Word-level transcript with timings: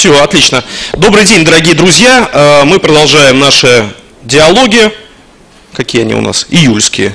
Все, 0.00 0.18
отлично. 0.22 0.64
Добрый 0.94 1.26
день, 1.26 1.44
дорогие 1.44 1.74
друзья. 1.74 2.26
Э, 2.32 2.64
мы 2.64 2.78
продолжаем 2.78 3.38
наши 3.38 3.86
диалоги. 4.22 4.90
Какие 5.74 6.00
они 6.00 6.14
у 6.14 6.22
нас? 6.22 6.46
Июльские. 6.48 7.14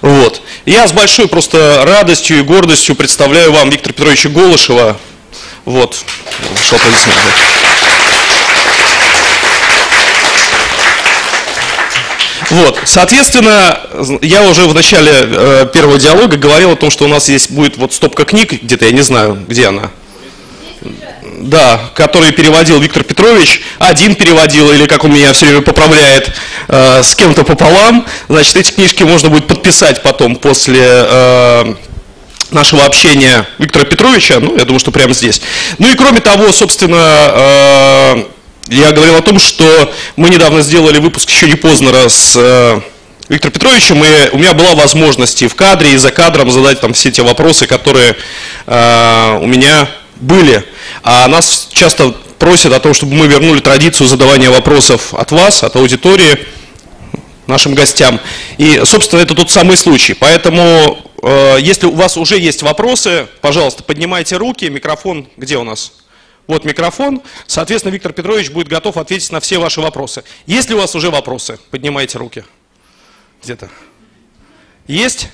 Вот. 0.00 0.40
Я 0.64 0.88
с 0.88 0.92
большой 0.92 1.28
просто 1.28 1.82
радостью 1.84 2.38
и 2.38 2.40
гордостью 2.40 2.94
представляю 2.94 3.52
вам 3.52 3.68
Виктора 3.68 3.92
Петровича 3.92 4.30
Голышева. 4.30 4.96
Вот. 5.66 6.02
Вот, 12.48 12.80
соответственно, 12.86 13.78
я 14.22 14.42
уже 14.44 14.62
в 14.62 14.74
начале 14.74 15.12
э, 15.12 15.66
первого 15.70 15.98
диалога 15.98 16.38
говорил 16.38 16.70
о 16.70 16.76
том, 16.76 16.90
что 16.90 17.04
у 17.04 17.08
нас 17.08 17.28
есть 17.28 17.50
будет 17.50 17.76
вот 17.76 17.92
стопка 17.92 18.24
книг, 18.24 18.52
где-то, 18.52 18.86
я 18.86 18.92
не 18.92 19.02
знаю, 19.02 19.44
где 19.46 19.66
она. 19.66 19.90
Да, 21.42 21.90
который 21.96 22.30
переводил 22.30 22.78
Виктор 22.78 23.02
Петрович, 23.02 23.62
один 23.80 24.14
переводил, 24.14 24.70
или 24.70 24.86
как 24.86 25.02
он 25.02 25.12
меня 25.12 25.32
все 25.32 25.46
время 25.46 25.60
поправляет, 25.60 26.32
э, 26.68 27.02
с 27.02 27.16
кем-то 27.16 27.42
пополам. 27.42 28.06
Значит, 28.28 28.54
эти 28.54 28.70
книжки 28.70 29.02
можно 29.02 29.28
будет 29.28 29.48
подписать 29.48 30.04
потом 30.04 30.36
после 30.36 30.80
э, 30.84 31.74
нашего 32.52 32.84
общения 32.84 33.44
Виктора 33.58 33.84
Петровича, 33.84 34.38
ну, 34.38 34.56
я 34.56 34.64
думаю, 34.64 34.78
что 34.78 34.92
прямо 34.92 35.14
здесь. 35.14 35.42
Ну 35.78 35.90
и 35.90 35.96
кроме 35.96 36.20
того, 36.20 36.52
собственно, 36.52 37.32
э, 37.34 38.24
я 38.68 38.92
говорил 38.92 39.16
о 39.16 39.22
том, 39.22 39.40
что 39.40 39.92
мы 40.14 40.30
недавно 40.30 40.62
сделали 40.62 41.00
выпуск 41.00 41.28
еще 41.28 41.48
не 41.48 41.56
поздно 41.56 42.08
с 42.08 42.34
э, 42.36 42.80
Виктором 43.28 43.52
Петровичем, 43.52 44.04
и 44.04 44.30
у 44.30 44.38
меня 44.38 44.52
была 44.52 44.76
возможность 44.76 45.42
и 45.42 45.48
в 45.48 45.56
кадре, 45.56 45.94
и 45.94 45.96
за 45.96 46.12
кадром 46.12 46.52
задать 46.52 46.80
там 46.80 46.92
все 46.92 47.10
те 47.10 47.22
вопросы, 47.22 47.66
которые 47.66 48.14
э, 48.68 49.38
у 49.42 49.46
меня 49.46 49.88
были. 50.22 50.64
А 51.02 51.28
нас 51.28 51.68
часто 51.72 52.14
просят 52.38 52.72
о 52.72 52.80
том, 52.80 52.94
чтобы 52.94 53.14
мы 53.14 53.26
вернули 53.26 53.60
традицию 53.60 54.06
задавания 54.06 54.50
вопросов 54.50 55.14
от 55.14 55.30
вас, 55.32 55.62
от 55.62 55.76
аудитории, 55.76 56.38
нашим 57.46 57.74
гостям. 57.74 58.20
И, 58.58 58.80
собственно, 58.84 59.20
это 59.20 59.34
тот 59.34 59.50
самый 59.50 59.76
случай. 59.76 60.14
Поэтому, 60.14 60.98
э, 61.22 61.58
если 61.60 61.86
у 61.86 61.92
вас 61.92 62.16
уже 62.16 62.38
есть 62.38 62.62
вопросы, 62.62 63.28
пожалуйста, 63.40 63.82
поднимайте 63.82 64.36
руки. 64.36 64.68
Микрофон 64.68 65.28
где 65.36 65.58
у 65.58 65.64
нас? 65.64 65.92
Вот 66.46 66.64
микрофон. 66.64 67.22
Соответственно, 67.46 67.92
Виктор 67.92 68.12
Петрович 68.12 68.50
будет 68.50 68.68
готов 68.68 68.96
ответить 68.96 69.30
на 69.32 69.40
все 69.40 69.58
ваши 69.58 69.80
вопросы. 69.80 70.24
Есть 70.46 70.68
ли 70.68 70.74
у 70.74 70.78
вас 70.78 70.94
уже 70.94 71.10
вопросы? 71.10 71.58
Поднимайте 71.70 72.18
руки. 72.18 72.44
Где-то. 73.42 73.68
Есть? 74.86 75.28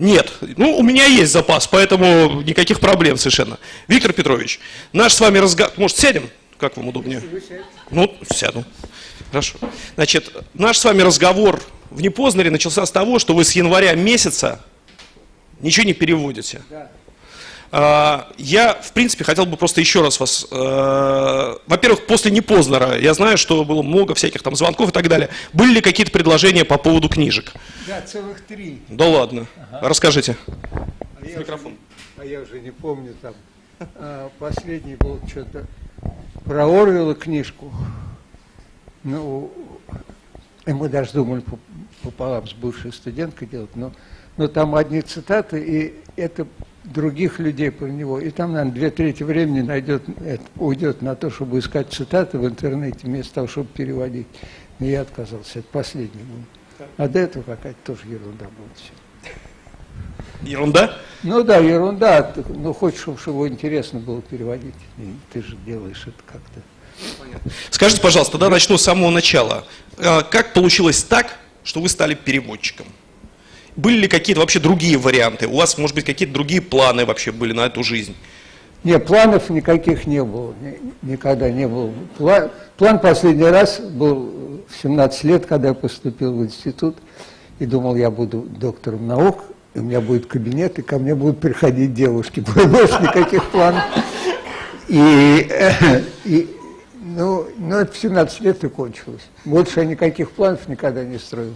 Нет. 0.00 0.32
Ну, 0.56 0.78
у 0.78 0.82
меня 0.82 1.04
есть 1.04 1.30
запас, 1.30 1.66
поэтому 1.66 2.40
никаких 2.40 2.80
проблем 2.80 3.18
совершенно. 3.18 3.58
Виктор 3.86 4.14
Петрович, 4.14 4.58
наш 4.94 5.12
с 5.12 5.20
вами 5.20 5.36
разговор... 5.36 5.74
Может, 5.76 5.98
сядем? 5.98 6.30
Как 6.56 6.78
вам 6.78 6.88
удобнее? 6.88 7.22
Ну, 7.90 8.16
сяду. 8.34 8.64
Хорошо. 9.30 9.58
Значит, 9.96 10.32
наш 10.54 10.78
с 10.78 10.84
вами 10.86 11.02
разговор 11.02 11.62
в 11.90 12.00
Непознере 12.00 12.50
начался 12.50 12.86
с 12.86 12.90
того, 12.90 13.18
что 13.18 13.34
вы 13.34 13.44
с 13.44 13.52
января 13.52 13.92
месяца 13.92 14.64
ничего 15.60 15.84
не 15.84 15.92
переводите. 15.92 16.62
Да. 16.70 16.90
А, 17.72 18.32
я, 18.36 18.74
в 18.74 18.92
принципе, 18.92 19.22
хотел 19.22 19.46
бы 19.46 19.56
просто 19.56 19.80
еще 19.80 20.02
раз 20.02 20.18
вас... 20.18 20.46
Э, 20.50 21.56
во-первых, 21.66 22.06
после 22.06 22.32
Непознера 22.32 22.98
я 22.98 23.14
знаю, 23.14 23.38
что 23.38 23.64
было 23.64 23.82
много 23.82 24.14
всяких 24.14 24.42
там 24.42 24.56
звонков 24.56 24.88
и 24.88 24.92
так 24.92 25.08
далее. 25.08 25.28
Были 25.52 25.74
ли 25.74 25.80
какие-то 25.80 26.10
предложения 26.10 26.64
по 26.64 26.78
поводу 26.78 27.08
книжек? 27.08 27.52
Да, 27.86 28.00
целых 28.02 28.40
три. 28.40 28.82
Да 28.88 29.06
ладно. 29.06 29.46
Ага. 29.70 29.88
Расскажите. 29.88 30.36
А 30.72 31.24
я, 31.24 31.36
микрофон. 31.38 31.72
Уже, 31.72 31.78
а 32.18 32.24
я 32.24 32.40
уже 32.40 32.60
не 32.60 32.72
помню 32.72 33.14
там. 33.22 33.34
А, 33.94 34.30
последний 34.40 34.96
был 34.96 35.20
что-то 35.28 35.66
про 36.44 36.64
Орвела 36.64 37.14
книжку. 37.14 37.72
Ну, 39.04 39.52
и 40.66 40.72
мы 40.72 40.88
даже 40.88 41.12
думали 41.12 41.42
пополам 42.02 42.48
с 42.48 42.52
бывшей 42.52 42.92
студенткой 42.92 43.48
делать, 43.48 43.74
но, 43.76 43.92
но 44.36 44.48
там 44.48 44.74
одни 44.74 45.00
цитаты, 45.00 45.62
и 45.62 46.20
это 46.20 46.46
других 46.84 47.38
людей 47.38 47.70
про 47.70 47.86
него. 47.86 48.20
И 48.20 48.30
там, 48.30 48.52
наверное, 48.52 48.74
две 48.74 48.90
трети 48.90 49.22
времени 49.22 49.60
найдет, 49.60 50.02
уйдет 50.56 51.02
на 51.02 51.14
то, 51.14 51.30
чтобы 51.30 51.58
искать 51.58 51.92
цитаты 51.92 52.38
в 52.38 52.46
интернете, 52.46 52.98
вместо 53.02 53.34
того, 53.34 53.48
чтобы 53.48 53.68
переводить. 53.68 54.26
И 54.78 54.86
я 54.86 55.02
отказался. 55.02 55.58
Это 55.58 55.68
последний 55.72 56.22
был. 56.22 56.86
А 56.96 57.08
до 57.08 57.18
этого 57.18 57.42
какая-то 57.42 57.78
тоже 57.84 58.06
ерунда 58.06 58.46
была. 58.46 58.68
Все. 58.74 58.92
Ерунда? 60.42 60.96
Ну 61.22 61.42
да, 61.42 61.58
ерунда. 61.58 62.32
Ну, 62.48 62.72
хочешь, 62.72 63.00
чтобы 63.00 63.18
его 63.18 63.48
интересно 63.48 64.00
было 64.00 64.22
переводить. 64.22 64.74
И 64.98 65.14
ты 65.32 65.42
же 65.42 65.56
делаешь 65.66 66.02
это 66.06 66.22
как-то. 66.26 66.62
Понятно. 67.18 67.50
Скажите, 67.70 68.00
пожалуйста, 68.00 68.32
тогда 68.32 68.48
начну 68.48 68.78
с 68.78 68.82
самого 68.82 69.10
начала. 69.10 69.66
А, 69.98 70.22
как 70.22 70.52
получилось 70.54 71.02
так, 71.02 71.38
что 71.62 71.80
вы 71.80 71.88
стали 71.88 72.14
переводчиком? 72.14 72.86
Были 73.76 74.02
ли 74.02 74.08
какие-то 74.08 74.40
вообще 74.40 74.58
другие 74.58 74.98
варианты? 74.98 75.46
У 75.46 75.56
вас, 75.56 75.78
может 75.78 75.94
быть, 75.94 76.04
какие-то 76.04 76.34
другие 76.34 76.60
планы 76.60 77.06
вообще 77.06 77.32
были 77.32 77.52
на 77.52 77.66
эту 77.66 77.82
жизнь? 77.82 78.14
Нет, 78.82 79.06
планов 79.06 79.50
никаких 79.50 80.06
не 80.06 80.24
было, 80.24 80.54
никогда 81.02 81.50
не 81.50 81.68
было. 81.68 81.92
План, 82.76 82.98
последний 82.98 83.44
раз 83.44 83.78
был 83.78 84.64
в 84.68 84.82
17 84.82 85.24
лет, 85.24 85.46
когда 85.46 85.68
я 85.68 85.74
поступил 85.74 86.34
в 86.34 86.44
институт, 86.44 86.96
и 87.58 87.66
думал, 87.66 87.94
я 87.94 88.10
буду 88.10 88.40
доктором 88.40 89.06
наук, 89.06 89.44
и 89.74 89.80
у 89.80 89.82
меня 89.82 90.00
будет 90.00 90.26
кабинет, 90.26 90.78
и 90.78 90.82
ко 90.82 90.98
мне 90.98 91.14
будут 91.14 91.40
приходить 91.40 91.92
девушки. 91.92 92.40
Больше 92.54 93.02
никаких 93.02 93.44
планов. 93.50 93.82
И, 94.88 95.46
и 96.24 96.56
ну, 96.94 97.46
ну, 97.58 97.76
это 97.76 97.92
в 97.92 97.98
17 97.98 98.40
лет 98.40 98.64
и 98.64 98.68
кончилось. 98.68 99.22
Больше 99.44 99.80
я 99.80 99.86
никаких 99.86 100.30
планов 100.30 100.66
никогда 100.68 101.04
не 101.04 101.18
строил. 101.18 101.54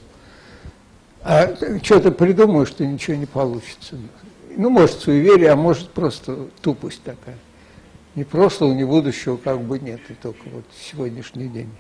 А 1.25 1.57
что-то 1.83 2.13
придумаю, 2.13 2.67
что 2.67 2.85
ничего 2.85 3.17
не 3.17 3.25
получится. 3.25 3.97
Ну, 4.57 4.69
может, 4.69 5.01
суеверие, 5.01 5.51
а 5.51 5.57
может, 5.57 5.89
просто 5.91 6.49
тупость 6.61 7.03
такая. 7.03 7.39
Ни 8.15 8.25
прошлого, 8.25 8.75
ни 8.75 8.85
будущего 8.85 9.39
как 9.39 9.61
бы 9.63 9.79
нет, 9.79 10.01
и 10.11 10.15
только 10.15 10.43
вот 10.53 10.65
сегодняшний 10.79 11.49
день. 11.49 11.71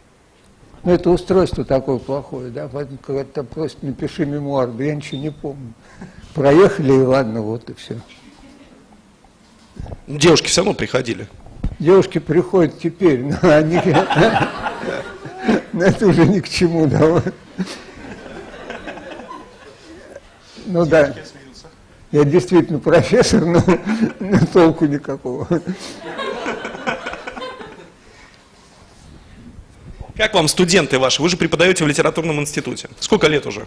Ну, 0.82 0.92
это 0.92 1.10
устройство 1.10 1.64
такое 1.64 1.98
плохое, 1.98 2.50
да, 2.50 2.68
поэтому 2.72 2.98
когда 2.98 3.24
там 3.24 3.46
просят, 3.46 3.82
напиши 3.82 4.24
мемуар, 4.24 4.70
да 4.70 4.84
я 4.84 4.94
ничего 4.94 5.20
не 5.20 5.30
помню. 5.30 5.74
Проехали, 6.32 6.92
и 6.92 7.02
ладно, 7.02 7.42
вот 7.42 7.68
и 7.68 7.74
все. 7.74 8.00
Девушки 10.06 10.48
все 10.48 10.62
равно 10.62 10.74
приходили. 10.74 11.28
Девушки 11.78 12.18
приходят 12.18 12.78
теперь, 12.78 13.22
но 13.24 13.36
они... 13.42 13.76
Это 15.74 16.06
уже 16.06 16.26
ни 16.26 16.40
к 16.40 16.48
чему, 16.48 16.86
да. 16.86 17.22
Ну 20.66 20.86
да. 20.86 21.14
Я 22.12 22.24
действительно 22.24 22.78
профессор, 22.78 23.44
но, 23.44 23.62
но 24.20 24.38
толку 24.52 24.86
никакого. 24.86 25.48
Как 30.16 30.32
вам 30.34 30.46
студенты 30.46 31.00
ваши? 31.00 31.20
Вы 31.20 31.28
же 31.28 31.36
преподаете 31.36 31.84
в 31.84 31.88
литературном 31.88 32.40
институте. 32.40 32.88
Сколько 33.00 33.26
лет 33.26 33.46
уже? 33.46 33.66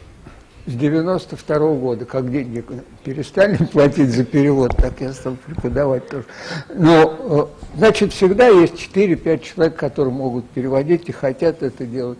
С 0.65 0.73
92 0.73 1.55
-го 1.57 1.79
года, 1.79 2.05
как 2.05 2.31
деньги 2.31 2.63
перестали 3.03 3.57
платить 3.71 4.09
за 4.09 4.23
перевод, 4.23 4.75
так 4.77 4.99
я 5.01 5.13
стал 5.13 5.35
преподавать 5.45 6.07
тоже. 6.07 6.25
Но, 6.73 7.51
э, 7.73 7.77
значит, 7.77 8.13
всегда 8.13 8.47
есть 8.47 8.75
4-5 8.75 9.43
человек, 9.43 9.75
которые 9.75 10.13
могут 10.13 10.49
переводить 10.49 11.09
и 11.09 11.11
хотят 11.11 11.63
это 11.63 11.85
делать 11.85 12.19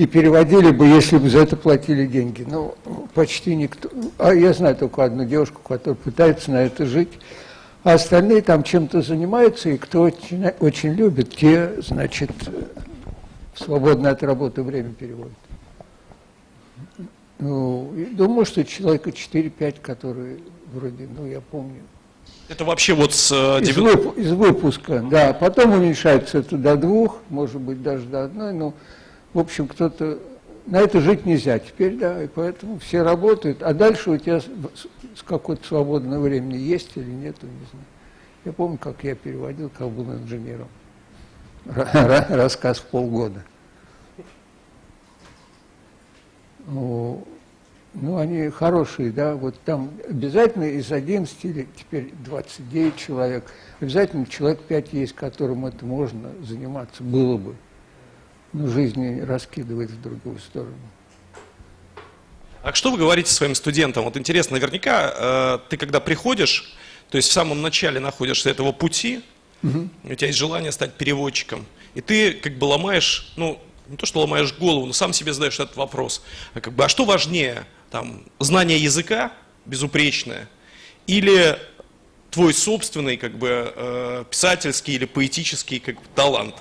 и 0.00 0.06
переводили 0.06 0.70
бы, 0.70 0.86
если 0.86 1.18
бы 1.18 1.28
за 1.28 1.40
это 1.40 1.56
платили 1.58 2.06
деньги. 2.06 2.46
Но 2.48 2.74
почти 3.12 3.54
никто. 3.54 3.90
А 4.16 4.32
я 4.32 4.54
знаю 4.54 4.74
только 4.74 5.04
одну 5.04 5.26
девушку, 5.26 5.60
которая 5.60 5.94
пытается 5.94 6.52
на 6.52 6.62
это 6.62 6.86
жить. 6.86 7.10
А 7.84 7.92
остальные 7.92 8.40
там 8.40 8.62
чем-то 8.62 9.02
занимаются, 9.02 9.68
и 9.68 9.76
кто 9.76 10.00
очень, 10.00 10.46
очень 10.60 10.94
любит, 10.94 11.36
те, 11.36 11.82
значит, 11.82 12.30
в 13.52 13.62
свободное 13.62 14.12
от 14.12 14.22
работы 14.22 14.62
время 14.62 14.94
переводят. 14.94 15.36
Ну, 17.38 17.92
думаю, 18.12 18.46
что 18.46 18.64
человека 18.64 19.10
4-5, 19.10 19.82
которые 19.82 20.38
вроде, 20.72 21.08
ну, 21.14 21.26
я 21.26 21.42
помню. 21.42 21.82
Это 22.48 22.64
вообще 22.64 22.94
вот 22.94 23.12
с... 23.12 23.30
Э, 23.32 23.60
из, 23.60 23.76
вып, 23.76 24.16
из 24.16 24.32
выпуска, 24.32 25.00
да. 25.00 25.34
Потом 25.34 25.72
уменьшается 25.72 26.38
это 26.38 26.56
до 26.56 26.76
двух, 26.76 27.18
может 27.28 27.60
быть, 27.60 27.82
даже 27.82 28.06
до 28.06 28.24
одной, 28.24 28.54
но 28.54 28.72
в 29.32 29.38
общем, 29.38 29.68
кто-то... 29.68 30.18
На 30.66 30.78
это 30.78 31.00
жить 31.00 31.26
нельзя 31.26 31.58
теперь, 31.58 31.96
да, 31.96 32.22
и 32.22 32.28
поэтому 32.28 32.78
все 32.78 33.02
работают. 33.02 33.62
А 33.62 33.72
дальше 33.74 34.10
у 34.10 34.16
тебя 34.18 34.40
с 34.40 35.22
какое-то 35.26 35.66
свободное 35.66 36.18
времени 36.18 36.58
есть 36.58 36.90
или 36.96 37.10
нет, 37.10 37.42
не 37.42 37.48
знаю. 37.70 37.86
Я 38.44 38.52
помню, 38.52 38.78
как 38.78 39.02
я 39.02 39.14
переводил, 39.14 39.70
как 39.76 39.88
был 39.88 40.12
инженером. 40.12 40.68
Рассказ 41.64 42.78
в 42.78 42.84
полгода. 42.84 43.42
Ну, 46.66 47.26
ну, 47.94 48.18
они 48.18 48.48
хорошие, 48.50 49.10
да, 49.10 49.34
вот 49.34 49.58
там 49.64 49.90
обязательно 50.08 50.64
из 50.64 50.92
11 50.92 51.44
или 51.44 51.66
теперь 51.76 52.12
29 52.24 52.96
человек, 52.96 53.44
обязательно 53.80 54.26
человек 54.26 54.60
5 54.60 54.92
есть, 54.92 55.14
которым 55.14 55.66
это 55.66 55.84
можно 55.84 56.30
заниматься, 56.46 57.02
было 57.02 57.36
бы. 57.36 57.56
Но 58.52 58.68
жизнь 58.68 59.00
не 59.00 59.22
раскидывает 59.22 59.90
в 59.90 60.00
другую 60.02 60.38
сторону. 60.38 60.76
А 62.62 62.74
что 62.74 62.90
вы 62.90 62.98
говорите 62.98 63.32
своим 63.32 63.54
студентам? 63.54 64.04
Вот 64.04 64.16
интересно, 64.16 64.56
наверняка 64.56 65.14
э, 65.14 65.58
ты 65.70 65.76
когда 65.76 65.98
приходишь, 66.00 66.74
то 67.08 67.16
есть 67.16 67.30
в 67.30 67.32
самом 67.32 67.62
начале 67.62 68.00
находишься 68.00 68.50
этого 68.50 68.72
пути, 68.72 69.22
угу. 69.62 69.88
у 70.04 70.14
тебя 70.14 70.26
есть 70.26 70.38
желание 70.38 70.72
стать 70.72 70.94
переводчиком, 70.94 71.64
и 71.94 72.00
ты 72.00 72.32
как 72.32 72.58
бы 72.58 72.66
ломаешь, 72.66 73.32
ну, 73.36 73.60
не 73.88 73.96
то 73.96 74.04
что 74.04 74.20
ломаешь 74.20 74.52
голову, 74.54 74.86
но 74.86 74.92
сам 74.92 75.12
себе 75.12 75.32
задаешь 75.32 75.58
этот 75.58 75.76
вопрос. 75.76 76.22
А, 76.54 76.60
как 76.60 76.74
бы, 76.74 76.84
а 76.84 76.88
что 76.88 77.04
важнее, 77.04 77.66
там, 77.90 78.24
знание 78.38 78.78
языка 78.78 79.32
безупречное 79.64 80.48
или 81.06 81.58
твой 82.30 82.54
собственный 82.54 83.16
как 83.16 83.36
бы 83.36 83.72
э, 83.74 84.24
писательский 84.30 84.94
или 84.94 85.06
поэтический 85.06 85.80
как 85.80 85.96
бы, 85.96 86.02
талант? 86.14 86.54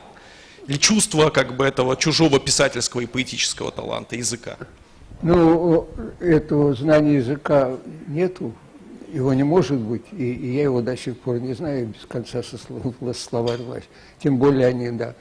Или 0.68 0.78
чувство 0.78 1.30
как 1.30 1.56
бы 1.56 1.66
этого 1.66 1.96
чужого 1.96 2.40
писательского 2.40 3.02
и 3.02 3.06
поэтического 3.06 3.72
таланта 3.72 4.16
языка? 4.16 4.58
Ну, 5.22 5.88
этого 6.20 6.74
знания 6.74 7.16
языка 7.16 7.76
нету, 8.08 8.54
его 9.12 9.34
не 9.34 9.44
может 9.44 9.78
быть, 9.78 10.06
и, 10.12 10.32
и 10.32 10.54
я 10.54 10.64
его 10.64 10.82
до 10.82 10.96
сих 10.96 11.18
пор 11.20 11.40
не 11.40 11.54
знаю, 11.54 11.88
без 11.88 12.06
конца 12.06 12.42
со 12.42 12.58
слов, 12.58 12.96
словарь 13.16 13.62
власть. 13.62 13.90
Тем 14.20 14.38
более 14.38 14.68
они, 14.68 14.92
да, 14.92 15.16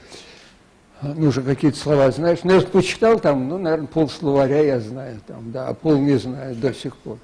ну, 1.03 1.29
уже 1.29 1.43
какие-то 1.43 1.79
слова 1.79 2.11
знаешь. 2.11 2.41
Ну, 2.43 2.55
я 2.55 2.61
почитал 2.61 3.21
там, 3.21 3.49
ну, 3.49 3.59
наверное, 3.59 3.87
пол 3.87 4.09
словаря 4.09 4.61
я 4.61 4.81
знаю 4.81 5.21
там, 5.27 5.53
да, 5.53 5.69
а 5.69 5.75
пол 5.75 5.97
не 5.97 6.17
знаю 6.17 6.57
до 6.57 6.75
сих 6.75 6.97
пор. 6.97 7.19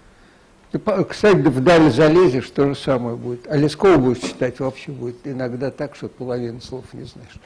Ты, 0.70 0.81
кстати, 1.05 1.37
вдаль 1.37 1.93
залезешь, 1.93 2.50
то 2.50 2.69
же 2.69 2.75
самое 2.75 3.17
будет. 3.17 3.46
А 3.49 3.56
Лескова 3.56 3.96
будешь 3.96 4.22
читать, 4.22 4.58
вообще 4.58 4.90
будет 4.90 5.17
иногда 5.25 5.70
так, 5.70 5.94
что 5.94 6.08
половину 6.08 6.60
слов 6.60 6.84
не 6.93 7.05
знаешь. 7.05 7.38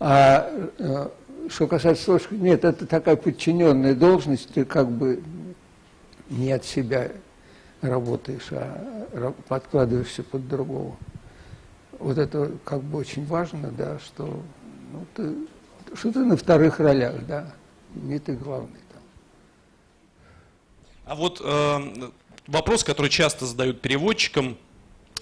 А 0.00 0.48
э, 0.78 1.08
что 1.48 1.66
касается 1.66 2.04
слов, 2.04 2.30
нет, 2.30 2.64
это 2.64 2.86
такая 2.86 3.16
подчиненная 3.16 3.94
должность, 3.94 4.52
ты 4.52 4.64
как 4.64 4.90
бы 4.90 5.22
не 6.30 6.52
от 6.52 6.64
себя 6.64 7.10
работаешь, 7.80 8.48
а 8.52 9.32
подкладываешься 9.48 10.22
под 10.22 10.48
другого. 10.48 10.96
Вот 11.98 12.18
это 12.18 12.52
как 12.64 12.82
бы 12.82 12.98
очень 12.98 13.26
важно, 13.26 13.70
да, 13.70 13.98
что 13.98 14.42
ну, 14.92 15.06
ты 15.14 15.34
что 15.94 16.12
ты 16.12 16.20
на 16.20 16.36
вторых 16.36 16.80
ролях, 16.80 17.14
да, 17.26 17.52
не 17.94 18.18
ты 18.18 18.34
главный 18.34 18.80
там. 18.92 19.02
А 21.06 21.14
вот 21.14 21.40
э, 21.42 22.10
вопрос, 22.46 22.84
который 22.84 23.10
часто 23.10 23.46
задают 23.46 23.80
переводчикам, 23.80 24.58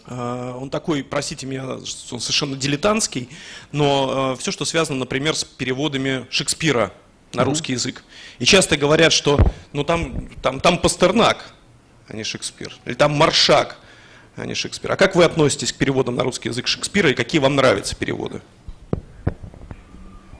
он 0.08 0.70
такой, 0.70 1.02
простите 1.02 1.46
меня, 1.46 1.64
он 1.66 1.84
совершенно 1.84 2.56
дилетантский, 2.56 3.28
но 3.72 4.34
э, 4.34 4.40
все, 4.40 4.52
что 4.52 4.64
связано, 4.64 5.00
например, 5.00 5.34
с 5.34 5.44
переводами 5.44 6.26
Шекспира 6.30 6.92
на 7.32 7.44
русский 7.44 7.72
язык. 7.72 8.04
И 8.38 8.44
часто 8.44 8.76
говорят, 8.76 9.12
что 9.12 9.38
ну 9.72 9.84
там, 9.84 10.28
там, 10.42 10.60
там 10.60 10.78
Пастернак, 10.78 11.52
а 12.08 12.16
не 12.16 12.24
Шекспир, 12.24 12.76
или 12.84 12.94
там 12.94 13.12
Маршак, 13.12 13.78
а 14.36 14.46
не 14.46 14.54
Шекспир. 14.54 14.92
А 14.92 14.96
как 14.96 15.16
вы 15.16 15.24
относитесь 15.24 15.72
к 15.72 15.76
переводам 15.76 16.14
на 16.14 16.22
русский 16.22 16.50
язык 16.50 16.66
Шекспира 16.66 17.10
и 17.10 17.14
какие 17.14 17.40
вам 17.40 17.56
нравятся 17.56 17.96
переводы? 17.96 18.42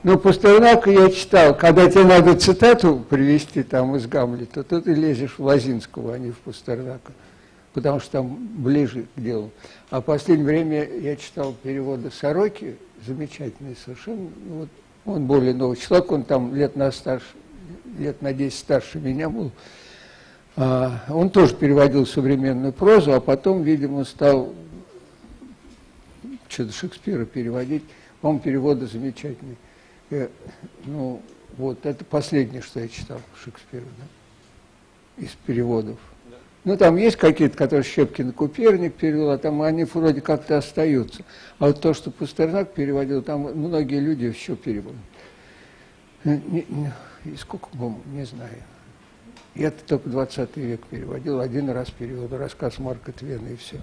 Ну, 0.03 0.17
Пастернака 0.17 0.89
я 0.89 1.09
читал, 1.09 1.57
когда 1.57 1.89
тебе 1.89 2.05
надо 2.05 2.35
цитату 2.39 3.03
привести 3.09 3.63
там 3.63 3.95
из 3.97 4.05
Гамлета, 4.05 4.63
то 4.63 4.79
ты 4.79 4.93
лезешь 4.93 5.33
в 5.37 5.43
Лазинского, 5.43 6.13
а 6.13 6.17
не 6.17 6.31
в 6.31 6.37
Пастернака, 6.37 7.11
потому 7.77 7.99
что 7.99 8.13
там 8.13 8.39
ближе 8.57 9.05
к 9.15 9.21
делу. 9.21 9.51
А 9.91 10.01
в 10.01 10.03
последнее 10.03 10.47
время 10.47 10.83
я 10.99 11.15
читал 11.15 11.53
переводы 11.53 12.09
Сороки, 12.09 12.75
замечательные 13.05 13.75
совершенно. 13.75 14.31
Ну, 14.47 14.55
вот 14.61 14.69
он 15.05 15.27
более 15.27 15.53
новый 15.53 15.77
человек, 15.77 16.11
он 16.11 16.23
там 16.23 16.55
лет 16.55 16.75
на 16.75 16.91
старше, 16.91 17.27
лет 17.99 18.19
на 18.23 18.33
10 18.33 18.57
старше 18.57 18.97
меня 18.97 19.29
был. 19.29 19.51
А, 20.55 21.03
он 21.07 21.29
тоже 21.29 21.53
переводил 21.53 22.07
современную 22.07 22.73
прозу, 22.73 23.13
а 23.13 23.21
потом, 23.21 23.61
видимо, 23.61 24.05
стал 24.05 24.55
что-то 26.49 26.71
Шекспира 26.71 27.25
переводить. 27.25 27.83
Он 28.23 28.39
переводы 28.39 28.87
замечательные. 28.87 29.57
Э, 30.09 30.29
ну, 30.85 31.21
вот 31.57 31.85
это 31.85 32.03
последнее, 32.03 32.63
что 32.63 32.79
я 32.79 32.87
читал 32.87 33.21
Шекспира, 33.39 33.83
да, 33.83 35.23
из 35.23 35.33
переводов. 35.45 35.99
Ну, 36.67 36.75
там 36.75 36.97
есть 36.97 37.15
какие-то, 37.15 37.55
которые 37.55 37.85
Щепкин 37.85 38.33
Куперник 38.33 38.95
перевел, 38.95 39.29
а 39.29 39.37
там 39.37 39.61
они 39.61 39.85
вроде 39.85 40.19
как-то 40.19 40.57
остаются. 40.57 41.23
А 41.59 41.67
вот 41.67 41.79
то, 41.79 41.93
что 41.93 42.11
Пастернак 42.11 42.73
переводил, 42.73 43.21
там 43.21 43.43
многие 43.43 44.01
люди 44.01 44.25
еще 44.25 44.57
переводят. 44.57 44.99
Э, 46.25 46.37
и 47.23 47.37
сколько, 47.37 47.69
не 48.07 48.25
знаю. 48.25 48.57
Я 49.55 49.71
только 49.71 50.09
20 50.09 50.57
век 50.57 50.81
переводил, 50.87 51.39
один 51.39 51.69
раз 51.69 51.89
перевел 51.89 52.27
рассказ 52.37 52.79
Марка 52.79 53.13
Твена 53.13 53.47
и 53.47 53.55
все. 53.55 53.77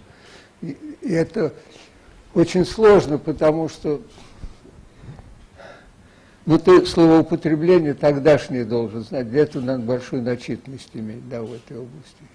И, 0.61 0.77
и 1.01 1.11
это 1.11 1.55
очень 2.35 2.67
сложно, 2.67 3.17
потому 3.17 3.71
что 3.71 4.03
ну, 6.45 6.59
ты 6.59 6.85
словоупотребление 6.85 7.95
тогдашнее 7.95 8.67
должен 8.67 9.05
знать. 9.05 9.31
Для 9.31 9.45
этого 9.45 9.63
надо 9.63 9.83
большую 9.85 10.21
начитанность 10.21 10.91
иметь, 10.93 11.27
да, 11.31 11.41
в 11.41 11.51
этой 11.51 11.79
области. 11.79 12.34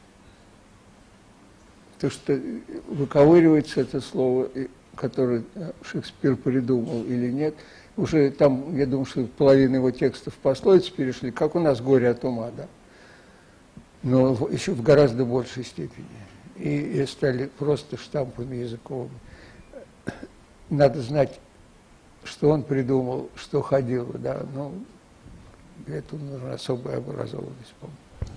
То, 2.00 2.10
что 2.10 2.40
выковыривается 2.88 3.82
это 3.82 4.00
слово, 4.02 4.50
которое 4.96 5.44
э, 5.56 5.72
Шекспир 5.82 6.36
придумал 6.38 7.04
или 7.04 7.30
нет, 7.30 7.56
уже 7.98 8.32
там, 8.32 8.76
я 8.78 8.86
думаю, 8.86 9.06
что 9.06 9.26
половина 9.26 9.76
его 9.76 9.92
текстов 9.92 10.34
пословиц 10.36 10.90
перешли, 10.90 11.32
как 11.32 11.56
у 11.56 11.60
нас 11.60 11.82
горе 11.82 12.10
от 12.10 12.24
ума, 12.24 12.52
да. 12.56 12.68
Но 14.02 14.32
еще 14.50 14.72
в 14.72 14.82
гораздо 14.82 15.26
большей 15.26 15.66
степени. 15.66 16.08
И, 16.56 17.02
и 17.02 17.06
стали 17.06 17.50
просто 17.58 17.98
штампами 17.98 18.58
языковыми. 18.58 19.12
Надо 20.70 21.02
знать 21.02 21.40
что 22.24 22.50
он 22.50 22.64
придумал, 22.64 23.30
что 23.36 23.62
ходило, 23.62 24.14
да, 24.18 24.46
ну, 24.54 24.74
этого 25.88 26.20
нужна 26.20 26.54
особая 26.54 26.98
образованность, 26.98 27.74
по 27.80 27.88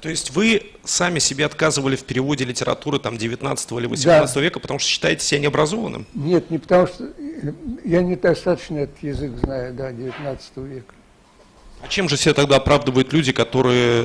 То 0.02 0.08
есть 0.08 0.32
вы 0.32 0.62
сами 0.82 1.20
себе 1.20 1.46
отказывали 1.46 1.94
в 1.94 2.02
переводе 2.02 2.44
литературы 2.44 2.98
там 2.98 3.16
19 3.16 3.70
или 3.72 3.86
18 3.86 4.34
да. 4.34 4.40
века, 4.40 4.58
потому 4.58 4.80
что 4.80 4.88
считаете 4.88 5.24
себя 5.24 5.38
необразованным? 5.38 6.06
Нет, 6.12 6.50
не 6.50 6.58
потому 6.58 6.88
что 6.88 7.08
я 7.84 8.02
недостаточно 8.02 8.78
этот 8.78 9.00
язык 9.00 9.30
знаю, 9.36 9.72
да, 9.74 9.92
19 9.92 10.56
века. 10.56 10.92
А 11.82 11.88
чем 11.88 12.08
же 12.08 12.16
все 12.16 12.34
тогда 12.34 12.56
оправдывают 12.56 13.12
люди, 13.12 13.30
которые 13.32 14.04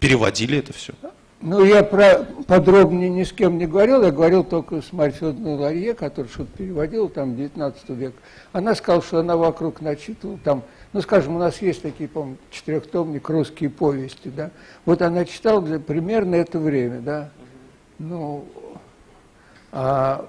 переводили 0.00 0.58
это 0.58 0.74
все? 0.74 0.92
Ну, 1.40 1.64
я 1.64 1.82
про 1.82 2.26
подробнее 2.46 3.08
ни 3.08 3.24
с 3.24 3.32
кем 3.32 3.56
не 3.56 3.66
говорил, 3.66 4.02
я 4.02 4.10
говорил 4.10 4.44
только 4.44 4.82
с 4.82 4.92
Марьей 4.92 5.14
Федоровной 5.14 5.56
Ларье, 5.56 5.94
которая 5.94 6.30
что-то 6.30 6.58
переводила 6.58 7.08
там 7.08 7.36
19 7.36 7.88
век. 7.88 8.14
Она 8.52 8.74
сказала, 8.74 9.02
что 9.02 9.20
она 9.20 9.38
вокруг 9.38 9.80
начитывала 9.80 10.38
там, 10.44 10.62
ну, 10.94 11.02
скажем, 11.02 11.36
у 11.36 11.38
нас 11.38 11.60
есть 11.60 11.82
такие, 11.82 12.08
по-моему, 12.08 12.38
четырехтомник 12.50 13.28
«Русские 13.28 13.68
повести», 13.68 14.28
да. 14.28 14.50
Вот 14.86 15.02
она 15.02 15.26
читала 15.26 15.60
для, 15.60 15.78
примерно 15.78 16.36
это 16.36 16.58
время, 16.58 17.00
да. 17.00 17.30
Ну, 17.98 18.46
а, 19.72 20.26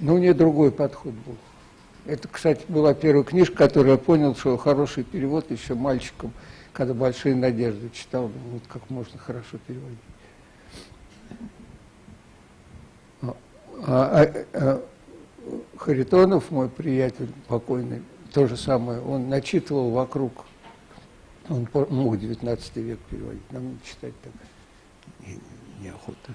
ну, 0.00 0.14
у 0.14 0.18
нее 0.18 0.34
другой 0.34 0.72
подход 0.72 1.12
был. 1.12 1.36
Это, 2.06 2.26
кстати, 2.26 2.64
была 2.66 2.94
первая 2.94 3.22
книжка, 3.22 3.54
которую 3.54 3.92
я 3.92 3.98
понял, 3.98 4.34
что 4.34 4.56
хороший 4.56 5.04
перевод 5.04 5.48
еще 5.52 5.74
мальчиком– 5.74 6.32
когда 6.72 6.94
«Большие 6.94 7.34
надежды» 7.34 7.90
читал, 7.90 8.30
вот 8.50 8.62
как 8.68 8.88
можно 8.90 9.18
хорошо 9.18 9.58
переводить. 9.66 9.98
А, 13.22 13.34
а, 13.86 14.32
а, 14.52 14.82
Харитонов, 15.76 16.50
мой 16.50 16.68
приятель 16.68 17.32
покойный, 17.48 18.02
то 18.32 18.46
же 18.46 18.56
самое, 18.56 19.00
он 19.00 19.28
начитывал 19.28 19.90
вокруг, 19.90 20.44
он 21.48 21.68
мог 21.72 22.18
19 22.18 22.76
век 22.76 22.98
переводить, 23.10 23.52
нам 23.52 23.78
читать 23.84 24.14
так 24.22 24.32
не, 25.26 25.38
неохота. 25.84 26.34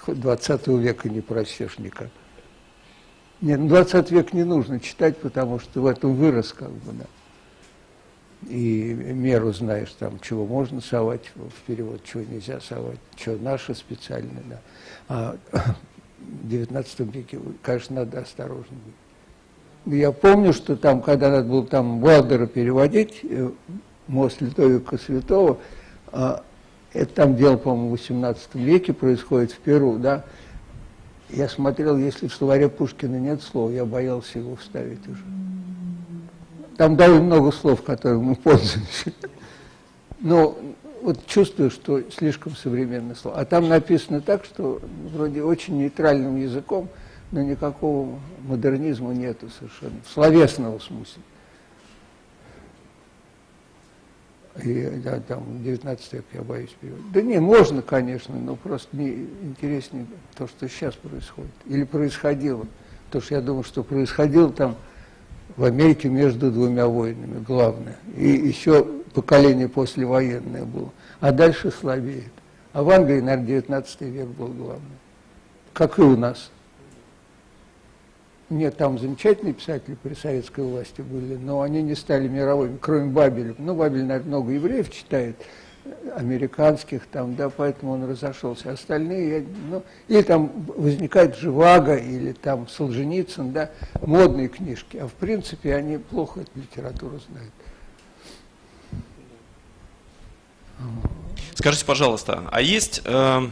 Хоть 0.00 0.20
20 0.20 0.66
века 0.68 1.08
не 1.08 1.20
прочтешь 1.20 1.78
никак. 1.78 2.10
Нет, 3.40 3.66
20 3.66 4.10
век 4.10 4.32
не 4.32 4.44
нужно 4.44 4.80
читать, 4.80 5.18
потому 5.18 5.58
что 5.58 5.80
в 5.82 5.86
этом 5.86 6.14
вырос 6.14 6.52
как 6.52 6.70
бы, 6.70 6.92
да 6.92 7.06
и 8.48 8.92
меру 8.94 9.52
знаешь, 9.52 9.90
там, 9.98 10.20
чего 10.20 10.46
можно 10.46 10.80
совать 10.80 11.32
в 11.34 11.66
перевод, 11.66 12.04
чего 12.04 12.22
нельзя 12.22 12.60
совать, 12.60 12.98
что 13.16 13.36
наше 13.36 13.74
специальное, 13.74 14.42
да. 14.44 14.60
А 15.08 15.36
XIX 16.44 17.12
веке, 17.12 17.38
конечно, 17.62 17.96
надо 17.96 18.20
осторожно 18.20 18.76
быть. 18.84 19.94
Я 19.98 20.10
помню, 20.12 20.52
что 20.52 20.76
там, 20.76 21.00
когда 21.00 21.30
надо 21.30 21.48
было 21.48 21.66
там 21.66 22.00
Валдера 22.00 22.46
переводить, 22.46 23.20
э, 23.22 23.50
мост 24.08 24.40
Людовика 24.40 24.98
Святого, 24.98 25.58
а, 26.12 26.42
это 26.92 27.14
там 27.14 27.36
дело, 27.36 27.56
по-моему, 27.56 27.88
в 27.88 27.92
18 27.92 28.54
веке 28.54 28.92
происходит 28.92 29.52
в 29.52 29.58
Перу, 29.58 29.98
да, 29.98 30.24
я 31.30 31.48
смотрел, 31.48 31.96
если 31.96 32.28
в 32.28 32.34
словаре 32.34 32.68
Пушкина 32.68 33.16
нет 33.16 33.42
слов, 33.42 33.72
я 33.72 33.84
боялся 33.84 34.38
его 34.38 34.56
вставить 34.56 35.06
уже. 35.08 35.22
Там 36.76 36.96
довольно 36.96 37.22
много 37.22 37.52
слов, 37.52 37.82
которыми 37.82 38.22
мы 38.22 38.34
пользуемся. 38.36 39.12
Но 40.20 40.56
вот 41.02 41.26
чувствую, 41.26 41.70
что 41.70 42.02
слишком 42.10 42.54
современное 42.54 43.14
слово. 43.14 43.38
А 43.38 43.44
там 43.44 43.68
написано 43.68 44.20
так, 44.20 44.44
что 44.44 44.80
вроде 45.12 45.42
очень 45.42 45.78
нейтральным 45.78 46.36
языком, 46.36 46.88
но 47.32 47.42
никакого 47.42 48.18
модернизма 48.46 49.12
нету 49.12 49.48
совершенно, 49.50 50.00
в 50.04 50.12
словесного 50.12 50.78
смысле. 50.78 51.22
И 54.64 55.00
да, 55.04 55.20
там 55.20 55.62
19 55.62 56.12
век 56.14 56.24
я 56.32 56.42
боюсь 56.42 56.74
переводить. 56.80 57.12
Да 57.12 57.20
не, 57.20 57.40
можно, 57.40 57.82
конечно, 57.82 58.34
но 58.34 58.56
просто 58.56 58.96
не 58.96 59.26
интереснее 59.42 60.06
то, 60.34 60.46
что 60.46 60.66
сейчас 60.68 60.94
происходит. 60.94 61.52
Или 61.66 61.84
происходило. 61.84 62.66
То, 63.10 63.20
что 63.20 63.34
я 63.34 63.40
думаю, 63.42 63.64
что 63.64 63.82
происходило 63.82 64.50
там 64.50 64.76
в 65.56 65.64
Америке 65.64 66.08
между 66.08 66.50
двумя 66.50 66.86
войнами, 66.86 67.42
главное. 67.44 67.98
И 68.16 68.28
еще 68.28 68.86
поколение 69.16 69.66
послевоенное 69.66 70.66
было. 70.66 70.90
А 71.20 71.32
дальше 71.32 71.70
слабеет. 71.70 72.32
А 72.74 72.82
в 72.82 72.90
Англии, 72.90 73.20
наверное, 73.20 73.46
19 73.46 74.00
век 74.02 74.26
был 74.26 74.48
главный. 74.48 74.98
Как 75.72 75.98
и 75.98 76.02
у 76.02 76.18
нас. 76.18 76.50
Нет, 78.50 78.76
там 78.76 78.98
замечательные 78.98 79.54
писатели 79.54 79.96
при 80.00 80.12
советской 80.12 80.60
власти 80.60 81.00
были, 81.00 81.36
но 81.36 81.62
они 81.62 81.82
не 81.82 81.94
стали 81.94 82.28
мировыми, 82.28 82.76
кроме 82.78 83.10
Бабеля. 83.10 83.54
Ну, 83.56 83.74
Бабель, 83.74 84.04
наверное, 84.04 84.28
много 84.28 84.52
евреев 84.52 84.90
читает, 84.90 85.36
американских 86.14 87.06
там, 87.06 87.36
да, 87.36 87.48
поэтому 87.48 87.92
он 87.92 88.08
разошелся. 88.08 88.72
Остальные, 88.72 89.46
ну, 89.70 89.82
или 90.08 90.20
там 90.20 90.52
возникает 90.76 91.36
Живаго, 91.36 91.96
или 91.96 92.32
там 92.32 92.68
Солженицын, 92.68 93.52
да, 93.52 93.70
модные 94.02 94.48
книжки, 94.48 94.98
а 94.98 95.08
в 95.08 95.14
принципе 95.14 95.74
они 95.74 95.96
плохо 95.96 96.40
эту 96.40 96.50
литературу 96.54 97.18
знают. 97.30 97.52
Скажите, 101.54 101.84
пожалуйста, 101.84 102.44
а 102.50 102.60
есть 102.60 103.00
э, 103.04 103.48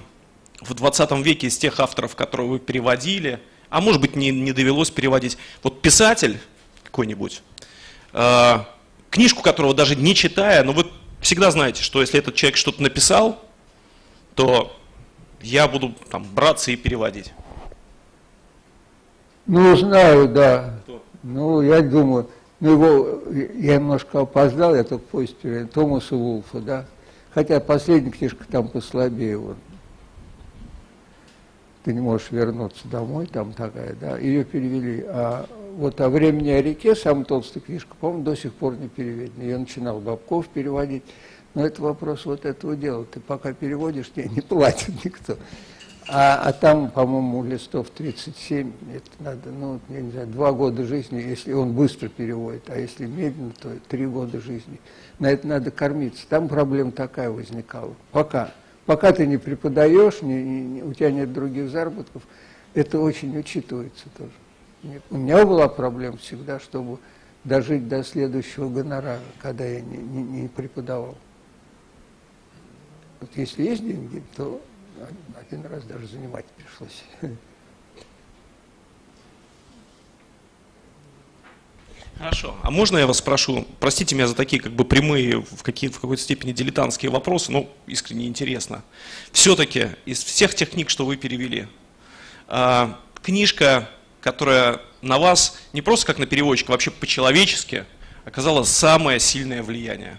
в 0.61 0.75
20 0.75 1.11
веке 1.25 1.47
из 1.47 1.57
тех 1.57 1.81
авторов, 1.81 2.15
которые 2.17 2.49
вы 2.49 2.59
переводили, 2.59 3.41
а 3.71 3.81
может 3.81 4.01
быть 4.01 4.15
не, 4.15 4.31
не 4.31 4.53
довелось 4.53 4.91
переводить. 4.91 5.39
Вот 5.63 5.81
писатель 5.81 6.39
какой-нибудь, 6.85 7.43
э, 8.13 8.59
книжку 9.11 9.43
которого 9.43 9.75
даже 9.75 9.97
не 9.97 10.15
читая, 10.15 10.63
но 10.65 10.73
вы 10.73 10.87
всегда 11.21 11.51
знаете, 11.51 11.83
что 11.83 12.01
если 12.01 12.19
этот 12.19 12.35
человек 12.35 12.57
что-то 12.57 12.83
написал, 12.83 13.43
то 14.35 14.77
я 15.41 15.67
буду 15.69 15.95
там 16.11 16.25
браться 16.35 16.71
и 16.71 16.77
переводить. 16.77 17.33
Ну, 19.47 19.77
знаю, 19.77 20.29
да. 20.29 20.79
Кто? 20.85 21.03
Ну, 21.23 21.63
я 21.63 21.83
думаю, 21.83 22.29
ну 22.61 22.73
его, 22.73 23.23
я 23.59 23.77
немножко 23.77 24.21
опоздал, 24.21 24.75
я 24.75 24.85
только 24.85 25.05
перевел, 25.43 25.69
Томаса 25.69 26.15
Вулфа, 26.15 26.61
да. 26.61 26.87
Хотя 27.35 27.59
последняя 27.59 28.13
книжка 28.13 28.45
там 28.49 28.69
послабее, 28.69 29.37
вот 29.37 29.57
ты 31.83 31.93
не 31.93 32.01
можешь 32.01 32.31
вернуться 32.31 32.87
домой, 32.87 33.27
там 33.27 33.53
такая, 33.53 33.95
да, 33.95 34.17
ее 34.19 34.45
перевели. 34.45 35.05
А 35.09 35.47
вот 35.77 36.01
о 36.01 36.09
времени 36.09 36.51
о 36.51 36.63
реке, 36.63 36.95
самая 36.95 37.25
толстая 37.25 37.63
книжка, 37.63 37.97
по-моему, 38.01 38.23
до 38.23 38.37
сих 38.37 38.55
пор 38.55 38.77
не 38.77 38.89
переведена. 38.89 39.43
Ее 39.43 39.59
начинал 39.59 40.01
Бабков 40.01 40.47
переводить. 40.49 41.03
Но 41.55 41.67
это 41.67 41.83
вопрос 41.83 42.25
вот 42.25 42.45
этого 42.45 42.77
дела. 42.77 43.05
Ты 43.05 43.21
пока 43.21 43.53
переводишь, 43.53 44.11
тебе 44.11 44.29
не 44.29 44.41
платит 44.41 45.05
никто. 45.05 45.37
А, 46.09 46.41
а 46.49 46.53
там, 46.53 46.91
по-моему, 46.91 47.45
листов 47.45 47.91
37, 47.91 48.73
это 48.95 49.11
надо, 49.21 49.51
ну, 49.51 49.81
я 49.89 50.03
не 50.03 50.11
знаю, 50.11 50.27
два 50.27 50.53
года 50.53 50.85
жизни, 50.85 51.21
если 51.21 51.53
он 51.53 51.73
быстро 51.73 52.09
переводит, 52.09 52.69
а 52.69 52.79
если 52.79 53.07
медленно, 53.07 53.53
то 53.59 53.71
три 53.89 54.07
года 54.07 54.39
жизни. 54.41 54.81
На 55.19 55.31
это 55.31 55.47
надо 55.47 55.71
кормиться. 55.71 56.27
Там 56.29 56.49
проблема 56.49 56.93
такая 56.93 57.31
возникала. 57.31 57.95
Пока. 58.11 58.53
Пока 58.87 59.13
ты 59.13 59.27
не 59.27 59.39
преподаешь, 59.39 60.21
не, 60.21 60.43
не, 60.43 60.83
у 60.83 60.93
тебя 60.93 61.11
нет 61.11 61.33
других 61.33 61.71
заработков, 61.71 62.23
это 62.75 63.01
очень 63.01 63.39
учитывается 63.39 64.07
тоже. 64.19 64.33
Нет, 64.83 65.03
у 65.11 65.17
меня 65.17 65.47
была 65.47 65.69
проблема 65.69 66.19
всегда, 66.19 66.61
чтобы 66.61 66.99
дожить 67.45 67.89
до 67.89 68.05
следующего 68.05 68.69
гонорара, 68.69 69.21
когда 69.41 69.65
я 69.65 69.81
не, 69.81 69.97
не, 69.97 70.23
не 70.23 70.49
преподавал. 70.49 71.17
Вот 73.21 73.31
если 73.37 73.63
есть 73.63 73.83
деньги, 73.83 74.23
то 74.37 74.61
один 75.41 75.65
раз 75.67 75.85
даже 75.85 76.07
занимать 76.07 76.45
пришлось. 76.57 77.05
Хорошо. 82.19 82.55
А 82.63 82.71
можно 82.71 82.99
я 82.99 83.07
вас 83.07 83.19
спрошу, 83.19 83.67
простите 83.81 84.15
меня 84.15 84.27
за 84.27 84.35
такие 84.35 84.63
как 84.63 84.73
бы 84.73 84.85
прямые, 84.85 85.41
в, 85.41 85.63
какие, 85.63 85.91
в 85.91 86.01
какой-то 86.01 86.23
степени 86.23 86.53
дилетантские 86.53 87.11
вопросы, 87.11 87.51
но 87.51 87.69
искренне 87.87 88.27
интересно. 88.27 88.83
Все-таки 89.33 89.89
из 90.07 90.23
всех 90.23 90.55
тех 90.55 90.71
книг, 90.71 90.91
что 90.91 91.05
вы 91.05 91.17
перевели, 91.17 91.67
а, 92.47 92.99
книжка, 93.23 93.89
которая 94.21 94.81
на 95.03 95.19
вас 95.19 95.59
не 95.73 95.83
просто 95.83 96.07
как 96.07 96.19
на 96.19 96.27
переводчика, 96.27 96.71
вообще 96.71 96.91
по-человечески 96.91 97.85
оказала 98.25 98.63
самое 98.65 99.21
сильное 99.21 99.63
влияние? 99.63 100.19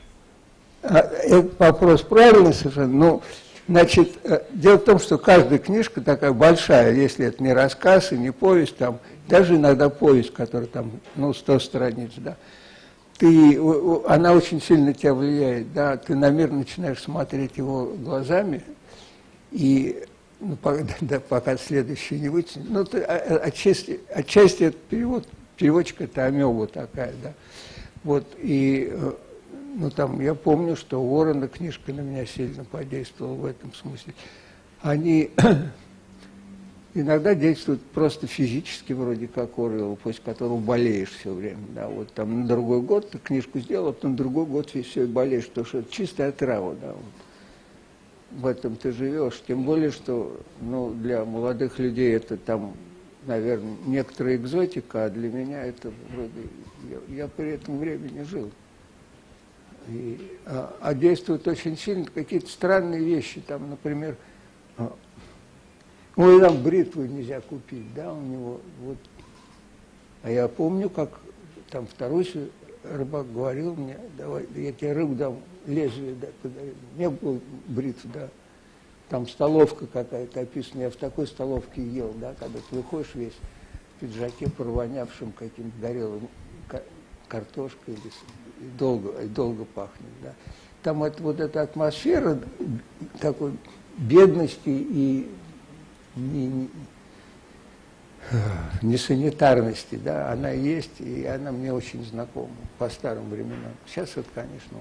А, 0.83 0.99
этот 0.99 1.57
вопрос 1.57 2.01
правильный 2.01 2.53
совершенно, 2.53 2.87
но 2.87 3.23
Значит, 3.67 4.11
э, 4.23 4.41
дело 4.51 4.77
в 4.77 4.83
том, 4.83 4.99
что 4.99 5.17
каждая 5.17 5.57
книжка 5.57 5.99
такая 5.99 6.33
большая, 6.33 6.93
если 6.93 7.25
это 7.25 7.41
не 7.41 7.51
рассказ 7.51 8.11
и 8.11 8.17
не 8.17 8.31
повесть, 8.31 8.77
там, 8.77 8.99
даже 9.27 9.55
иногда 9.55 9.89
повесть, 9.89 10.33
которая 10.33 10.67
там, 10.67 10.91
ну, 11.15 11.33
100 11.33 11.59
страниц, 11.59 12.11
да, 12.17 12.37
ты, 13.17 13.59
она 14.07 14.33
очень 14.33 14.61
сильно 14.61 14.93
тебя 14.93 15.15
влияет, 15.15 15.73
да, 15.73 15.97
ты 15.97 16.15
на 16.15 16.29
мир 16.29 16.51
начинаешь 16.51 17.01
смотреть 17.01 17.57
его 17.57 17.85
глазами, 17.85 18.61
и 19.51 20.03
ну, 20.39 20.55
пока, 20.57 20.85
да, 21.01 21.19
пока 21.19 21.57
следующий 21.57 22.19
не 22.19 22.29
вытянет, 22.29 22.69
ну, 22.69 22.85
ты, 22.85 23.01
а, 23.01 23.15
а, 23.17 23.35
отчасти, 23.47 23.99
отчасти 24.13 24.65
это 24.65 24.77
перевод, 24.89 25.27
переводчик 25.57 26.01
это 26.01 26.25
амеба 26.25 26.67
такая, 26.67 27.13
да, 27.23 27.33
вот, 28.03 28.27
и 28.37 28.91
э, 28.91 29.11
ну 29.75 29.89
там, 29.89 30.21
я 30.21 30.33
помню, 30.35 30.75
что 30.75 31.01
Уоррена 31.01 31.47
книжка 31.47 31.91
на 31.91 31.99
меня 31.99 32.25
сильно 32.25 32.63
подействовала 32.63 33.35
в 33.35 33.45
этом 33.45 33.73
смысле. 33.73 34.13
Они 34.81 35.31
иногда 36.93 37.35
действуют 37.35 37.81
просто 37.81 38.25
физически, 38.25 38.93
вроде 38.93 39.27
как 39.27 39.59
Орвелл, 39.59 39.97
после 39.97 40.21
которого 40.23 40.57
болеешь 40.57 41.09
все 41.09 41.33
время. 41.33 41.59
Да, 41.75 41.89
вот 41.89 42.13
там 42.13 42.41
на 42.41 42.47
другой 42.47 42.81
год 42.81 43.09
ты 43.11 43.17
книжку 43.17 43.59
сделал, 43.59 43.89
а 43.89 43.93
потом 43.93 44.11
на 44.11 44.17
другой 44.17 44.45
год 44.45 44.69
все 44.69 45.03
и 45.03 45.07
болеешь, 45.07 45.47
потому 45.47 45.65
что 45.65 45.79
это 45.79 45.91
чистая 45.91 46.31
трава, 46.31 46.73
да, 46.81 46.93
вот. 46.93 47.03
В 48.31 48.47
этом 48.47 48.75
ты 48.75 48.91
живешь. 48.91 49.41
Тем 49.47 49.63
более, 49.63 49.91
что 49.91 50.41
ну, 50.59 50.93
для 50.93 51.23
молодых 51.23 51.79
людей 51.79 52.13
это 52.15 52.37
там, 52.37 52.73
наверное, 53.25 53.75
некоторая 53.85 54.35
экзотика, 54.35 55.05
а 55.05 55.09
для 55.09 55.29
меня 55.29 55.63
это 55.63 55.91
вроде... 56.11 56.49
Я, 56.89 57.23
я 57.23 57.27
при 57.27 57.51
этом 57.51 57.77
времени 57.77 58.23
жил. 58.23 58.51
И, 59.87 60.39
а, 60.45 60.75
а 60.81 60.93
действуют 60.93 61.47
очень 61.47 61.77
сильно 61.77 62.05
какие-то 62.05 62.49
странные 62.49 63.03
вещи, 63.03 63.41
там, 63.41 63.69
например, 63.69 64.17
а, 64.77 64.93
ну, 66.15 66.37
и 66.37 66.41
там 66.41 66.61
бритву 66.63 67.03
нельзя 67.03 67.41
купить, 67.41 67.93
да, 67.93 68.13
у 68.13 68.21
него, 68.21 68.61
вот. 68.81 68.97
А 70.23 70.31
я 70.31 70.47
помню, 70.47 70.89
как 70.89 71.19
там 71.69 71.85
второй 71.87 72.27
рыбак 72.83 73.31
говорил 73.31 73.75
мне, 73.75 73.97
давай, 74.17 74.47
я 74.55 74.71
тебе 74.71 74.93
рыбу 74.93 75.15
дам, 75.15 75.39
лезвие, 75.67 76.15
да, 76.15 76.27
подарю. 76.41 76.73
Не 76.97 77.09
было 77.09 77.39
бритв, 77.67 78.05
да. 78.05 78.29
Там 79.09 79.27
столовка 79.27 79.85
какая-то 79.85 80.39
описана, 80.39 80.81
я 80.81 80.89
в 80.89 80.95
такой 80.95 81.27
столовке 81.27 81.83
ел, 81.83 82.13
да, 82.15 82.33
когда 82.39 82.59
ты 82.69 82.75
выходишь 82.75 83.13
весь 83.13 83.33
в 83.95 83.99
пиджаке, 83.99 84.49
провонявшим 84.49 85.31
каким-то 85.31 85.77
горелым 85.79 86.27
картошкой 87.27 87.93
или 87.95 88.11
долго, 88.77 89.27
долго 89.27 89.65
пахнет. 89.65 90.09
Да. 90.21 90.33
Там 90.83 91.03
это, 91.03 91.21
вот 91.23 91.39
эта 91.39 91.61
атмосфера 91.61 92.39
такой 93.19 93.53
бедности 93.97 94.61
и 94.65 95.29
не, 96.15 96.47
не, 96.47 96.69
несанитарности, 98.81 99.95
да, 99.95 100.31
она 100.31 100.51
есть, 100.51 100.99
и 100.99 101.25
она 101.25 101.51
мне 101.51 101.73
очень 101.73 102.03
знакома 102.05 102.55
по 102.77 102.89
старым 102.89 103.29
временам. 103.29 103.73
Сейчас 103.85 104.15
вот, 104.15 104.25
конечно, 104.33 104.77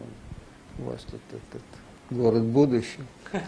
у 0.78 0.82
вас 0.82 1.02
тут 1.02 1.20
этот 1.30 1.62
город 2.10 2.42
будущего. 2.42 3.04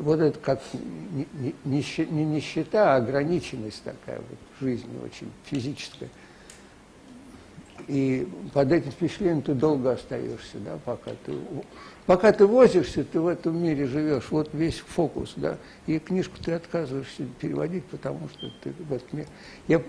Вот 0.00 0.20
это 0.20 0.38
как 0.38 0.62
не, 0.72 1.26
не, 1.64 1.84
не 2.10 2.24
нищета, 2.24 2.94
а 2.94 2.96
ограниченность 2.96 3.82
такая 3.82 4.16
вот 4.16 4.38
в 4.58 4.64
жизни 4.64 4.98
очень 5.04 5.30
физическая. 5.44 6.08
И 7.88 8.26
под 8.52 8.72
этим 8.72 8.90
впечатлением 8.90 9.42
ты 9.42 9.54
долго 9.54 9.92
остаешься, 9.92 10.58
да, 10.58 10.78
пока 10.84 11.12
ты, 11.24 11.34
пока 12.04 12.32
ты 12.32 12.44
возишься, 12.44 13.04
ты 13.04 13.20
в 13.20 13.28
этом 13.28 13.62
мире 13.62 13.86
живешь, 13.86 14.24
вот 14.30 14.50
весь 14.52 14.78
фокус, 14.78 15.34
да, 15.36 15.56
и 15.86 16.00
книжку 16.00 16.36
ты 16.42 16.52
отказываешься 16.52 17.24
переводить, 17.40 17.84
потому 17.84 18.28
что 18.28 18.50
ты 18.62 18.72
в 18.72 18.92
этом 18.92 19.08
мире. 19.12 19.28
Я 19.68 19.82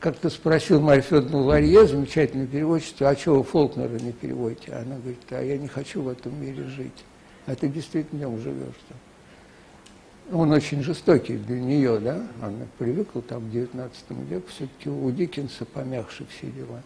как-то 0.00 0.30
спросил 0.30 0.80
Марию 0.80 1.04
Федоровну 1.04 1.44
Ларье, 1.44 1.86
замечательную 1.86 2.48
переводчицу, 2.48 3.06
а 3.06 3.14
чего 3.14 3.36
вы 3.36 3.44
Фолкнера 3.44 4.00
не 4.00 4.12
переводите? 4.12 4.72
Она 4.72 4.96
говорит, 4.96 5.20
а 5.30 5.40
я 5.40 5.56
не 5.56 5.68
хочу 5.68 6.02
в 6.02 6.08
этом 6.08 6.40
мире 6.40 6.64
жить. 6.64 7.04
А 7.46 7.54
ты 7.54 7.68
действительно 7.68 8.26
в 8.26 8.32
нем 8.32 8.40
живешь. 8.40 8.74
-то. 8.88 10.36
Он 10.36 10.50
очень 10.52 10.82
жестокий 10.82 11.36
для 11.36 11.60
нее, 11.60 11.98
да? 12.00 12.26
Она 12.42 12.66
привыкла 12.78 13.22
там 13.22 13.44
в 13.44 13.50
19 13.52 14.10
веку, 14.28 14.48
все-таки 14.48 14.88
у 14.90 15.10
Диккенса 15.10 15.66
помягче 15.66 16.24
все 16.30 16.48
дела 16.48 16.82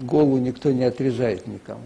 голову 0.00 0.38
никто 0.38 0.72
не 0.72 0.84
отрезает 0.84 1.46
никому. 1.46 1.82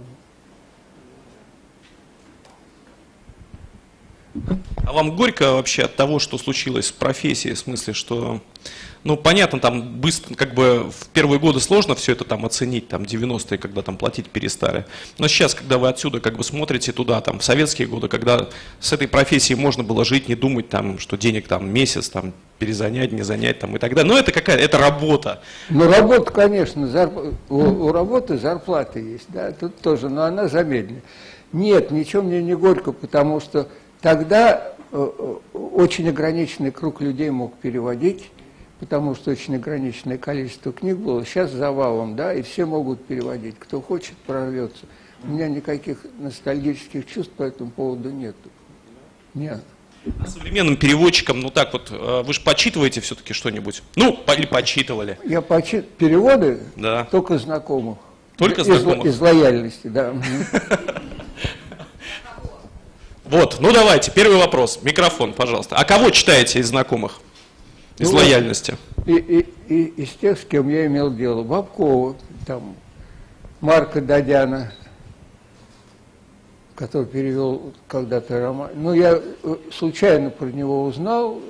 А 4.86 4.92
вам 4.92 5.14
горько 5.14 5.52
вообще 5.52 5.82
от 5.82 5.96
того, 5.96 6.18
что 6.18 6.38
случилось 6.38 6.86
с 6.86 6.92
профессией, 6.92 7.54
в 7.54 7.58
смысле, 7.58 7.92
что, 7.92 8.40
ну, 9.04 9.16
понятно, 9.16 9.58
там 9.58 9.82
быстро, 10.00 10.34
как 10.34 10.54
бы 10.54 10.90
в 10.90 11.08
первые 11.08 11.38
годы 11.38 11.60
сложно 11.60 11.94
все 11.94 12.12
это 12.12 12.24
там 12.24 12.44
оценить, 12.46 12.88
там 12.88 13.02
90-е, 13.02 13.58
когда 13.58 13.82
там 13.82 13.96
платить 13.96 14.28
перестали. 14.28 14.86
Но 15.18 15.28
сейчас, 15.28 15.54
когда 15.54 15.78
вы 15.78 15.88
отсюда 15.88 16.20
как 16.20 16.36
бы 16.36 16.44
смотрите 16.44 16.92
туда, 16.92 17.20
там, 17.20 17.38
в 17.38 17.44
советские 17.44 17.88
годы, 17.88 18.08
когда 18.08 18.48
с 18.80 18.92
этой 18.92 19.08
профессией 19.08 19.58
можно 19.58 19.82
было 19.82 20.04
жить, 20.04 20.28
не 20.28 20.34
думать 20.34 20.68
там, 20.68 20.98
что 20.98 21.16
денег 21.16 21.48
там 21.48 21.68
месяц, 21.68 22.08
там, 22.08 22.32
перезанять, 22.58 23.12
не 23.12 23.22
занять 23.22 23.58
там 23.58 23.74
и 23.76 23.78
так 23.78 23.94
далее. 23.94 24.12
Но 24.12 24.18
это 24.18 24.32
какая 24.32 24.56
это 24.56 24.78
работа. 24.78 25.42
Ну, 25.68 25.90
работа, 25.90 26.32
конечно, 26.32 26.86
зарп... 26.86 27.34
у, 27.48 27.56
у 27.56 27.92
работы 27.92 28.38
зарплата 28.38 28.98
есть, 28.98 29.26
да, 29.28 29.52
тут 29.52 29.76
тоже, 29.80 30.08
но 30.08 30.24
она 30.24 30.48
замедленная. 30.48 31.02
Нет, 31.52 31.90
ничего 31.90 32.22
мне 32.22 32.42
не 32.42 32.54
горько, 32.54 32.92
потому 32.92 33.40
что 33.40 33.68
Тогда 34.02 34.74
э, 34.90 35.10
э, 35.18 35.34
очень 35.56 36.08
ограниченный 36.08 36.72
круг 36.72 37.00
людей 37.00 37.30
мог 37.30 37.54
переводить, 37.54 38.30
потому 38.82 39.14
что 39.14 39.30
очень 39.30 39.54
ограниченное 39.54 40.18
количество 40.18 40.72
книг 40.72 40.96
было. 40.96 41.24
Сейчас 41.24 41.52
завалом, 41.52 42.16
да, 42.16 42.34
и 42.34 42.42
все 42.42 42.66
могут 42.66 43.06
переводить. 43.06 43.54
Кто 43.56 43.80
хочет, 43.80 44.16
прорвется. 44.26 44.86
У 45.22 45.28
меня 45.28 45.48
никаких 45.48 45.98
ностальгических 46.18 47.06
чувств 47.06 47.32
по 47.36 47.44
этому 47.44 47.70
поводу 47.70 48.10
нет. 48.10 48.34
Нет. 49.34 49.62
А 50.18 50.26
современным 50.26 50.76
переводчикам, 50.76 51.38
ну 51.38 51.50
так 51.50 51.72
вот, 51.72 51.92
э, 51.92 52.22
вы 52.26 52.32
же 52.32 52.40
почитываете 52.40 53.00
все-таки 53.00 53.32
что-нибудь? 53.32 53.84
Ну, 53.94 54.18
или 54.36 54.46
почитывали? 54.46 55.16
Я 55.24 55.42
почит... 55.42 55.88
Переводы? 55.90 56.58
Да. 56.74 57.04
Только 57.04 57.38
знакомых. 57.38 57.98
Только 58.36 58.64
знакомых? 58.64 59.06
Из, 59.06 59.14
из 59.14 59.20
лояльности, 59.20 59.86
да. 59.86 60.12
Вот, 63.24 63.58
ну 63.60 63.72
давайте, 63.72 64.10
первый 64.10 64.38
вопрос. 64.38 64.80
Микрофон, 64.82 65.34
пожалуйста. 65.34 65.76
А 65.76 65.84
кого 65.84 66.10
читаете 66.10 66.58
из 66.58 66.66
знакомых? 66.66 67.20
Из 67.98 68.10
ну, 68.10 68.16
лояльности? 68.16 68.76
И, 69.06 69.14
и, 69.14 69.74
и, 69.74 69.84
из 70.02 70.10
тех, 70.10 70.38
с 70.38 70.44
кем 70.44 70.68
я 70.68 70.86
имел 70.86 71.14
дело. 71.14 71.42
Бабкова, 71.42 72.16
там, 72.46 72.74
Марка 73.60 74.00
Дадяна, 74.00 74.72
который 76.74 77.06
перевел 77.06 77.72
когда-то 77.88 78.40
роман. 78.40 78.70
Ну, 78.74 78.92
я 78.92 79.20
э, 79.20 79.56
случайно 79.72 80.30
про 80.30 80.46
него 80.46 80.84
узнал, 80.84 81.40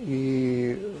и 0.00 0.94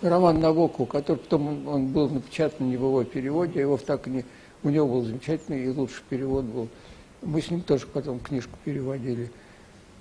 роман 0.00 0.40
Набокова, 0.40 0.86
который 0.86 1.18
потом 1.18 1.66
он 1.66 1.86
был 1.88 2.08
напечатан 2.08 2.68
не 2.68 2.76
в 2.76 2.80
его 2.80 3.04
переводе, 3.04 3.60
его 3.60 3.76
так 3.76 4.06
не... 4.06 4.24
У 4.64 4.68
него 4.68 4.86
был 4.86 5.02
замечательный 5.02 5.64
и 5.64 5.68
лучший 5.70 6.02
перевод 6.08 6.44
был– 6.44 6.68
мы 7.22 7.40
с 7.40 7.50
ним 7.50 7.62
тоже 7.62 7.86
потом 7.86 8.20
книжку 8.20 8.58
переводили. 8.64 9.30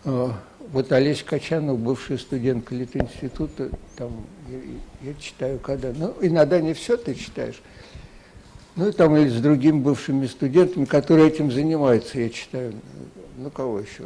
А, 0.03 0.33
вот 0.71 0.91
Олесь 0.91 1.23
Качанов, 1.23 1.79
бывший 1.79 2.17
студент 2.17 2.71
Литинститута, 2.71 3.69
там, 3.97 4.25
я, 4.49 5.09
я 5.09 5.13
читаю 5.15 5.59
когда. 5.59 5.91
Ну, 5.95 6.15
иногда 6.21 6.59
не 6.61 6.73
все 6.73 6.97
ты 6.97 7.13
читаешь. 7.13 7.61
Ну, 8.75 8.87
и 8.87 8.91
там 8.91 9.15
или 9.17 9.29
с 9.29 9.41
другими 9.41 9.79
бывшими 9.79 10.27
студентами, 10.27 10.85
которые 10.85 11.27
этим 11.27 11.51
занимаются, 11.51 12.19
я 12.19 12.29
читаю. 12.29 12.73
Ну, 13.37 13.49
кого 13.49 13.79
еще? 13.79 14.05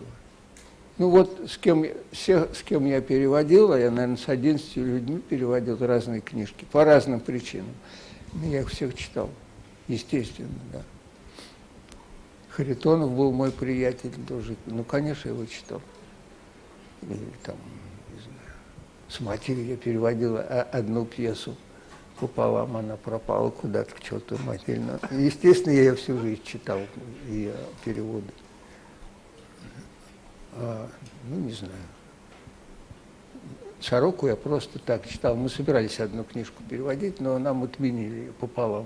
Ну, 0.98 1.10
вот 1.10 1.40
с 1.48 1.58
кем, 1.58 1.86
все, 2.12 2.48
с 2.54 2.64
кем 2.64 2.86
я 2.86 3.02
переводил, 3.02 3.74
а 3.74 3.80
я, 3.80 3.92
наверное, 3.92 4.18
с 4.18 4.28
11 4.28 4.78
людьми 4.78 5.22
переводил 5.30 5.78
разные 5.80 6.22
книжки, 6.22 6.66
по 6.72 6.84
разным 6.84 7.20
причинам. 7.20 7.74
Я 8.44 8.62
их 8.62 8.70
всех 8.70 8.96
читал, 8.96 9.30
естественно, 9.88 10.50
да. 10.72 10.82
Харитонов 12.56 13.12
был 13.12 13.34
мой 13.34 13.52
приятель 13.52 14.14
тоже. 14.28 14.56
Ну, 14.66 14.86
конечно, 14.86 15.28
я 15.28 15.36
его 15.36 15.46
читал. 15.46 15.82
Или 17.02 17.20
там, 17.44 17.58
не 18.14 18.20
знаю, 18.22 18.58
с 19.10 19.20
матерью 19.20 19.66
я 19.66 19.76
переводил 19.76 20.40
одну 20.72 21.06
пьесу 21.06 21.56
пополам, 22.18 22.78
она 22.78 22.96
пропала 22.96 23.50
куда-то 23.50 23.94
к 23.94 24.00
черту 24.00 24.38
матери. 24.46 24.82
Естественно, 25.12 25.74
я 25.74 25.82
ее 25.82 25.96
всю 25.96 26.18
жизнь 26.18 26.42
читал, 26.46 26.80
ее 27.28 27.54
переводы. 27.84 28.32
А, 30.54 30.88
ну, 31.28 31.36
не 31.36 31.52
знаю. 31.52 31.74
Сороку 33.82 34.28
я 34.28 34.38
просто 34.38 34.80
так 34.80 35.06
читал. 35.10 35.36
Мы 35.36 35.50
собирались 35.50 36.00
одну 36.00 36.24
книжку 36.24 36.64
переводить, 36.70 37.20
но 37.20 37.38
нам 37.38 37.64
отменили 37.64 38.16
ее 38.16 38.32
пополам. 38.32 38.86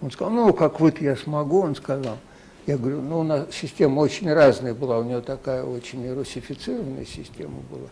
Он 0.00 0.10
сказал, 0.10 0.32
ну, 0.32 0.52
как 0.52 0.80
вот 0.80 1.00
я 1.00 1.14
смогу, 1.14 1.60
он 1.60 1.76
сказал– 1.76 2.18
я 2.66 2.78
говорю, 2.78 3.02
ну, 3.02 3.20
у 3.20 3.22
нас 3.22 3.46
система 3.52 4.00
очень 4.00 4.32
разная 4.32 4.74
была, 4.74 4.98
у 4.98 5.04
него 5.04 5.20
такая 5.20 5.64
очень 5.64 6.12
русифицированная 6.12 7.04
система 7.04 7.60
была. 7.70 7.88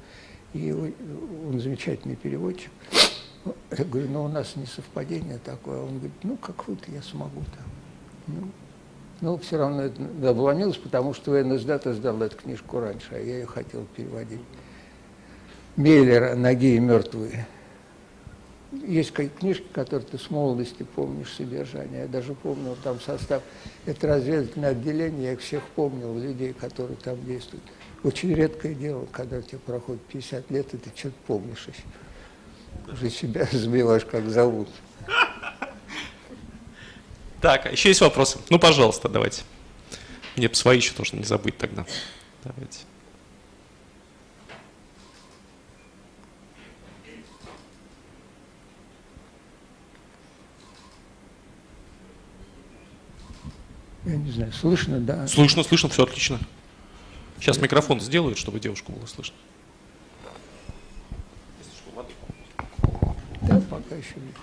И 0.52 0.72
он 0.72 1.60
замечательный 1.60 2.16
переводчик. 2.16 2.70
Я 3.76 3.84
говорю, 3.84 4.08
ну, 4.10 4.24
у 4.24 4.28
нас 4.28 4.56
не 4.56 4.66
совпадение 4.66 5.38
такое. 5.44 5.80
Он 5.80 5.94
говорит, 5.94 6.12
ну, 6.22 6.36
как 6.36 6.68
вот 6.68 6.78
я 6.88 7.02
смогу 7.02 7.42
там. 7.56 7.66
Ну, 8.26 8.48
но 9.20 9.36
все 9.38 9.58
равно 9.58 9.82
это 9.82 10.02
обломилось, 10.28 10.76
потому 10.76 11.14
что 11.14 11.32
НСДАТ 11.42 11.86
сдал 11.86 12.20
эту 12.22 12.36
книжку 12.36 12.80
раньше, 12.80 13.08
а 13.12 13.18
я 13.18 13.38
ее 13.38 13.46
хотел 13.46 13.86
переводить. 13.96 14.40
Мейлера 15.76 16.34
«Ноги 16.34 16.74
и 16.74 16.78
мертвые». 16.78 17.46
Есть 18.72 19.12
книжки, 19.12 19.66
которые 19.72 20.06
ты 20.06 20.16
с 20.16 20.30
молодости 20.30 20.84
помнишь 20.94 21.32
содержание. 21.32 22.02
Я 22.02 22.06
даже 22.06 22.34
помнил 22.34 22.76
там 22.84 23.00
состав. 23.00 23.42
Это 23.84 24.06
разведывательное 24.06 24.70
отделение, 24.70 25.24
я 25.24 25.32
их 25.32 25.40
всех 25.40 25.62
помнил, 25.74 26.16
людей, 26.16 26.52
которые 26.52 26.96
там 26.96 27.24
действуют. 27.24 27.64
Очень 28.04 28.32
редкое 28.32 28.74
дело, 28.74 29.06
когда 29.10 29.38
у 29.38 29.42
тебя 29.42 29.58
проходит 29.66 30.02
50 30.02 30.50
лет, 30.52 30.72
и 30.72 30.76
ты 30.76 30.90
что-то 30.94 31.16
помнишь 31.26 31.66
еще. 31.66 32.92
Уже 32.92 33.10
себя 33.10 33.48
забиваешь, 33.52 34.04
как 34.04 34.28
зовут. 34.28 34.68
Так, 37.40 37.66
а 37.66 37.70
еще 37.70 37.88
есть 37.88 38.00
вопросы? 38.02 38.38
Ну, 38.50 38.58
пожалуйста, 38.58 39.08
давайте. 39.08 39.42
Мне 40.36 40.52
свои 40.54 40.76
еще 40.76 40.94
тоже 40.94 41.16
не 41.16 41.24
забыть 41.24 41.58
тогда. 41.58 41.84
Давайте. 42.44 42.80
Я 54.10 54.16
не 54.16 54.32
знаю, 54.32 54.52
слышно, 54.52 54.98
да? 54.98 55.28
Слышно, 55.28 55.62
слышно, 55.62 55.88
все 55.88 56.02
отлично. 56.02 56.40
Сейчас 57.38 57.58
микрофон 57.58 58.00
сделают, 58.00 58.38
чтобы 58.38 58.58
девушку 58.58 58.90
было 58.90 59.06
слышно. 59.06 59.36
Да, 63.42 63.60
пока 63.70 63.94
еще 63.94 64.16
нет. 64.16 64.34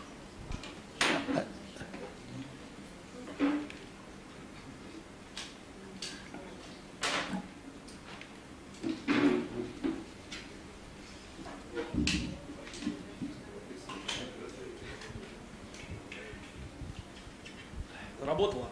Работала? 18.25 18.69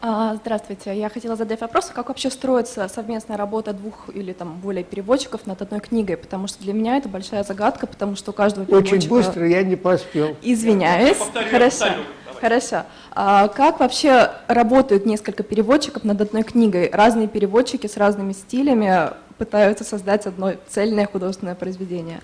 А, 0.00 0.37
здравствуйте. 0.48 0.98
Я 0.98 1.10
хотела 1.10 1.36
задать 1.36 1.60
вопрос, 1.60 1.90
как 1.94 2.08
вообще 2.08 2.30
строится 2.30 2.88
совместная 2.88 3.36
работа 3.36 3.74
двух 3.74 4.08
или 4.14 4.32
там 4.32 4.54
более 4.60 4.82
переводчиков 4.82 5.46
над 5.46 5.60
одной 5.60 5.80
книгой, 5.80 6.16
потому 6.16 6.48
что 6.48 6.62
для 6.62 6.72
меня 6.72 6.96
это 6.96 7.06
большая 7.06 7.44
загадка, 7.44 7.86
потому 7.86 8.16
что 8.16 8.30
у 8.30 8.34
каждого 8.34 8.64
переводчика... 8.64 8.96
Очень 8.96 9.08
быстро, 9.10 9.46
я 9.46 9.62
не 9.62 9.76
поспел. 9.76 10.38
Извиняюсь. 10.40 11.18
Повторю, 11.18 11.50
Хорошо. 11.50 11.84
Повторю. 11.84 12.40
Хорошо. 12.40 12.82
А 13.12 13.48
как 13.48 13.80
вообще 13.80 14.30
работают 14.46 15.04
несколько 15.04 15.42
переводчиков 15.42 16.04
над 16.04 16.18
одной 16.22 16.44
книгой? 16.44 16.88
Разные 16.90 17.28
переводчики 17.28 17.86
с 17.86 17.98
разными 17.98 18.32
стилями 18.32 19.10
пытаются 19.36 19.84
создать 19.84 20.24
одно 20.24 20.52
цельное 20.66 21.06
художественное 21.06 21.56
произведение. 21.56 22.20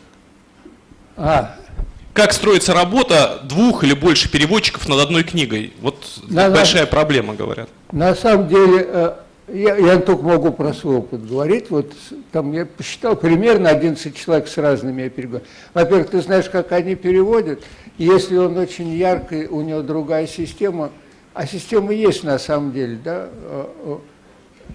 А, 1.19 1.57
как 2.15 2.33
строится 2.33 2.73
работа 2.73 3.41
двух 3.43 3.85
или 3.85 3.93
больше 3.93 4.31
переводчиков 4.31 4.89
над 4.89 5.01
одной 5.01 5.25
книгой? 5.25 5.73
Вот 5.83 5.97
На- 6.29 6.49
на- 6.49 6.55
большая 6.55 6.87
проблема, 6.87 7.35
говорят. 7.35 7.69
На 7.93 8.15
самом 8.15 8.49
деле, 8.49 8.87
э, 8.89 9.13
я, 9.49 9.77
я 9.77 9.99
только 9.99 10.23
могу 10.23 10.53
про 10.53 10.73
свой 10.73 10.97
опыт 10.99 11.29
говорить. 11.29 11.71
Вот 11.71 11.93
там 12.33 12.53
я 12.53 12.67
посчитал 12.67 13.17
примерно 13.17 13.69
11 13.69 14.17
человек 14.17 14.49
с 14.49 14.57
разными 14.57 15.03
я 15.03 15.11
переговорил. 15.11 15.47
Во-первых, 15.75 16.11
ты 16.11 16.23
знаешь, 16.23 16.49
как 16.49 16.71
они 16.73 16.95
переводят. 16.95 17.63
Если 17.99 18.37
он 18.37 18.57
очень 18.57 18.95
яркий, 18.95 19.47
у 19.47 19.61
него 19.63 19.83
другая 19.83 20.27
система, 20.29 20.91
а 21.35 21.47
система 21.47 21.93
есть 21.93 22.23
на 22.23 22.39
самом 22.39 22.73
деле, 22.73 22.97
да, 23.05 23.29
э, 23.31 23.65
э, 23.87 23.97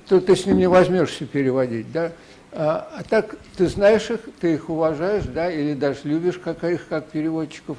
то 0.10 0.19
ты 0.19 0.36
с 0.36 0.45
ним 0.45 0.58
не 0.58 0.67
возьмешься 0.67 1.25
переводить, 1.25 1.91
да. 1.91 2.12
А, 2.52 2.90
а 2.98 3.04
так 3.04 3.36
ты 3.58 3.68
знаешь 3.68 4.10
их, 4.10 4.22
ты 4.40 4.54
их 4.56 4.70
уважаешь, 4.70 5.26
да, 5.26 5.52
или 5.52 5.74
даже 5.74 6.00
любишь 6.04 6.40
как 6.44 6.64
их 6.64 6.88
как 6.88 7.08
переводчиков. 7.10 7.78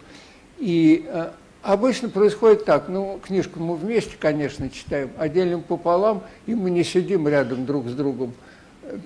И 0.58 1.06
э, 1.08 1.30
обычно 1.62 2.08
происходит 2.08 2.64
так, 2.64 2.88
ну, 2.88 3.18
книжку 3.22 3.58
мы 3.58 3.74
вместе, 3.74 4.12
конечно, 4.18 4.70
читаем, 4.70 5.10
а 5.18 5.28
делим 5.28 5.62
пополам, 5.62 6.22
и 6.46 6.54
мы 6.54 6.70
не 6.70 6.84
сидим 6.84 7.26
рядом 7.26 7.66
друг 7.66 7.88
с 7.88 7.92
другом. 7.92 8.32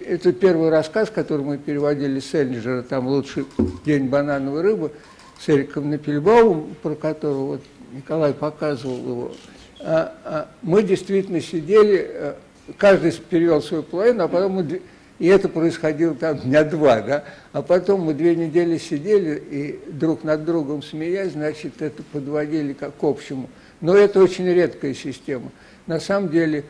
Это 0.05 0.33
первый 0.33 0.71
рассказ, 0.71 1.11
который 1.11 1.45
мы 1.45 1.59
переводили 1.59 2.21
с 2.21 2.35
Эллинджера, 2.35 2.83
там 2.83 3.07
«Лучший 3.07 3.47
день 3.85 4.09
банановой 4.09 4.63
рыбы», 4.63 4.93
с 5.41 5.49
Эриком 5.49 5.91
Напельбаумом, 5.91 6.75
про 6.83 6.95
которого 6.95 7.47
вот 7.47 7.61
Николай 7.93 8.33
показывал 8.33 8.97
его. 8.97 9.33
А, 9.81 10.15
а, 10.25 10.49
мы 10.63 10.83
действительно 10.83 11.41
сидели, 11.41 12.35
каждый 12.79 13.13
перевел 13.13 13.61
свою 13.61 13.83
половину, 13.83 14.25
а 14.25 14.29
потом 14.29 14.53
мы 14.53 14.81
и 15.25 15.27
это 15.27 15.49
происходило 15.49 16.15
там 16.15 16.39
дня 16.39 16.65
два, 16.65 17.01
да, 17.01 17.25
а 17.55 17.63
потом 17.63 18.03
мы 18.03 18.13
две 18.13 18.37
недели 18.37 18.77
сидели 18.77 19.43
и 19.51 19.81
друг 19.91 20.23
над 20.23 20.45
другом 20.45 20.83
смеясь, 20.83 21.33
значит, 21.33 21.81
это 21.81 22.03
подводили 22.03 22.75
как 22.75 22.95
к 22.95 23.03
общему. 23.03 23.49
Но 23.81 23.97
это 23.97 24.23
очень 24.23 24.47
редкая 24.47 24.93
система. 24.93 25.51
На 25.87 25.99
самом 25.99 26.29
деле, 26.29 26.67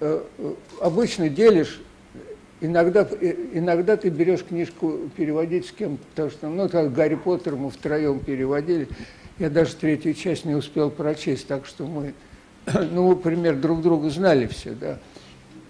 э, 0.00 0.20
э, 0.36 0.54
обычно 0.80 1.28
делишь, 1.28 1.80
иногда, 2.60 3.06
э, 3.20 3.36
иногда 3.52 3.96
ты 3.96 4.08
берешь 4.08 4.42
книжку 4.42 5.02
переводить 5.16 5.66
с 5.66 5.70
кем-то, 5.70 6.02
потому 6.10 6.30
что, 6.30 6.48
ну, 6.48 6.68
так 6.68 6.92
Гарри 6.92 7.14
Поттер 7.14 7.54
мы 7.54 7.70
втроем 7.70 8.18
переводили, 8.18 8.88
я 9.38 9.48
даже 9.48 9.76
третью 9.76 10.14
часть 10.14 10.44
не 10.44 10.56
успел 10.56 10.90
прочесть, 10.90 11.46
так 11.46 11.66
что 11.66 11.86
мы, 11.86 12.14
ну, 12.90 13.10
например, 13.10 13.54
друг 13.54 13.80
друга 13.80 14.10
знали 14.10 14.48
все, 14.48 14.72
да, 14.72 14.98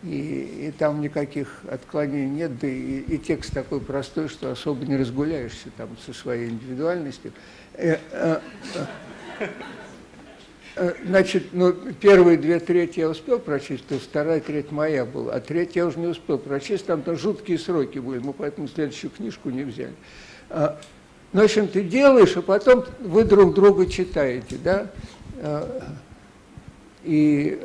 и, 0.03 0.69
и 0.69 0.73
там 0.77 1.01
никаких 1.01 1.61
отклонений 1.71 2.31
нет, 2.31 2.59
да 2.59 2.67
и, 2.67 3.01
и 3.01 3.19
текст 3.19 3.53
такой 3.53 3.81
простой, 3.81 4.29
что 4.29 4.51
особо 4.51 4.85
не 4.85 4.97
разгуляешься 4.97 5.71
там 5.77 5.91
со 6.05 6.13
своей 6.13 6.51
индивидуальностью. 6.51 7.33
Э, 7.75 7.99
э, 8.11 8.41
э, 9.39 9.49
Значит, 11.05 11.49
ну, 11.53 11.73
первые 11.73 12.39
две 12.39 12.59
трети 12.59 13.01
я 13.01 13.11
успел 13.11 13.39
прочесть, 13.39 13.87
то 13.87 13.99
вторая 13.99 14.41
треть 14.41 14.73
моя 14.73 15.05
была, 15.05 15.35
а 15.35 15.41
третья 15.41 15.81
я 15.81 15.87
уже 15.87 15.99
не 15.99 16.07
успел 16.07 16.39
прочесть, 16.39 16.87
там 16.87 17.03
то 17.03 17.15
жуткие 17.15 17.59
сроки 17.59 17.99
были, 17.99 18.21
мы 18.21 18.33
поэтому 18.33 18.69
следующую 18.69 19.11
книжку 19.11 19.51
не 19.51 19.65
взяли. 19.65 19.93
Ну, 20.49 21.41
в 21.41 21.45
общем, 21.45 21.69
ты 21.69 21.83
делаешь, 21.83 22.37
а 22.37 22.43
потом 22.43 22.85
вы 23.01 23.25
друг 23.25 23.55
друга 23.55 23.87
читаете, 23.87 24.57
да? 24.63 24.91
А, 25.37 25.83
И, 27.05 27.61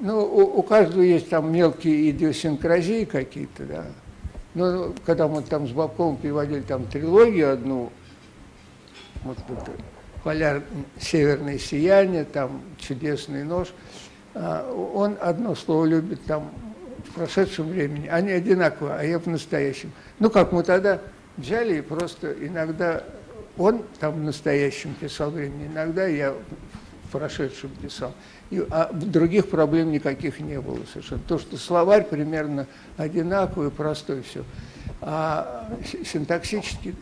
ну, 0.00 0.20
у, 0.20 0.58
у 0.58 0.62
каждого 0.62 1.02
есть 1.02 1.28
там 1.28 1.52
мелкие 1.52 2.10
идиосинкразии 2.10 3.04
какие-то, 3.04 3.64
да. 3.64 3.86
Ну, 4.54 4.94
когда 5.04 5.28
мы 5.28 5.42
там 5.42 5.68
с 5.68 5.72
Бабковым 5.72 6.16
переводили 6.16 6.62
там 6.62 6.84
трилогию 6.86 7.52
одну, 7.52 7.92
вот 9.24 9.38
это 9.48 9.70
«Поляр... 10.24 10.62
«Северное 10.98 11.58
сияние», 11.58 12.24
там 12.24 12.62
«Чудесный 12.78 13.44
нож», 13.44 13.68
а, 14.34 14.70
он 14.72 15.16
одно 15.20 15.54
слово 15.54 15.84
любит 15.86 16.24
там 16.24 16.50
в 17.06 17.14
прошедшем 17.14 17.68
времени, 17.68 18.08
они 18.08 18.32
одинаковые, 18.32 18.94
а 18.94 19.02
я 19.04 19.18
в 19.18 19.26
настоящем. 19.26 19.92
Ну, 20.18 20.30
как 20.30 20.52
мы 20.52 20.62
тогда 20.62 21.00
взяли 21.36 21.78
и 21.78 21.80
просто 21.80 22.32
иногда 22.32 23.02
он 23.56 23.82
там 24.00 24.14
в 24.14 24.22
настоящем 24.22 24.94
писал 24.94 25.30
времени, 25.30 25.66
иногда 25.66 26.06
я 26.06 26.32
в 27.04 27.10
прошедшем 27.12 27.70
писал. 27.82 28.12
И, 28.50 28.64
а 28.70 28.92
других 28.92 29.48
проблем 29.48 29.90
никаких 29.90 30.40
не 30.40 30.60
было 30.60 30.78
совершенно. 30.92 31.20
То, 31.26 31.38
что 31.38 31.56
словарь 31.56 32.06
примерно 32.06 32.66
одинаковый, 32.96 33.70
простой, 33.70 34.22
все. 34.22 34.44
А 35.00 35.68
синтаксически 36.04 36.94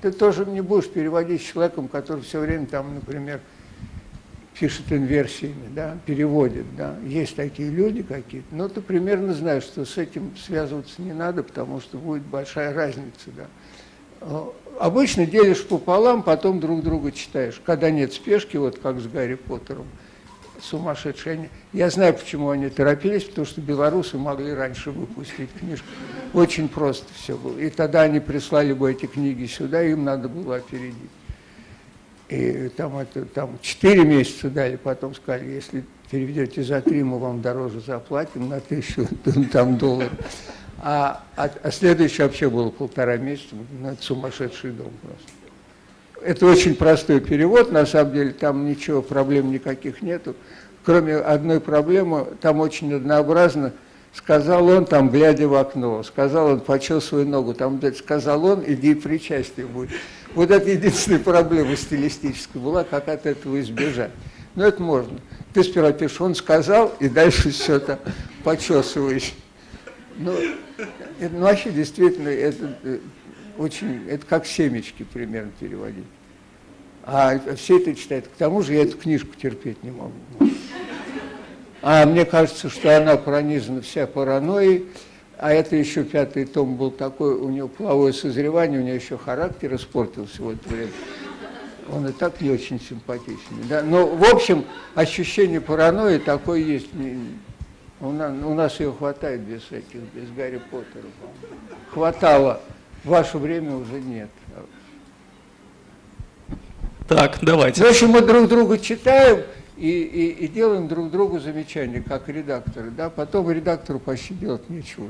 ты 0.00 0.12
тоже 0.12 0.46
не 0.46 0.60
будешь 0.60 0.88
переводить 0.88 1.42
с 1.42 1.44
человеком, 1.44 1.88
который 1.88 2.22
все 2.22 2.40
время 2.40 2.66
там, 2.66 2.94
например, 2.94 3.40
пишет 4.58 4.92
инверсиями, 4.92 5.68
да, 5.74 5.96
переводит, 6.06 6.64
да. 6.76 6.94
Есть 7.04 7.34
такие 7.34 7.70
люди 7.70 8.02
какие-то, 8.02 8.54
но 8.54 8.68
ты 8.68 8.80
примерно 8.80 9.34
знаешь, 9.34 9.64
что 9.64 9.84
с 9.84 9.98
этим 9.98 10.30
связываться 10.36 11.02
не 11.02 11.12
надо, 11.12 11.42
потому 11.42 11.80
что 11.80 11.98
будет 11.98 12.22
большая 12.22 12.72
разница, 12.72 13.30
да. 13.36 13.46
Э, 14.20 14.44
Обычно 14.78 15.24
делишь 15.24 15.64
пополам, 15.64 16.22
потом 16.22 16.58
друг 16.58 16.82
друга 16.82 17.12
читаешь. 17.12 17.60
Когда 17.64 17.90
нет 17.90 18.12
спешки, 18.12 18.56
вот 18.56 18.78
как 18.78 18.98
с 18.98 19.06
Гарри 19.06 19.36
Поттером, 19.36 19.86
сумасшедшие. 20.60 21.50
Я 21.72 21.90
знаю, 21.90 22.14
почему 22.14 22.50
они 22.50 22.68
торопились, 22.68 23.24
потому 23.24 23.46
что 23.46 23.60
белорусы 23.60 24.16
могли 24.18 24.52
раньше 24.52 24.90
выпустить 24.90 25.50
книжку. 25.58 25.86
Очень 26.32 26.68
просто 26.68 27.06
все 27.14 27.36
было. 27.36 27.58
И 27.58 27.70
тогда 27.70 28.02
они 28.02 28.20
прислали 28.20 28.72
бы 28.72 28.90
эти 28.90 29.06
книги 29.06 29.46
сюда, 29.46 29.82
им 29.82 30.04
надо 30.04 30.28
было 30.28 30.56
опередить. 30.56 31.10
И 32.28 32.70
там, 32.76 32.98
это, 32.98 33.24
там 33.26 33.58
4 33.60 34.04
месяца 34.04 34.48
дали, 34.48 34.76
потом 34.76 35.14
сказали, 35.14 35.50
если 35.50 35.84
переведете 36.10 36.62
за 36.62 36.80
три, 36.80 37.02
мы 37.02 37.18
вам 37.18 37.42
дороже 37.42 37.80
заплатим 37.80 38.48
на 38.48 38.60
тысячу 38.60 39.06
там, 39.52 39.76
долларов. 39.76 40.12
А, 40.78 41.22
а, 41.36 41.50
а 41.62 41.70
следующее 41.70 42.26
вообще 42.26 42.48
было 42.48 42.70
полтора 42.70 43.16
месяца, 43.16 43.54
сумасшедший 44.00 44.72
дом 44.72 44.90
просто. 45.02 45.43
Это 46.24 46.46
очень 46.46 46.74
простой 46.74 47.20
перевод, 47.20 47.70
на 47.70 47.84
самом 47.84 48.14
деле 48.14 48.32
там 48.32 48.66
ничего, 48.66 49.02
проблем 49.02 49.52
никаких 49.52 50.00
нету. 50.00 50.34
Кроме 50.82 51.16
одной 51.16 51.60
проблемы, 51.60 52.26
там 52.40 52.60
очень 52.60 52.94
однообразно, 52.94 53.74
сказал 54.14 54.66
он, 54.68 54.86
там, 54.86 55.10
глядя 55.10 55.46
в 55.48 55.54
окно, 55.54 56.02
сказал 56.02 56.46
он, 56.46 56.60
почесывай 56.60 57.26
ногу, 57.26 57.52
там, 57.52 57.78
сказал 57.94 58.42
он, 58.46 58.64
иди 58.66 58.92
и 58.92 58.94
причастие 58.94 59.66
будет. 59.66 59.90
Вот 60.34 60.50
это 60.50 60.70
единственная 60.70 61.18
проблема 61.18 61.76
стилистическая 61.76 62.62
была, 62.62 62.84
как 62.84 63.08
от 63.08 63.26
этого 63.26 63.60
избежать. 63.60 64.10
Но 64.54 64.64
это 64.64 64.80
можно. 64.82 65.18
Ты 65.52 65.62
сперва 65.62 65.92
пишешь, 65.92 66.22
он 66.22 66.34
сказал, 66.34 66.94
и 67.00 67.08
дальше 67.10 67.50
все 67.50 67.78
там 67.78 67.98
почесываешь. 68.44 69.34
Ну, 70.16 70.32
это, 71.18 71.34
ну, 71.34 71.40
вообще, 71.40 71.70
действительно, 71.70 72.28
это 72.28 72.78
э, 72.82 72.98
очень, 73.58 74.08
это 74.08 74.24
как 74.24 74.46
семечки 74.46 75.02
примерно 75.02 75.50
переводить. 75.60 76.04
А 77.06 77.38
все 77.56 77.78
это 77.78 77.94
читают. 77.94 78.28
К 78.28 78.36
тому 78.38 78.62
же 78.62 78.74
я 78.74 78.82
эту 78.82 78.96
книжку 78.96 79.34
терпеть 79.40 79.82
не 79.82 79.90
могу. 79.90 80.12
А 81.82 82.06
мне 82.06 82.24
кажется, 82.24 82.70
что 82.70 82.96
она 82.96 83.16
пронизана 83.18 83.82
вся 83.82 84.06
паранойей, 84.06 84.86
а 85.36 85.52
это 85.52 85.76
еще 85.76 86.02
пятый 86.02 86.46
том 86.46 86.76
был 86.76 86.90
такой, 86.90 87.34
у 87.34 87.50
него 87.50 87.68
половое 87.68 88.12
созревание, 88.12 88.80
у 88.80 88.82
него 88.82 88.94
еще 88.94 89.18
характер 89.18 89.74
испортился 89.74 90.42
в 90.42 90.48
это 90.48 90.66
время. 90.66 90.92
Он 91.92 92.08
и 92.08 92.12
так 92.12 92.40
не 92.40 92.48
очень 92.48 92.80
симпатичный. 92.80 93.64
Да? 93.68 93.82
Но, 93.82 94.06
в 94.06 94.24
общем, 94.24 94.64
ощущение 94.94 95.60
паранойи 95.60 96.16
такое 96.16 96.60
есть. 96.60 96.88
У 98.00 98.10
нас, 98.10 98.32
у 98.42 98.54
нас 98.54 98.80
ее 98.80 98.92
хватает 98.92 99.42
без 99.42 99.70
этих, 99.70 100.00
без 100.14 100.30
Гарри 100.30 100.62
Поттера. 100.70 101.04
Хватало. 101.92 102.62
В 103.02 103.08
ваше 103.08 103.36
время 103.36 103.76
уже 103.76 104.00
нет. 104.00 104.30
Так, 107.08 107.38
давайте. 107.42 107.84
В 107.84 107.88
общем, 107.88 108.08
мы 108.08 108.22
друг 108.22 108.48
друга 108.48 108.78
читаем 108.78 109.42
и, 109.76 109.90
и, 109.90 110.44
и 110.44 110.48
делаем 110.48 110.88
друг 110.88 111.10
другу 111.10 111.38
замечания, 111.38 112.00
как 112.00 112.28
редакторы. 112.28 112.90
Да? 112.90 113.10
Потом 113.10 113.50
редактору 113.50 113.98
почти 113.98 114.32
делать 114.34 114.70
нечего. 114.70 115.08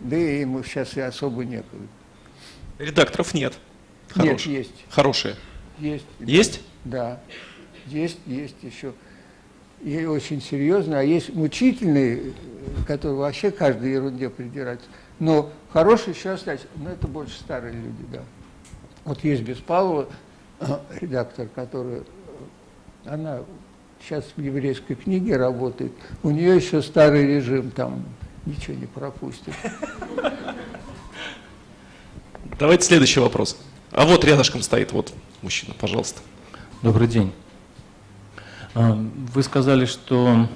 Да 0.00 0.16
и 0.16 0.40
ему 0.40 0.62
сейчас 0.62 0.96
и 0.96 1.00
особо 1.00 1.44
некогда. 1.44 1.86
Редакторов 2.78 3.34
нет. 3.34 3.54
Нет, 4.14 4.26
Хорошие. 4.26 4.56
есть. 4.56 4.84
Хорошие. 4.88 5.34
Есть. 5.78 6.06
Есть? 6.20 6.60
Да. 6.84 7.20
Есть, 7.86 8.18
есть 8.26 8.56
еще. 8.62 8.92
И 9.82 10.04
очень 10.04 10.40
серьезно. 10.40 11.00
А 11.00 11.02
есть 11.02 11.34
мучительные, 11.34 12.34
которые 12.86 13.18
вообще 13.18 13.50
каждой 13.50 13.92
ерунде 13.92 14.30
придираются. 14.30 14.86
Но 15.18 15.50
хорошие 15.72 16.14
еще 16.14 16.30
остались. 16.30 16.60
Но 16.76 16.90
это 16.90 17.08
больше 17.08 17.36
старые 17.36 17.72
люди, 17.72 18.04
да. 18.12 18.22
Вот 19.04 19.22
есть 19.24 19.42
Беспалова, 19.42 20.08
редактор, 21.00 21.48
который, 21.54 21.98
э, 21.98 22.02
она 23.06 23.40
сейчас 24.00 24.24
в 24.36 24.40
еврейской 24.40 24.94
книге 24.94 25.36
работает. 25.36 25.92
У 26.22 26.30
нее 26.30 26.56
еще 26.56 26.82
старый 26.82 27.26
режим, 27.26 27.70
там 27.70 28.04
ничего 28.44 28.76
не 28.76 28.86
пропустит. 28.86 29.54
Давайте 32.58 32.86
следующий 32.86 33.20
вопрос. 33.20 33.56
А 33.92 34.06
вот 34.06 34.24
рядышком 34.24 34.62
стоит 34.62 34.92
вот 34.92 35.12
мужчина, 35.42 35.74
пожалуйста. 35.78 36.20
Добрый 36.82 37.08
день. 37.08 37.32
А, 38.74 38.92
вы 39.34 39.42
сказали, 39.42 39.86
что 39.86 40.48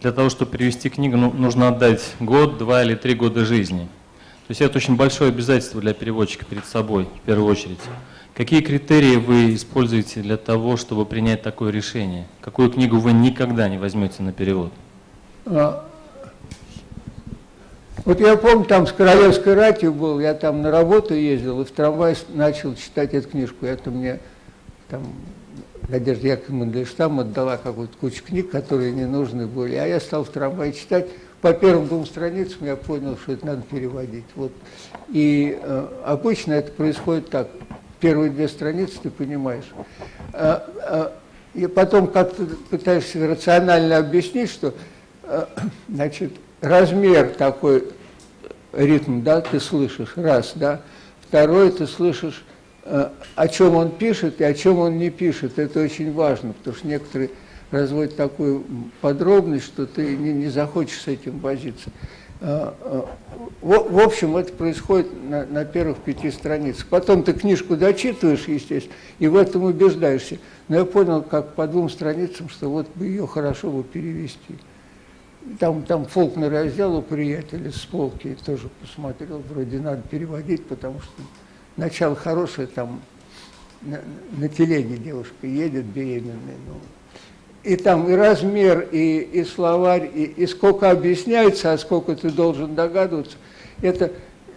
для 0.00 0.12
того, 0.12 0.28
чтобы 0.28 0.52
перевести 0.52 0.90
книгу, 0.90 1.16
ну, 1.16 1.32
нужно 1.32 1.68
отдать 1.68 2.14
год, 2.20 2.58
два 2.58 2.82
или 2.84 2.94
три 2.94 3.14
года 3.14 3.44
жизни. 3.44 3.88
То 4.46 4.52
есть 4.52 4.60
это 4.60 4.78
очень 4.78 4.96
большое 4.96 5.30
обязательство 5.30 5.80
для 5.80 5.92
переводчика 5.92 6.44
перед 6.44 6.64
собой, 6.64 7.04
в 7.04 7.20
первую 7.26 7.50
очередь. 7.50 7.80
Какие 8.38 8.60
критерии 8.60 9.16
вы 9.16 9.56
используете 9.56 10.20
для 10.20 10.36
того, 10.36 10.76
чтобы 10.76 11.04
принять 11.04 11.42
такое 11.42 11.72
решение? 11.72 12.28
Какую 12.40 12.70
книгу 12.70 12.96
вы 12.98 13.12
никогда 13.12 13.68
не 13.68 13.78
возьмете 13.78 14.22
на 14.22 14.32
перевод? 14.32 14.70
А, 15.44 15.84
вот 18.04 18.20
я 18.20 18.36
помню, 18.36 18.64
там 18.64 18.86
с 18.86 18.92
Королевской 18.92 19.54
ратью 19.54 19.92
был, 19.92 20.20
я 20.20 20.34
там 20.34 20.62
на 20.62 20.70
работу 20.70 21.14
ездил, 21.14 21.62
и 21.62 21.64
в 21.64 21.72
трамвае 21.72 22.14
начал 22.28 22.76
читать 22.76 23.12
эту 23.12 23.28
книжку. 23.28 23.66
Это 23.66 23.90
мне 23.90 24.20
там 24.88 25.02
Надежда 25.88 26.28
Яковлевна 26.28 26.66
Мандельштам 26.66 27.18
отдала 27.18 27.56
какую-то 27.56 27.98
кучу 27.98 28.22
книг, 28.22 28.52
которые 28.52 28.92
не 28.92 29.06
нужны 29.06 29.48
были. 29.48 29.74
А 29.74 29.84
я 29.84 29.98
стал 29.98 30.22
в 30.22 30.28
трамвае 30.28 30.72
читать. 30.74 31.08
По 31.40 31.52
первым 31.52 31.88
двум 31.88 32.06
страницам 32.06 32.58
я 32.66 32.76
понял, 32.76 33.16
что 33.16 33.32
это 33.32 33.44
надо 33.44 33.62
переводить. 33.62 34.26
Вот. 34.36 34.52
И 35.08 35.58
э, 35.60 35.88
обычно 36.04 36.52
это 36.52 36.70
происходит 36.70 37.30
так. 37.30 37.48
Первые 38.00 38.30
две 38.30 38.48
страницы 38.48 38.98
ты 39.02 39.10
понимаешь. 39.10 39.66
А, 40.32 40.70
а, 40.82 41.12
и 41.54 41.66
потом 41.66 42.06
как 42.06 42.34
то 42.34 42.46
пытаешься 42.70 43.26
рационально 43.26 43.98
объяснить, 43.98 44.50
что 44.50 44.74
э, 45.24 45.46
значит, 45.88 46.32
размер 46.60 47.30
такой, 47.30 47.84
ритм, 48.72 49.22
да, 49.22 49.40
ты 49.40 49.60
слышишь, 49.60 50.12
раз, 50.16 50.52
да. 50.54 50.82
Второй, 51.26 51.72
ты 51.72 51.86
слышишь 51.86 52.44
Э, 52.90 53.10
о 53.34 53.48
чем 53.48 53.74
он 53.76 53.90
пишет 53.90 54.40
и 54.40 54.44
о 54.44 54.54
чем 54.54 54.78
он 54.78 54.96
не 54.96 55.10
пишет. 55.10 55.58
Это 55.58 55.80
очень 55.80 56.10
важно, 56.12 56.54
потому 56.54 56.74
что 56.74 56.86
некоторые 56.86 57.30
разводят 57.70 58.16
такую 58.16 58.64
подробность, 59.02 59.66
что 59.66 59.84
ты 59.84 60.16
не, 60.16 60.32
не 60.32 60.48
захочешь 60.48 61.02
с 61.02 61.06
этим 61.06 61.38
возиться. 61.38 61.90
Э, 62.40 62.72
э, 62.80 63.02
в, 63.62 63.98
общем, 63.98 64.36
это 64.36 64.52
происходит 64.52 65.08
на, 65.28 65.44
на 65.44 65.64
первых 65.64 65.98
пяти 65.98 66.30
страницах. 66.30 66.86
Потом 66.86 67.24
ты 67.24 67.32
книжку 67.32 67.76
дочитываешь, 67.76 68.46
естественно, 68.46 68.94
и 69.18 69.26
в 69.26 69.36
этом 69.36 69.64
убеждаешься. 69.64 70.38
Но 70.68 70.76
я 70.76 70.84
понял, 70.84 71.22
как 71.22 71.54
по 71.54 71.66
двум 71.66 71.90
страницам, 71.90 72.48
что 72.48 72.70
вот 72.70 72.88
бы 72.94 73.06
ее 73.06 73.26
хорошо 73.26 73.70
бы 73.70 73.82
перевести. 73.82 74.56
Там, 75.58 75.82
там 75.82 76.04
Фолкнер 76.04 76.52
я 76.52 76.64
взял 76.64 76.94
у 76.96 77.02
приятеля 77.02 77.72
с 77.72 77.80
полки, 77.86 78.36
тоже 78.44 78.68
посмотрел, 78.80 79.42
вроде 79.48 79.80
надо 79.80 80.02
переводить, 80.02 80.66
потому 80.66 81.00
что 81.00 81.22
начало 81.76 82.14
хорошее, 82.14 82.66
там 82.66 83.00
на, 83.80 84.00
на 84.36 84.48
телеге 84.48 84.96
девушка 84.98 85.46
едет 85.46 85.86
беременная, 85.86 86.56
ну, 86.66 86.74
и 87.68 87.76
там 87.76 88.08
и 88.08 88.14
размер, 88.14 88.88
и, 88.92 89.18
и 89.18 89.44
словарь, 89.44 90.10
и, 90.14 90.24
и 90.24 90.46
сколько 90.46 90.90
объясняется, 90.90 91.70
а 91.70 91.76
сколько 91.76 92.16
ты 92.16 92.30
должен 92.30 92.74
догадываться, 92.74 93.36
это, 93.82 94.10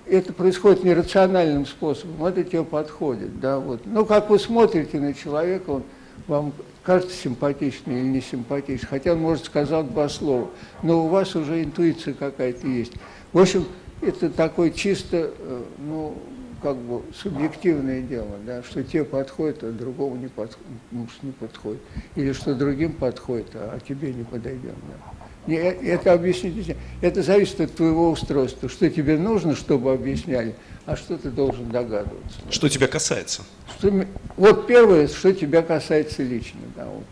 это 0.07 0.31
происходит 0.31 0.85
нерациональным 0.85 1.65
способом, 1.65 2.23
это 2.23 2.45
тебе 2.45 2.63
подходит, 2.63 3.41
да, 3.41 3.59
вот. 3.59 3.81
Ну, 3.85 4.05
как 4.05 4.29
вы 4.29 4.39
смотрите 4.39 4.97
на 5.01 5.13
человека, 5.13 5.71
он 5.71 5.83
вам 6.27 6.53
кажется 6.83 7.13
симпатичный 7.13 7.99
или 7.99 8.07
не 8.07 8.21
симпатичный, 8.21 8.87
хотя 8.87 9.11
он, 9.11 9.19
может, 9.19 9.43
сказал 9.43 9.83
два 9.83 10.07
слова, 10.07 10.49
но 10.81 11.03
у 11.03 11.09
вас 11.09 11.35
уже 11.35 11.61
интуиция 11.61 12.13
какая-то 12.13 12.65
есть. 12.65 12.93
В 13.33 13.39
общем, 13.39 13.65
это 14.01 14.29
такой 14.29 14.71
чисто, 14.71 15.31
э, 15.37 15.61
ну, 15.79 16.15
как 16.61 16.77
бы 16.77 17.01
субъективное 17.15 18.01
дело, 18.01 18.37
да, 18.45 18.63
что 18.63 18.83
тебе 18.83 19.03
подходит, 19.03 19.63
а 19.63 19.71
другому 19.71 20.15
не, 20.15 20.27
под, 20.27 20.57
может, 20.91 21.23
не 21.23 21.31
подходит. 21.31 21.81
Или 22.15 22.33
что 22.33 22.55
другим 22.55 22.93
подходит, 22.93 23.47
а 23.53 23.79
тебе 23.79 24.13
не 24.13 24.23
подойдет. 24.23 24.75
Да. 24.87 25.53
Это 25.53 26.13
объяснить 26.13 26.75
Это 27.01 27.23
зависит 27.23 27.61
от 27.61 27.75
твоего 27.75 28.11
устройства. 28.11 28.69
Что 28.69 28.89
тебе 28.91 29.17
нужно, 29.17 29.55
чтобы 29.55 29.91
объясняли, 29.91 30.55
а 30.85 30.95
что 30.95 31.17
ты 31.17 31.31
должен 31.31 31.69
догадываться. 31.69 32.39
Что 32.49 32.69
тебя 32.69 32.87
касается? 32.87 33.41
Что, 33.79 34.05
вот 34.37 34.67
первое, 34.67 35.07
что 35.07 35.33
тебя 35.33 35.63
касается 35.63 36.21
лично. 36.21 36.59
Да, 36.75 36.85
вот. 36.85 37.03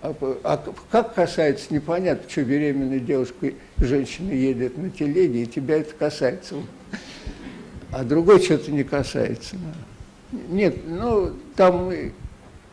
А, 0.00 0.14
а 0.44 0.74
как 0.90 1.14
касается, 1.14 1.74
непонятно, 1.74 2.30
что 2.30 2.44
беременная 2.44 3.00
девушка, 3.00 3.52
женщина 3.78 4.30
едет 4.30 4.78
на 4.78 4.90
телеге, 4.90 5.42
и 5.42 5.46
тебя 5.46 5.78
это 5.78 5.92
касается 5.92 6.54
а 7.92 8.04
другой 8.04 8.40
что-то 8.40 8.70
не 8.70 8.84
касается. 8.84 9.56
Нет, 10.32 10.76
ну, 10.86 11.32
там 11.56 11.90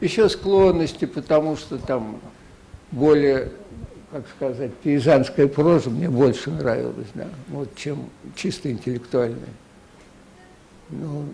еще 0.01 0.29
склонности, 0.29 1.05
потому 1.05 1.55
что 1.55 1.77
там 1.77 2.19
более, 2.91 3.51
как 4.11 4.25
сказать, 4.35 4.73
пейзанская 4.75 5.47
проза 5.47 5.89
мне 5.89 6.09
больше 6.09 6.51
нравилась, 6.51 7.07
да, 7.13 7.27
вот, 7.47 7.75
чем 7.75 8.09
чисто 8.35 8.71
интеллектуальная. 8.71 9.53
Ну, 10.89 11.25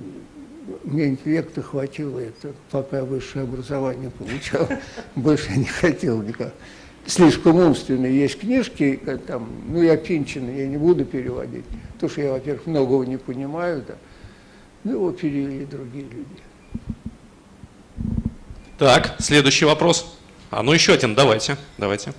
мне 0.84 1.10
интеллекта 1.10 1.62
хватило, 1.62 2.20
это 2.20 2.54
пока 2.70 3.04
высшее 3.04 3.44
образование 3.44 4.12
получал, 4.12 4.67
больше 5.15 5.52
не 5.58 5.65
хотел 5.65 6.22
никак. 6.22 6.54
Слишком 7.06 7.58
умственные 7.58 8.16
есть 8.16 8.40
книжки, 8.40 9.00
там, 9.28 9.50
ну 9.68 9.82
я 9.82 9.98
Пинчина, 9.98 10.50
я 10.50 10.68
не 10.68 10.78
буду 10.78 11.04
переводить. 11.04 11.66
Потому 11.94 12.10
что 12.10 12.22
я, 12.22 12.32
во-первых, 12.32 12.68
многого 12.68 13.06
не 13.06 13.18
понимаю, 13.18 13.84
да. 13.88 13.96
Ну, 14.84 14.94
его 14.94 15.12
перевели 15.12 15.66
другие 15.66 16.06
люди. 16.06 16.42
Так, 18.78 19.16
следующий 19.20 19.66
вопрос. 19.66 20.18
А 20.50 20.64
ну 20.64 20.74
еще 20.74 20.94
один, 20.94 21.14
давайте, 21.14 21.58
давайте. 21.78 22.14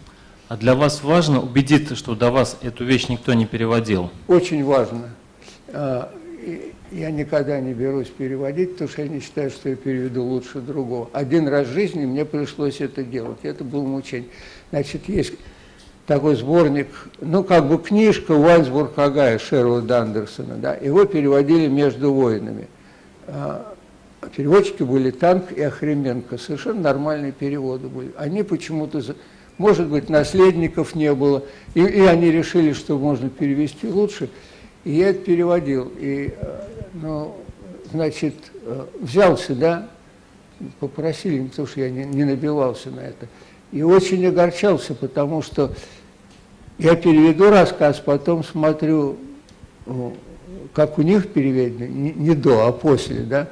А 0.49 0.57
для 0.57 0.75
вас 0.75 1.03
важно 1.03 1.43
убедиться, 1.43 1.97
что 1.97 2.15
до 2.15 2.31
вас 2.31 2.59
эту 2.63 2.85
вещь 2.85 3.09
никто 3.09 3.35
не 3.35 3.47
переводил? 3.47 4.11
Очень 4.29 4.65
важно. 4.65 5.11
А, 5.69 6.15
я 6.93 7.11
никогда 7.11 7.59
не 7.61 7.73
берусь 7.73 8.09
переводить, 8.09 8.73
потому 8.73 8.91
что 8.91 9.03
я 9.03 9.09
не 9.09 9.21
считаю, 9.21 9.51
что 9.51 9.71
я 9.71 9.77
переведу 9.77 10.23
лучше 10.25 10.61
другого. 10.61 11.09
Один 11.13 11.49
раз 11.49 11.67
в 11.67 11.73
жизни 11.73 12.05
мне 12.05 12.25
пришлось 12.25 12.81
это 12.81 13.03
делать. 13.03 13.39
Это 13.43 13.65
было 13.65 13.83
мучение. 13.83 14.29
Значит, 14.73 15.07
есть 15.07 15.35
такой 16.07 16.35
сборник, 16.35 16.89
ну, 17.21 17.45
как 17.45 17.69
бы 17.69 17.77
книжка 17.77 18.33
Уайсбург 18.33 18.99
Агая 18.99 19.39
Шервуда 19.39 20.01
Андерсона, 20.01 20.55
да, 20.55 20.75
его 20.75 21.05
переводили 21.05 21.67
между 21.67 22.11
воинами. 22.11 22.69
А, 23.27 23.75
переводчики 24.35 24.83
были 24.83 25.11
Танк 25.11 25.53
и 25.53 25.61
Охременко, 25.61 26.39
совершенно 26.39 26.81
нормальные 26.81 27.33
переводы 27.33 27.89
были. 27.89 28.13
Они 28.17 28.43
почему-то, 28.43 29.03
может 29.59 29.89
быть, 29.89 30.09
наследников 30.09 30.95
не 30.95 31.13
было, 31.13 31.45
и, 31.75 31.81
и 31.83 32.01
они 32.01 32.31
решили, 32.31 32.73
что 32.73 32.97
можно 32.99 33.29
перевести 33.29 33.89
лучше, 33.89 34.31
и 34.85 34.93
я 34.93 35.11
это 35.11 35.19
переводил. 35.19 35.93
И, 35.99 36.33
э, 36.35 36.61
ну, 36.95 37.37
значит, 37.93 38.37
э, 38.65 38.87
взялся, 38.99 39.55
да, 39.55 39.89
попросили, 40.81 41.47
потому 41.47 41.69
что 41.69 41.81
я 41.81 41.91
не, 41.91 42.07
не 42.07 42.25
набивался 42.25 42.91
на 42.91 43.01
это– 43.01 43.29
и 43.73 43.83
очень 43.83 44.25
огорчался, 44.27 44.95
потому 44.95 45.43
что 45.43 45.73
я 46.79 46.95
переведу 46.95 47.51
рассказ, 47.51 48.01
потом 48.05 48.45
смотрю, 48.45 49.17
как 50.75 50.99
у 50.99 51.03
них 51.03 51.29
переведено, 51.33 51.87
не, 51.87 52.35
до, 52.35 52.67
а 52.67 52.73
после, 52.73 53.21
да, 53.21 53.49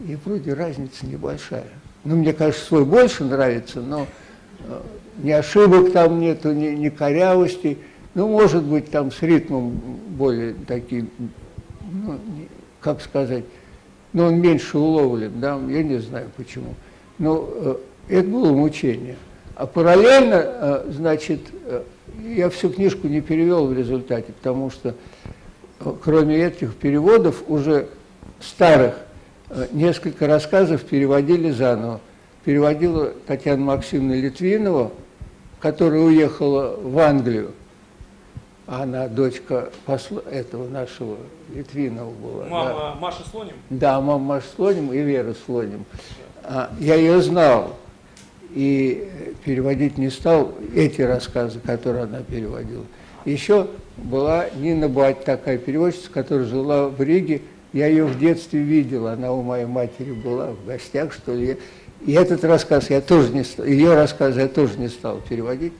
и 0.00 0.16
вроде 0.24 0.54
разница 0.54 1.06
небольшая. 1.06 1.66
Ну, 2.04 2.16
мне, 2.16 2.32
конечно, 2.32 2.64
свой 2.64 2.84
больше 2.84 3.24
нравится, 3.24 3.80
но 3.80 4.06
э, 4.60 4.80
ни 5.22 5.30
ошибок 5.32 5.92
там 5.92 6.20
нету, 6.20 6.52
ни, 6.52 6.68
ни 6.68 6.88
корявостей. 6.88 7.78
Ну, 8.14 8.28
может 8.28 8.62
быть, 8.62 8.90
там 8.90 9.10
с 9.10 9.20
ритмом 9.22 9.72
более 10.10 10.54
такие, 10.66 11.06
ну, 11.92 12.18
как 12.80 13.02
сказать, 13.02 13.44
но 14.12 14.26
он 14.26 14.40
меньше 14.40 14.78
уловлен, 14.78 15.32
да, 15.40 15.58
я 15.68 15.82
не 15.82 15.98
знаю 15.98 16.28
почему. 16.36 16.74
Но 17.18 17.48
э, 17.52 17.76
это 18.08 18.28
было 18.28 18.52
мучение. 18.52 19.16
А 19.58 19.66
параллельно, 19.66 20.40
э, 20.44 20.84
значит, 20.90 21.40
э, 21.64 21.82
я 22.22 22.48
всю 22.48 22.70
книжку 22.70 23.08
не 23.08 23.20
перевел 23.20 23.66
в 23.66 23.72
результате, 23.72 24.32
потому 24.32 24.70
что 24.70 24.94
э, 25.80 25.92
кроме 26.00 26.36
этих 26.36 26.76
переводов 26.76 27.42
уже 27.48 27.88
старых 28.40 28.94
несколько 29.72 30.28
рассказов 30.28 30.84
переводили 30.84 31.50
заново. 31.50 32.00
Переводила 32.44 33.12
Татьяна 33.26 33.64
Максимовна 33.64 34.12
Литвинова, 34.12 34.92
которая 35.58 36.02
уехала 36.02 36.76
в 36.80 36.96
Англию. 37.00 37.50
Она 38.68 39.08
дочка 39.08 39.70
посла, 39.86 40.22
этого 40.30 40.68
нашего 40.68 41.16
Литвинова 41.52 42.12
была. 42.12 42.44
Мама 42.44 42.70
да. 42.70 42.94
Маша 43.00 43.28
Слоним? 43.28 43.54
Да, 43.70 44.00
мама 44.00 44.24
Маша 44.24 44.46
Слоним 44.54 44.92
и 44.92 44.98
Вера 44.98 45.34
Слоним. 45.46 45.84
А, 46.44 46.70
я 46.78 46.94
ее 46.94 47.20
знал 47.22 47.74
и 48.54 49.08
переводить 49.44 49.98
не 49.98 50.10
стал 50.10 50.52
эти 50.74 51.02
рассказы, 51.02 51.60
которые 51.60 52.04
она 52.04 52.20
переводила. 52.20 52.84
Еще 53.24 53.68
была 53.96 54.46
Нина 54.56 54.88
Бать, 54.88 55.24
такая 55.24 55.58
переводчица, 55.58 56.10
которая 56.10 56.46
жила 56.46 56.88
в 56.88 57.00
Риге, 57.02 57.42
Я 57.72 57.86
ее 57.86 58.06
в 58.06 58.18
детстве 58.18 58.60
видел, 58.60 59.08
она 59.08 59.32
у 59.32 59.42
моей 59.42 59.66
матери 59.66 60.12
была 60.12 60.52
в 60.52 60.66
гостях, 60.66 61.12
что 61.12 61.34
ли. 61.34 61.58
И 62.06 62.12
этот 62.12 62.44
рассказ 62.44 62.88
я 62.90 63.00
тоже 63.00 63.30
не 63.32 63.44
стал, 63.44 63.66
ее 63.66 63.94
рассказ 63.94 64.36
я 64.36 64.48
тоже 64.48 64.78
не 64.78 64.88
стал 64.88 65.20
переводить. 65.28 65.72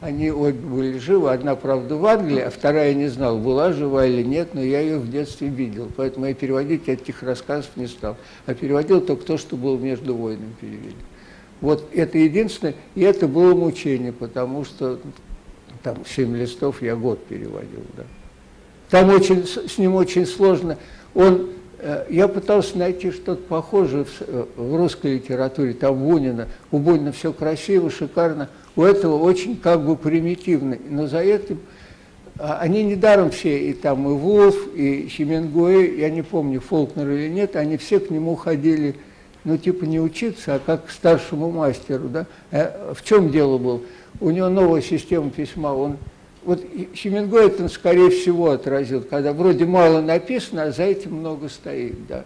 Они 0.00 0.30
обе 0.30 0.52
были 0.52 0.98
живы, 0.98 1.30
одна, 1.30 1.54
правда, 1.56 1.96
в 1.96 2.06
Англии, 2.06 2.40
а 2.40 2.50
вторая 2.50 2.94
не 2.94 3.08
знал, 3.08 3.38
была 3.38 3.72
жива 3.72 4.06
или 4.06 4.22
нет, 4.22 4.54
но 4.54 4.62
я 4.62 4.80
ее 4.80 4.98
в 4.98 5.10
детстве 5.10 5.48
видел, 5.48 5.90
поэтому 5.94 6.26
я 6.26 6.34
переводить 6.34 6.88
этих 6.88 7.22
рассказов 7.22 7.70
не 7.76 7.86
стал. 7.86 8.16
А 8.46 8.54
переводил 8.54 9.02
только 9.02 9.24
то, 9.24 9.38
что 9.38 9.56
было 9.56 9.76
между 9.76 10.14
войнами 10.14 10.54
перевели. 10.58 10.94
Вот 11.60 11.88
это 11.92 12.18
единственное, 12.18 12.74
и 12.94 13.02
это 13.02 13.28
было 13.28 13.54
мучение, 13.54 14.12
потому 14.12 14.64
что 14.64 14.98
там 15.82 15.98
семь 16.06 16.36
листов 16.36 16.82
я 16.82 16.96
год 16.96 17.24
переводил, 17.26 17.82
да. 17.96 18.04
Там 18.90 19.10
очень, 19.10 19.46
с 19.46 19.78
ним 19.78 19.94
очень 19.94 20.26
сложно. 20.26 20.76
Он, 21.14 21.50
э, 21.78 22.06
я 22.10 22.26
пытался 22.26 22.76
найти 22.76 23.12
что-то 23.12 23.42
похожее 23.42 24.04
в, 24.04 24.20
э, 24.20 24.46
в 24.56 24.76
русской 24.76 25.14
литературе, 25.14 25.74
там 25.74 26.02
Бунина. 26.02 26.48
У 26.72 26.78
Бунина 26.78 27.12
все 27.12 27.32
красиво, 27.32 27.88
шикарно, 27.88 28.48
у 28.74 28.82
этого 28.82 29.16
очень 29.22 29.56
как 29.56 29.84
бы 29.84 29.96
примитивно. 29.96 30.76
Но 30.88 31.06
за 31.06 31.18
этим 31.18 31.60
а, 32.38 32.58
они 32.60 32.82
недаром 32.82 33.30
все, 33.30 33.68
и 33.68 33.74
там 33.74 34.08
и 34.08 34.12
Вулф, 34.12 34.74
и 34.74 35.08
Хемингуэй, 35.08 36.00
я 36.00 36.08
не 36.08 36.22
помню, 36.22 36.60
Фолкнер 36.60 37.08
или 37.10 37.28
нет, 37.28 37.54
они 37.54 37.76
все 37.76 38.00
к 38.00 38.10
нему 38.10 38.34
ходили, 38.34 38.96
ну 39.44 39.56
типа 39.58 39.84
не 39.84 40.00
учиться, 40.00 40.54
а 40.54 40.58
как 40.58 40.86
к 40.86 40.90
старшему 40.90 41.50
мастеру. 41.50 42.08
Да? 42.08 42.26
Э, 42.50 42.92
в 42.94 43.04
чем 43.04 43.30
дело 43.30 43.58
было? 43.58 43.80
У 44.20 44.30
него 44.30 44.48
новая 44.48 44.82
система 44.82 45.30
письма, 45.30 45.68
он 45.68 45.96
вот 46.42 46.64
Хемингуэй 46.94 47.48
это, 47.48 47.68
скорее 47.68 48.10
всего, 48.10 48.50
отразил, 48.50 49.02
когда 49.02 49.32
вроде 49.32 49.66
мало 49.66 50.00
написано, 50.00 50.64
а 50.64 50.72
за 50.72 50.84
этим 50.84 51.16
много 51.16 51.48
стоит, 51.48 52.06
да. 52.06 52.24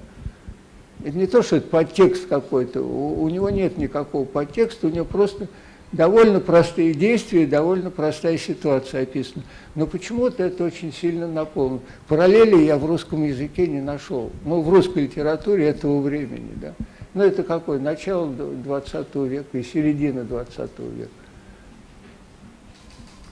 Это 1.05 1.19
не 1.19 1.27
то, 1.27 1.43
что 1.43 1.57
это 1.57 1.69
подтекст 1.69 2.29
какой-то, 2.29 2.81
у, 2.81 3.23
у 3.23 3.29
него 3.29 3.51
нет 3.51 3.77
никакого 3.77 4.25
подтекста, 4.25 4.87
у 4.87 4.91
него 4.91 5.05
просто 5.05 5.49
довольно 5.91 6.41
простые 6.41 6.95
действия, 6.95 7.47
довольно 7.47 7.91
простая 7.91 8.39
ситуация 8.39 9.03
описана. 9.03 9.45
Но 9.75 9.87
почему-то 9.87 10.43
это 10.45 10.65
очень 10.65 10.93
сильно 10.93 11.27
наполнено. 11.27 11.81
Параллели 12.09 12.65
я 12.65 12.79
в 12.79 12.87
русском 12.87 13.25
языке 13.25 13.67
не 13.67 13.81
нашел, 13.81 14.31
ну, 14.45 14.63
в 14.63 14.69
русской 14.69 15.05
литературе 15.05 15.67
этого 15.67 16.01
времени, 16.01 16.53
да. 16.57 16.75
Ну, 17.15 17.23
это 17.23 17.45
какое? 17.45 17.79
Начало 17.79 18.29
20 18.29 19.15
века 19.15 19.59
и 19.59 19.63
середина 19.63 20.25
20 20.25 20.71
века. 20.79 21.11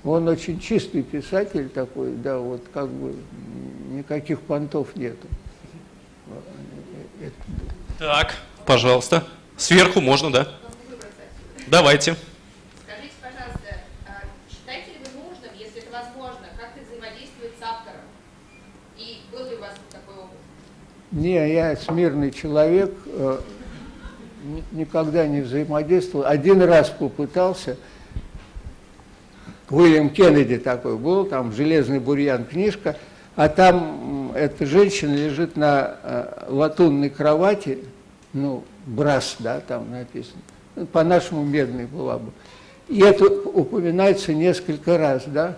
Он 0.05 0.27
очень 0.29 0.61
чистый 0.61 1.03
писатель 1.03 1.69
такой, 1.69 2.13
да, 2.13 2.39
вот 2.39 2.63
как 2.73 2.89
бы 2.89 3.15
никаких 3.91 4.41
понтов 4.41 4.97
нету. 4.97 5.27
Так, 7.99 8.35
пожалуйста. 8.67 9.25
Сверху 9.57 10.01
можно, 10.01 10.33
да? 10.33 10.49
Давайте. 11.69 12.17
Скажите, 12.85 13.15
пожалуйста, 13.21 13.81
а 14.07 14.23
считаете 14.51 14.91
ли 14.91 14.99
вы 15.05 15.23
нужным, 15.23 15.51
если 15.57 15.83
это 15.83 15.93
возможно, 15.93 16.47
как-то 16.59 16.81
взаимодействовать 16.85 17.53
с 17.59 17.63
автором? 17.63 18.01
И 18.97 19.21
был 19.31 19.49
ли 19.49 19.57
у 19.57 19.61
вас 19.61 19.75
такой 19.91 20.17
опыт? 20.17 20.39
Не, 21.13 21.53
я 21.53 21.77
смирный 21.77 22.33
человек, 22.33 22.93
э, 23.07 23.41
никогда 24.73 25.27
не 25.27 25.41
взаимодействовал. 25.41 26.27
Один 26.27 26.63
раз 26.63 26.91
попытался– 26.91 27.77
Уильям 29.73 30.11
Кеннеди 30.11 30.59
такой 30.59 30.99
был, 30.99 31.25
там 31.25 31.51
«Железный 31.53 31.99
бурьян» 31.99 32.45
книжка, 32.45 32.97
а 33.37 33.49
там 33.49 34.33
эта 34.35 34.67
женщина 34.67 35.15
лежит 35.15 35.57
на 35.57 35.97
э, 36.03 36.45
латунной 36.49 37.09
кровати, 37.09 37.79
ну, 38.35 38.65
брас, 38.85 39.37
да, 39.39 39.61
там 39.61 39.91
написано, 39.91 40.43
ну, 40.77 40.85
по-нашему 40.85 41.43
медный 41.43 41.87
была 41.87 42.19
бы. 42.19 42.33
И 42.89 43.01
это 43.01 43.25
упоминается 43.25 44.35
несколько 44.35 44.99
раз, 44.99 45.23
да, 45.27 45.57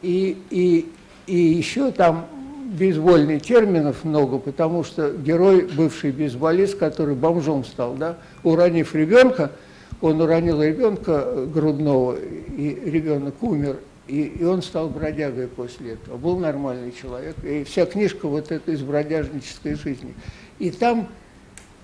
и, 0.00 0.38
и, 0.50 0.88
и 1.26 1.36
еще 1.36 1.90
там 1.90 2.28
бейсбольных 2.64 3.42
терминов 3.42 4.04
много, 4.04 4.38
потому 4.38 4.84
что 4.84 5.12
герой, 5.12 5.68
бывший 5.76 6.10
бейсболист, 6.10 6.78
который 6.78 7.14
бомжом 7.14 7.64
стал, 7.64 7.94
да, 7.94 8.16
уронив 8.42 8.94
ребенка, 8.94 9.52
он 10.00 10.20
уронил 10.20 10.62
ребенка 10.62 11.46
грудного, 11.46 12.16
и 12.16 12.90
ребенок 12.90 13.34
умер, 13.42 13.78
и, 14.06 14.22
и 14.22 14.44
он 14.44 14.62
стал 14.62 14.88
бродягой 14.88 15.48
после 15.48 15.92
этого. 15.92 16.16
Был 16.16 16.38
нормальный 16.38 16.92
человек. 16.92 17.36
И 17.42 17.64
вся 17.64 17.86
книжка 17.86 18.28
вот 18.28 18.52
эта 18.52 18.72
из 18.72 18.82
бродяжнической 18.82 19.76
жизни. 19.76 20.14
И 20.58 20.70
там 20.70 21.08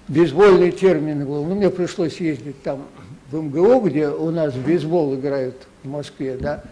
бейсбольный 0.09 0.71
термин 0.71 1.25
был. 1.27 1.45
Ну, 1.45 1.55
мне 1.55 1.71
пришлось 1.71 2.21
ездить 2.21 2.63
там 2.63 2.85
в 3.31 3.37
МГУ, 3.41 3.81
где 3.81 4.09
у 4.09 4.31
нас 4.31 4.53
в 4.53 4.67
бейсбол 4.67 5.15
играют 5.15 5.57
в 5.83 5.89
Москве, 5.89 6.37
да, 6.39 6.65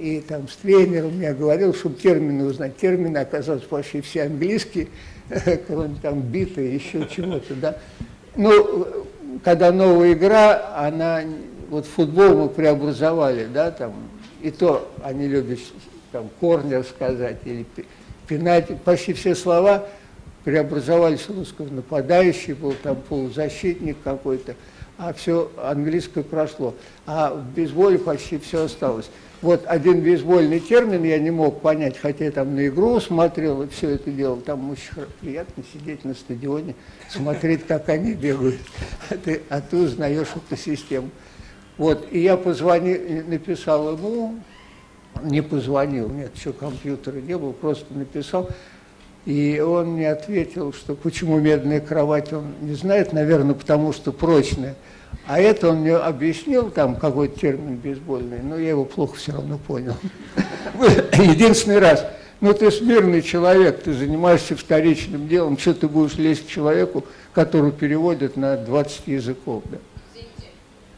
и 0.00 0.20
там 0.20 0.48
с 0.48 0.56
тренером 0.56 1.20
я 1.20 1.34
говорил, 1.34 1.74
чтобы 1.74 1.96
термины 1.96 2.44
узнать. 2.44 2.76
Термины 2.78 3.18
оказались 3.18 3.62
почти 3.62 4.00
все 4.00 4.24
английские, 4.24 4.88
кроме 5.66 5.96
там 6.00 6.20
бита 6.20 6.60
и 6.60 6.74
еще 6.74 7.06
чего-то, 7.14 7.54
да. 7.54 7.76
Ну, 8.34 8.86
когда 9.44 9.70
новая 9.72 10.14
игра, 10.14 10.72
она, 10.76 11.20
вот 11.68 11.86
футбол 11.86 12.34
мы 12.34 12.48
преобразовали, 12.48 13.46
да, 13.52 13.70
там, 13.70 13.94
и 14.40 14.50
то 14.50 14.90
они 15.02 15.28
любят 15.28 15.58
там 16.12 16.30
корнер 16.40 16.84
сказать 16.84 17.38
или 17.44 17.66
пенальти, 18.26 18.76
почти 18.84 19.12
все 19.12 19.34
слова 19.34 19.86
преобразовались 20.44 21.28
в 21.28 21.36
русском. 21.36 21.74
Нападающий 21.76 22.54
был, 22.54 22.74
там 22.82 22.96
полузащитник 22.96 23.98
какой-то, 24.02 24.54
а 25.00 25.14
все 25.14 25.50
английское 25.56 26.22
прошло. 26.22 26.74
А 27.06 27.32
в 27.32 27.54
бейсболе 27.54 27.98
почти 27.98 28.38
все 28.38 28.64
осталось. 28.64 29.10
Вот 29.40 29.64
один 29.66 30.02
бейсбольный 30.02 30.60
термин 30.60 31.02
я 31.04 31.18
не 31.18 31.30
мог 31.30 31.62
понять, 31.62 31.96
хотя 31.96 32.26
я 32.26 32.30
там 32.30 32.54
на 32.54 32.68
игру 32.68 33.00
смотрел 33.00 33.62
и 33.62 33.68
все 33.68 33.90
это 33.90 34.10
делал. 34.10 34.36
Там 34.36 34.70
очень 34.70 34.92
приятно 35.22 35.64
сидеть 35.72 36.04
на 36.04 36.12
стадионе, 36.12 36.74
смотреть, 37.08 37.66
как 37.66 37.88
они 37.88 38.12
бегают, 38.12 38.60
а 39.08 39.14
ты, 39.16 39.40
а 39.48 39.62
ты 39.62 39.78
узнаешь 39.78 40.28
эту 40.36 40.60
систему. 40.60 41.08
Вот, 41.78 42.06
и 42.10 42.18
я 42.18 42.36
позвонил, 42.36 43.24
написал 43.26 43.96
ему, 43.96 44.38
не 45.22 45.42
позвонил, 45.42 46.10
нет, 46.10 46.36
еще 46.36 46.52
компьютера 46.52 47.16
не 47.20 47.38
было, 47.38 47.52
просто 47.52 47.86
написал, 47.94 48.50
и 49.26 49.60
он 49.60 49.92
мне 49.92 50.10
ответил, 50.10 50.72
что 50.72 50.94
почему 50.94 51.38
медная 51.38 51.80
кровать, 51.80 52.32
он 52.32 52.54
не 52.62 52.74
знает, 52.74 53.12
наверное, 53.12 53.54
потому 53.54 53.92
что 53.92 54.12
прочная. 54.12 54.74
А 55.26 55.38
это 55.38 55.68
он 55.68 55.80
мне 55.80 55.94
объяснил, 55.94 56.70
там 56.70 56.96
какой-то 56.96 57.38
термин 57.38 57.76
бейсбольный, 57.76 58.40
но 58.42 58.56
я 58.56 58.70
его 58.70 58.84
плохо 58.84 59.16
все 59.16 59.32
равно 59.32 59.58
понял. 59.58 59.94
Единственный 61.12 61.78
раз. 61.78 62.06
Ну, 62.40 62.54
ты 62.54 62.70
смирный 62.70 63.20
человек, 63.20 63.82
ты 63.82 63.92
занимаешься 63.92 64.56
вторичным 64.56 65.28
делом, 65.28 65.58
что 65.58 65.74
ты 65.74 65.88
будешь 65.88 66.14
лезть 66.14 66.46
к 66.46 66.48
человеку, 66.48 67.04
который 67.34 67.70
переводит 67.70 68.38
на 68.38 68.56
20 68.56 69.08
языков, 69.08 69.62
да? 69.66 69.76
Извините, 70.14 70.48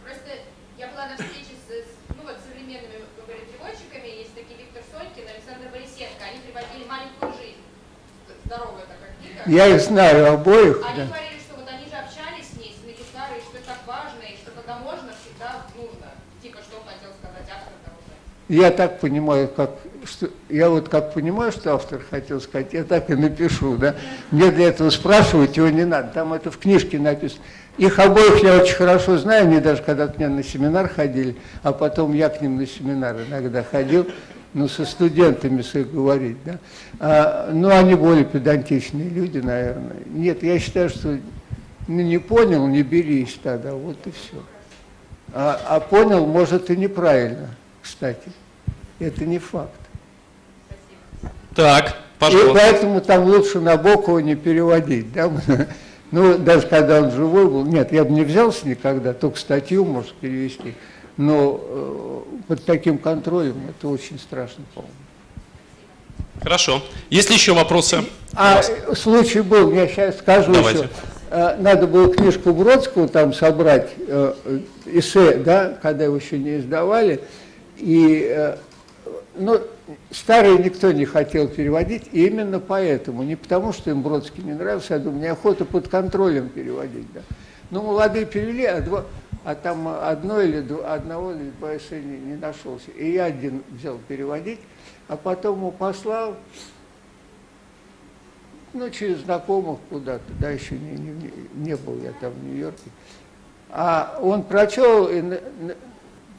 просто 0.05 0.31
я 0.79 0.87
была 0.95 1.09
на 1.09 1.15
встрече 1.15 1.59
с, 1.67 1.83
ну, 2.11 2.23
вот, 2.23 2.37
современными 2.47 3.03
переводчиками, 3.27 4.23
есть 4.23 4.35
такие 4.39 4.55
Виктор 4.63 4.85
Сонькин, 4.87 5.27
Александр 5.27 5.67
Борисенко, 5.75 6.23
они 6.23 6.39
переводили 6.47 6.87
«Маленькую 6.87 7.33
жизнь», 7.43 7.63
здоровая 8.47 8.87
такая 8.87 9.11
книга. 9.19 9.32
Я 9.47 9.67
их 9.67 9.81
знаю 9.81 10.35
обоих. 10.35 10.83
Они 10.87 10.99
да. 10.99 11.07
говорили, 11.07 11.33
Я 18.53 18.71
так 18.71 19.01
понимаю, 19.01 19.49
как, 19.49 19.71
что, 20.05 20.29
я 20.51 20.69
вот 20.69 20.91
как 20.91 21.15
понимаю, 21.15 21.53
что 21.53 21.73
автор 21.73 22.03
хотел 22.11 22.39
сказать, 22.39 22.75
я 22.75 22.85
так 22.85 23.09
и 23.09 23.15
напишу, 23.15 23.79
да. 23.79 23.95
Мне 24.31 24.51
для 24.51 24.69
этого 24.69 24.91
спрашивать 24.91 25.57
его 25.57 25.71
не 25.71 25.87
надо, 25.87 26.09
там 26.13 26.35
это 26.35 26.51
в 26.51 26.59
книжке 26.59 26.99
написано. 26.99 27.41
Их 27.79 27.99
обоих 27.99 28.43
я 28.43 28.59
очень 28.59 28.75
хорошо 28.75 29.17
знаю, 29.17 29.45
они 29.45 29.59
даже 29.59 29.83
когда 29.83 30.07
к 30.07 30.19
мне 30.19 30.29
на 30.29 30.43
семинар 30.43 30.91
ходили, 30.91 31.37
а 31.63 31.73
потом 31.73 32.13
я 32.13 32.29
к 32.29 32.43
ним 32.43 32.59
на 32.59 32.67
семинар 32.67 33.17
иногда 33.27 33.65
ходил, 33.65 34.07
ну, 34.55 34.69
со 34.69 34.85
студентами 34.85 35.63
с 35.63 35.75
их 35.75 35.93
говорить, 35.93 36.37
да. 36.45 36.59
А, 37.01 37.51
ну, 37.53 37.69
они 37.71 37.95
более 37.95 38.25
педантичные 38.25 39.09
люди, 39.09 39.39
наверное. 39.39 39.97
Нет, 40.07 40.43
я 40.43 40.59
считаю, 40.59 40.89
что 40.89 41.19
ну, 41.89 42.01
не 42.03 42.19
понял, 42.19 42.67
не 42.67 42.83
берись 42.83 43.39
тогда, 43.43 43.75
вот 43.75 43.97
и 44.07 44.11
все. 44.11 44.43
А, 45.35 45.61
а 45.67 45.81
понял, 45.81 46.27
может, 46.27 46.71
и 46.71 46.77
неправильно, 46.77 47.49
кстати 47.83 48.31
это 49.03 49.25
не 49.25 49.39
факт. 49.39 49.71
Так, 51.55 51.97
пожалуйста. 52.19 52.51
И 52.51 52.55
поэтому 52.55 53.01
там 53.01 53.25
лучше 53.25 53.61
Набокова 53.61 54.19
не 54.19 54.35
переводить. 54.35 55.13
Да? 55.13 55.31
Ну, 56.15 56.37
даже 56.37 56.67
когда 56.67 57.01
он 57.01 57.11
живой 57.11 57.47
был, 57.47 57.65
нет, 57.65 57.91
я 57.91 58.05
бы 58.05 58.11
не 58.11 58.23
взялся 58.23 58.69
никогда, 58.69 59.15
только 59.15 59.39
статью 59.39 59.87
может 59.87 60.13
перевести. 60.13 60.75
Но 61.17 61.61
э, 61.63 62.21
под 62.49 62.65
таким 62.65 62.99
контролем 62.99 63.57
это 63.69 63.89
очень 63.89 64.19
страшно, 64.19 64.65
по-моему. 64.75 64.95
Хорошо. 66.43 66.83
Есть 67.11 67.29
ли 67.29 67.37
еще 67.37 67.53
вопросы? 67.53 68.05
А 68.35 68.63
случай 68.95 69.41
был, 69.41 69.73
я 69.73 69.87
сейчас 69.87 70.19
скажу 70.19 70.53
Давайте. 70.53 70.81
еще. 70.81 70.91
Э, 71.31 71.57
Надо 71.59 71.87
было 71.87 72.13
книжку 72.13 72.53
Бродского 72.53 73.09
там 73.09 73.35
собрать, 73.35 73.91
э, 73.99 74.35
эссе, 74.87 75.37
да, 75.37 75.77
когда 75.83 76.05
его 76.05 76.17
еще 76.17 76.39
не 76.39 76.59
издавали. 76.59 77.21
И, 77.77 78.55
ну, 79.35 79.61
старые 80.11 80.59
никто 80.59 80.93
не 80.93 81.05
хотел 81.05 81.49
переводить, 81.49 82.05
и 82.13 82.27
именно 82.27 82.61
поэтому. 82.61 83.23
Не 83.23 83.37
потому, 83.37 83.73
что 83.73 83.91
им 83.91 84.03
Бродский 84.03 84.43
не 84.43 84.53
нравился, 84.53 84.95
я 84.95 85.01
думаю, 85.01 85.19
мне 85.19 85.31
охота 85.33 85.65
под 85.65 85.89
контролем 85.89 86.49
переводить, 86.49 87.13
да. 87.13 87.21
Ну, 87.73 87.81
молодые 87.81 88.27
перевели, 88.27 88.67
а, 88.67 88.83
два, 88.83 89.07
а 89.45 89.55
там 89.55 89.89
одно 89.89 90.43
или 90.43 90.61
два, 90.61 90.93
одного 90.93 91.33
или 91.33 91.51
два 91.59 91.75
эссе 91.75 92.03
не, 92.03 92.19
не 92.19 92.37
нашелся. 92.37 92.91
И 92.91 93.13
я 93.13 93.25
один 93.25 93.63
взял 93.71 93.97
переводить, 94.09 94.61
а 95.09 95.17
потом 95.17 95.57
ему 95.57 95.71
послал, 95.71 96.37
ну, 98.75 98.91
через 98.91 99.21
знакомых 99.21 99.79
куда-то, 99.89 100.23
да, 100.39 100.51
еще 100.51 100.75
не, 100.75 100.91
не- 100.99 101.33
не 101.55 101.75
был 101.77 101.99
я 102.03 102.13
там 102.21 102.33
в 102.33 102.45
Нью-Йорке. 102.45 102.91
А 103.71 104.19
он 104.21 104.43
прочел 104.43 105.09
и 105.09 105.23
на- 105.23 105.41
на- 105.61 105.75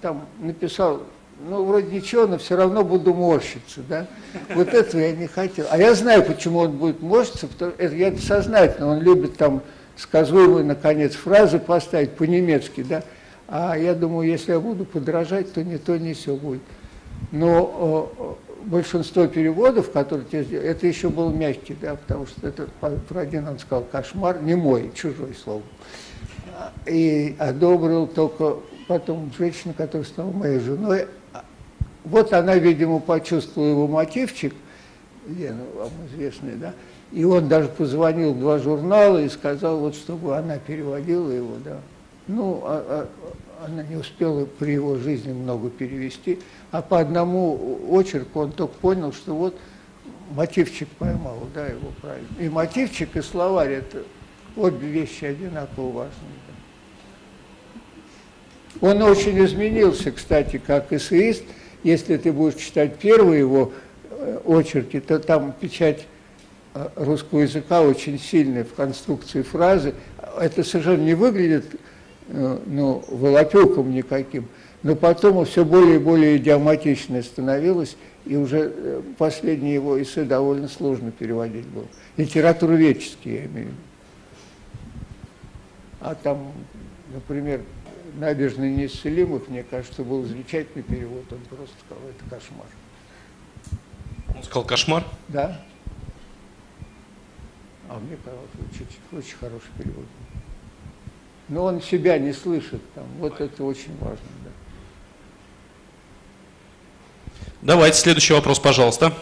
там 0.04 0.28
написал, 0.40 1.02
ну, 1.50 1.64
вроде 1.64 1.90
ничего, 1.96 2.28
но 2.28 2.38
все 2.38 2.56
равно 2.56 2.84
буду 2.84 3.12
морщиться, 3.16 3.82
да. 3.90 4.06
Вот 4.54 4.68
этого 4.68 5.02
я 5.02 5.14
не 5.14 5.26
хотел. 5.26 5.66
А 5.72 5.80
я 5.80 5.96
знаю, 5.96 6.24
почему 6.24 6.60
он 6.60 6.74
будет 6.78 7.02
морщиться, 7.02 7.48
потому 7.48 7.72
это 7.80 7.96
я 7.96 8.10
это 8.10 8.22
сознательно, 8.22 8.90
он 8.90 9.00
любит 9.02 9.36
там 9.36 9.64
сказуемые, 9.96 10.64
наконец, 10.64 11.14
фразы 11.14 11.60
поставить 11.60 12.12
по-немецки, 12.12 12.84
да. 12.84 13.04
А 13.48 13.78
я 13.78 13.94
думаю, 13.94 14.28
если 14.28 14.54
я 14.54 14.60
буду 14.60 14.86
подражать, 14.86 15.54
то 15.54 15.64
не 15.64 15.78
то, 15.78 15.98
не 15.98 16.14
все 16.14 16.36
будет. 16.36 16.62
Но 17.32 18.12
э, 18.18 18.54
большинство 18.66 19.28
переводов, 19.28 19.92
которые 19.92 20.26
тебе 20.26 20.44
сделали, 20.44 20.70
это 20.70 20.88
еще 20.88 21.10
был 21.10 21.30
мягкий, 21.30 21.76
да, 21.80 21.96
потому 21.96 22.26
что 22.28 22.48
это 22.48 22.68
он 22.82 23.60
сказал 23.60 23.84
кошмар, 23.84 24.42
не 24.42 24.56
мой, 24.56 24.92
чужой 24.96 25.36
слово. 25.36 25.62
И 26.86 27.36
одобрил 27.40 28.08
только 28.08 28.58
потом 28.88 29.32
женщина, 29.38 29.74
которая 29.74 30.06
стала 30.06 30.32
моей 30.32 30.60
женой. 30.60 31.08
А, 31.34 31.44
Вот 32.04 32.34
она, 32.34 32.56
видимо, 32.56 33.00
почувствовала 33.00 33.70
его 33.70 33.88
мотивчик, 33.88 34.54
Лена, 35.28 35.64
вам 35.76 35.90
известный, 36.12 36.56
да, 36.56 36.74
и 37.14 37.24
он 37.24 37.48
даже 37.48 37.70
позвонил 37.70 38.34
в 38.34 38.40
два 38.40 38.58
журнала 38.58 39.20
и 39.20 39.30
сказал, 39.30 39.78
вот 39.78 39.96
чтобы 39.96 40.36
она 40.36 40.58
переводила 40.58 41.30
его, 41.30 41.54
да. 41.64 41.78
Ну, 42.28 42.62
а- 42.64 42.84
а- 42.90 43.66
она 43.66 43.84
не 43.84 43.96
успела 43.96 44.46
при 44.46 44.72
его 44.72 44.98
жизни 44.98 45.32
много 45.32 45.70
перевести, 45.70 46.40
а 46.72 46.82
по 46.82 47.00
одному 47.00 47.80
очерку 47.92 48.42
он 48.42 48.52
только 48.52 48.74
понял, 48.80 49.14
что 49.14 49.36
вот 49.36 49.56
мотивчик 50.32 50.90
поймал, 50.98 51.38
да, 51.54 51.68
его 51.68 51.94
правильно. 52.02 52.28
И 52.40 52.50
мотивчик, 52.50 53.16
и 53.16 53.22
словарь– 53.22 53.72
это 53.74 54.04
обе 54.58 54.88
вещи 54.88 55.26
одинаково 55.26 55.92
важные. 55.92 56.34
да. 58.82 58.88
Он 58.90 59.02
очень 59.04 59.44
изменился, 59.46 60.12
кстати, 60.12 60.58
как 60.58 60.92
эссеист. 60.92 61.44
Если 61.84 62.18
ты 62.18 62.32
будешь 62.32 62.56
читать 62.56 62.98
первые 62.98 63.40
его 63.40 63.72
э, 64.10 64.40
очерки, 64.46 65.00
то 65.00 65.20
там 65.20 65.54
печать 65.54 66.08
русского 66.96 67.42
языка 67.42 67.82
очень 67.82 68.20
сильная 68.20 68.64
в 68.64 68.74
конструкции 68.74 69.42
фразы. 69.42 69.94
Это 70.40 70.64
совершенно 70.64 71.04
не 71.04 71.14
выглядит 71.14 71.66
э, 72.30 72.60
ну, 72.66 73.04
волопюком 73.08 73.94
никаким, 73.94 74.48
но 74.82 74.96
потом 74.96 75.46
все 75.46 75.64
более 75.64 75.96
и 75.96 76.00
более 76.00 76.38
идиоматичное 76.38 77.22
становилось, 77.22 77.96
и 78.26 78.36
уже 78.36 78.74
э, 78.76 79.02
последние 79.18 79.76
его 79.76 80.02
эссе 80.02 80.24
довольно 80.24 80.68
сложно 80.68 81.12
переводить 81.12 81.68
было. 81.68 81.86
Литературоведческие, 82.18 83.36
я 83.36 83.46
имею 83.46 83.68
в 83.68 83.70
виду. 83.70 83.78
А 86.02 86.16
там, 86.16 86.52
например, 87.14 87.62
«Набережные 88.16 88.76
неисцелимых», 88.76 89.48
мне 89.48 89.64
кажется, 89.64 90.04
был 90.04 90.26
замечательный 90.26 90.84
перевод, 90.84 91.24
он 91.32 91.40
просто 91.50 91.76
сказал, 91.86 92.04
это 92.10 92.30
кошмар. 92.30 92.68
Он 94.36 94.44
сказал 94.44 94.66
кошмар. 94.66 95.04
Да? 95.30 95.62
А 97.90 98.00
мне 98.00 98.18
казалось, 98.24 98.50
очень, 98.72 99.18
очень 99.18 99.38
хороший 99.38 99.70
перевод. 99.78 100.06
Но 101.50 101.66
он 101.66 101.82
себя 101.82 102.18
не 102.18 102.34
слышит 102.34 102.82
там. 102.94 103.06
Вот 103.20 103.40
это 103.42 103.64
очень 103.64 103.96
важно, 104.00 104.26
да. 104.44 104.50
Давайте 107.62 107.98
следующий 107.98 108.34
вопрос, 108.34 108.60
пожалуйста. 108.60 109.14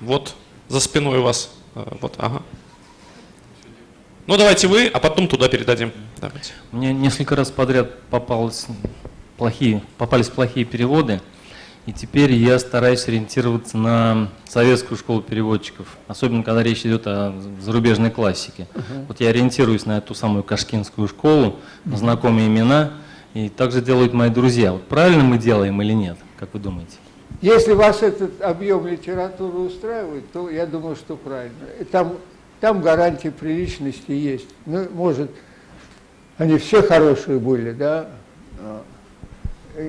Вот 0.00 0.34
за 0.68 0.80
спиной 0.80 1.18
у 1.18 1.22
вас. 1.22 1.54
э, 1.74 1.84
Вот, 2.00 2.14
ага. 2.18 2.42
Ну 4.26 4.36
давайте 4.36 4.66
вы, 4.66 4.86
а 4.88 4.98
потом 4.98 5.28
туда 5.28 5.48
передадим. 5.48 5.92
Давайте. 6.20 6.52
Мне 6.72 6.92
несколько 6.92 7.36
раз 7.36 7.50
подряд 7.50 8.00
попалось 8.10 8.66
плохие, 9.36 9.82
попались 9.98 10.28
плохие 10.28 10.64
переводы, 10.66 11.20
и 11.86 11.92
теперь 11.92 12.32
я 12.32 12.58
стараюсь 12.58 13.06
ориентироваться 13.06 13.78
на 13.78 14.28
советскую 14.48 14.98
школу 14.98 15.22
переводчиков, 15.22 15.96
особенно 16.08 16.42
когда 16.42 16.62
речь 16.62 16.84
идет 16.84 17.06
о 17.06 17.32
зарубежной 17.60 18.10
классике. 18.10 18.66
Вот 19.06 19.20
я 19.20 19.28
ориентируюсь 19.28 19.86
на 19.86 19.98
эту 19.98 20.14
самую 20.14 20.42
Кашкинскую 20.42 21.06
школу, 21.06 21.56
на 21.84 21.96
знакомые 21.96 22.48
имена, 22.48 22.94
и 23.34 23.48
также 23.48 23.80
делают 23.80 24.12
мои 24.12 24.30
друзья. 24.30 24.72
Вот 24.72 24.82
правильно 24.88 25.22
мы 25.22 25.38
делаем 25.38 25.80
или 25.80 25.92
нет, 25.92 26.16
как 26.38 26.52
вы 26.54 26.60
думаете? 26.60 26.96
Если 27.40 27.72
вас 27.72 28.02
этот 28.02 28.40
объем 28.40 28.86
литературы 28.86 29.58
устраивает, 29.58 30.30
то 30.32 30.50
я 30.50 30.66
думаю, 30.66 30.96
что 30.96 31.16
правильно. 31.16 31.54
Там, 31.92 32.16
там 32.60 32.80
гарантия 32.80 33.30
приличности 33.30 34.10
есть. 34.10 34.48
Ну, 34.64 34.88
может, 34.92 35.30
они 36.38 36.58
все 36.58 36.82
хорошие 36.82 37.38
были, 37.38 37.72
да. 37.72 38.08
А, 38.58 38.82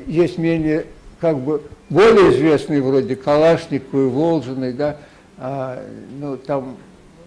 Есть 0.07 0.37
менее, 0.37 0.87
как 1.19 1.37
бы, 1.39 1.61
более 1.89 2.31
известные, 2.31 2.81
вроде 2.81 3.15
Калашниковой, 3.15 4.07
Волжиной, 4.07 4.73
да. 4.73 4.97
А, 5.37 5.83
ну, 6.19 6.37
там 6.37 6.77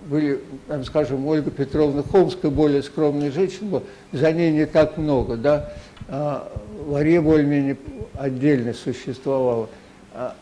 были, 0.06 0.40
там, 0.66 0.84
скажем, 0.84 1.26
Ольга 1.26 1.50
Петровна 1.50 2.02
Холмская, 2.02 2.50
более 2.50 2.82
скромная 2.82 3.30
женщина 3.30 3.82
за 4.12 4.32
ней 4.32 4.52
не 4.52 4.66
так 4.66 4.96
много, 4.96 5.36
да. 5.36 5.72
А, 6.08 6.52
Лария 6.86 7.20
более-менее 7.20 7.76
отдельно 8.14 8.74
существовала. 8.74 9.68
А, 10.12 10.34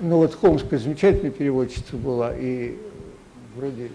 ну 0.00 0.18
вот 0.18 0.34
Холмская 0.34 0.78
замечательная 0.78 1.30
переводчица 1.30 1.96
была, 1.96 2.32
и 2.36 2.76
вроде 3.56 3.90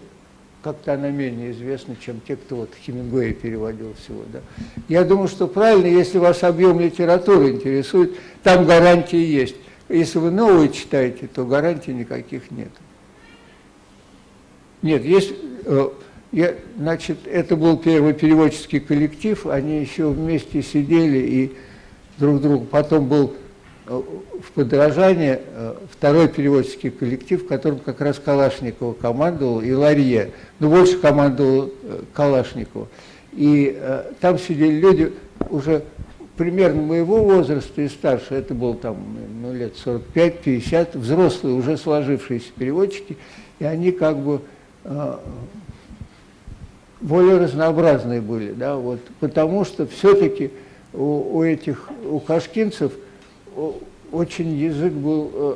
как-то 0.64 0.94
она 0.94 1.10
менее 1.10 1.52
известна, 1.52 1.96
чем 1.96 2.22
те, 2.28 2.36
кто 2.36 2.58
вот 2.58 2.70
Хемингуэя 2.86 3.34
переводил 3.34 3.94
всего. 3.96 4.24
Да. 4.32 4.42
Я 4.88 5.04
думаю, 5.04 5.28
что 5.28 5.48
правильно, 5.48 5.88
если 5.88 6.20
вас 6.20 6.44
объем 6.44 6.80
литературы 6.80 7.52
интересует, 7.52 8.16
там 8.44 8.66
гарантии 8.66 9.18
есть. 9.18 9.56
Если 9.90 10.20
вы 10.20 10.32
новые 10.32 10.72
читаете, 10.72 11.28
то 11.28 11.46
гарантий 11.46 11.94
никаких 11.94 12.52
нет. 12.52 12.70
Нет, 14.82 15.04
есть, 15.04 15.34
э, 15.66 15.90
я, 16.32 16.56
значит, 16.78 17.20
это 17.26 17.56
был 17.56 17.78
первый 17.78 18.14
переводческий 18.14 18.80
коллектив, 18.80 19.46
они 19.48 19.82
еще 19.82 20.10
вместе 20.10 20.62
сидели 20.62 21.18
и 21.18 21.52
друг 22.18 22.42
другу. 22.42 22.66
Потом 22.66 23.08
был 23.08 23.34
в 23.92 24.52
подражание 24.54 25.42
э, 25.46 25.76
второй 25.92 26.28
переводческий 26.30 26.90
коллектив, 26.92 27.44
в 27.44 27.48
котором 27.48 27.80
как 27.80 28.00
раз 28.02 28.20
Калашникова 28.20 28.94
командовал 28.94 29.62
и 29.62 29.72
Ларье, 29.74 30.32
но 30.60 30.70
больше 30.70 30.98
командовал 30.98 31.72
э, 31.84 32.02
Калашникова. 32.14 32.88
И 33.34 33.78
э, 33.78 34.12
там 34.20 34.40
сидели 34.40 34.80
люди 34.80 35.14
уже 35.50 35.84
примерно 36.38 36.82
моего 36.82 37.24
возраста 37.24 37.82
и 37.82 37.90
старше, 37.90 38.36
это 38.36 38.54
было 38.54 38.76
там 38.76 38.98
ну, 39.42 39.54
лет 39.54 39.74
45-50, 39.86 40.98
взрослые, 40.98 41.56
уже 41.56 41.78
сложившиеся 41.78 42.52
переводчики, 42.58 43.18
и 43.60 43.66
они 43.66 43.92
как 43.92 44.18
бы 44.18 44.42
э, 44.86 45.18
более 47.02 47.38
разнообразные 47.38 48.22
были, 48.22 48.54
да, 48.54 48.76
вот, 48.76 49.00
потому 49.20 49.66
что 49.66 49.86
все-таки 49.86 50.52
у, 50.94 51.38
у 51.38 51.44
этих, 51.44 51.90
у 52.10 52.20
кашкинцев 52.20 52.94
очень 54.12 54.56
язык 54.58 54.94
был, 54.94 55.32
э, 55.34 55.56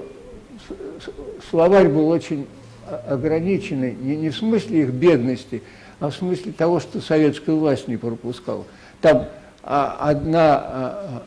словарь 1.50 1.88
был 1.88 2.08
очень 2.08 2.48
о- 2.90 3.14
ограниченный, 3.14 3.94
не, 3.94 4.16
не 4.16 4.30
в 4.30 4.38
смысле 4.38 4.82
их 4.82 4.90
бедности, 4.92 5.64
а 6.00 6.10
в 6.10 6.16
смысле 6.16 6.52
того, 6.52 6.80
что 6.80 7.02
советская 7.02 7.56
власть 7.56 7.88
не 7.88 7.98
пропускала. 7.98 8.66
Там 9.02 9.28
а, 9.64 9.98
одна 10.00 10.56
а, 10.56 11.24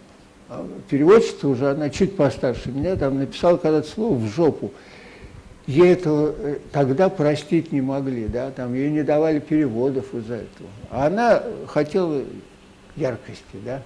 а, 0.48 0.66
переводчица 0.88 1.48
уже, 1.48 1.70
она 1.70 1.90
чуть 1.90 2.16
постарше 2.16 2.70
меня, 2.70 2.96
там 2.96 3.18
написала 3.18 3.56
когда-то 3.56 3.88
слово 3.88 4.14
«в 4.14 4.26
жопу». 4.28 4.72
Ей 5.66 5.92
этого 5.92 6.34
э, 6.38 6.58
тогда 6.72 7.10
простить 7.10 7.72
не 7.72 7.82
могли, 7.82 8.26
да, 8.26 8.50
там 8.50 8.72
ей 8.72 8.90
не 8.90 9.02
давали 9.02 9.38
переводов 9.38 10.14
из-за 10.14 10.36
этого. 10.36 10.70
А 10.90 11.08
она 11.08 11.42
хотела 11.66 12.22
яркости, 12.96 13.42
да. 13.64 13.82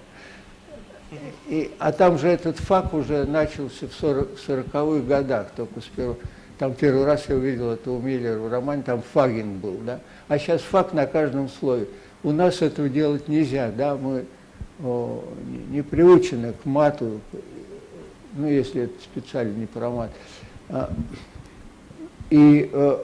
И, 1.47 1.71
а 1.79 1.91
там 1.91 2.17
же 2.17 2.27
этот 2.27 2.57
факт 2.57 2.93
уже 2.93 3.25
начался 3.25 3.87
в 3.87 3.93
40 3.93 4.37
в 4.37 4.49
40-х 4.49 5.07
годах, 5.07 5.47
только 5.55 5.81
с 5.81 5.85
первого. 5.85 6.17
там 6.57 6.73
первый 6.73 7.05
раз 7.05 7.25
я 7.29 7.35
увидел 7.35 7.71
это 7.71 7.91
у 7.91 7.99
Миллера 7.99 8.39
в 8.39 8.51
романе, 8.51 8.83
там 8.83 9.01
фагин 9.01 9.59
был, 9.59 9.77
да, 9.85 9.99
а 10.27 10.37
сейчас 10.37 10.61
фак 10.61 10.93
на 10.93 11.05
каждом 11.05 11.49
слове. 11.49 11.87
У 12.23 12.31
нас 12.31 12.61
этого 12.61 12.87
делать 12.89 13.27
нельзя, 13.27 13.71
да, 13.75 13.95
мы 13.95 14.25
о, 14.81 15.23
не, 15.45 15.77
не 15.77 15.81
приучены 15.81 16.53
к 16.53 16.65
мату, 16.65 17.19
ну, 18.33 18.47
если 18.47 18.83
это 18.83 18.93
специально 19.01 19.55
не 19.55 19.65
про 19.65 19.89
мат. 19.89 20.11
А, 20.69 20.91
и 22.29 22.69
э, 22.71 22.97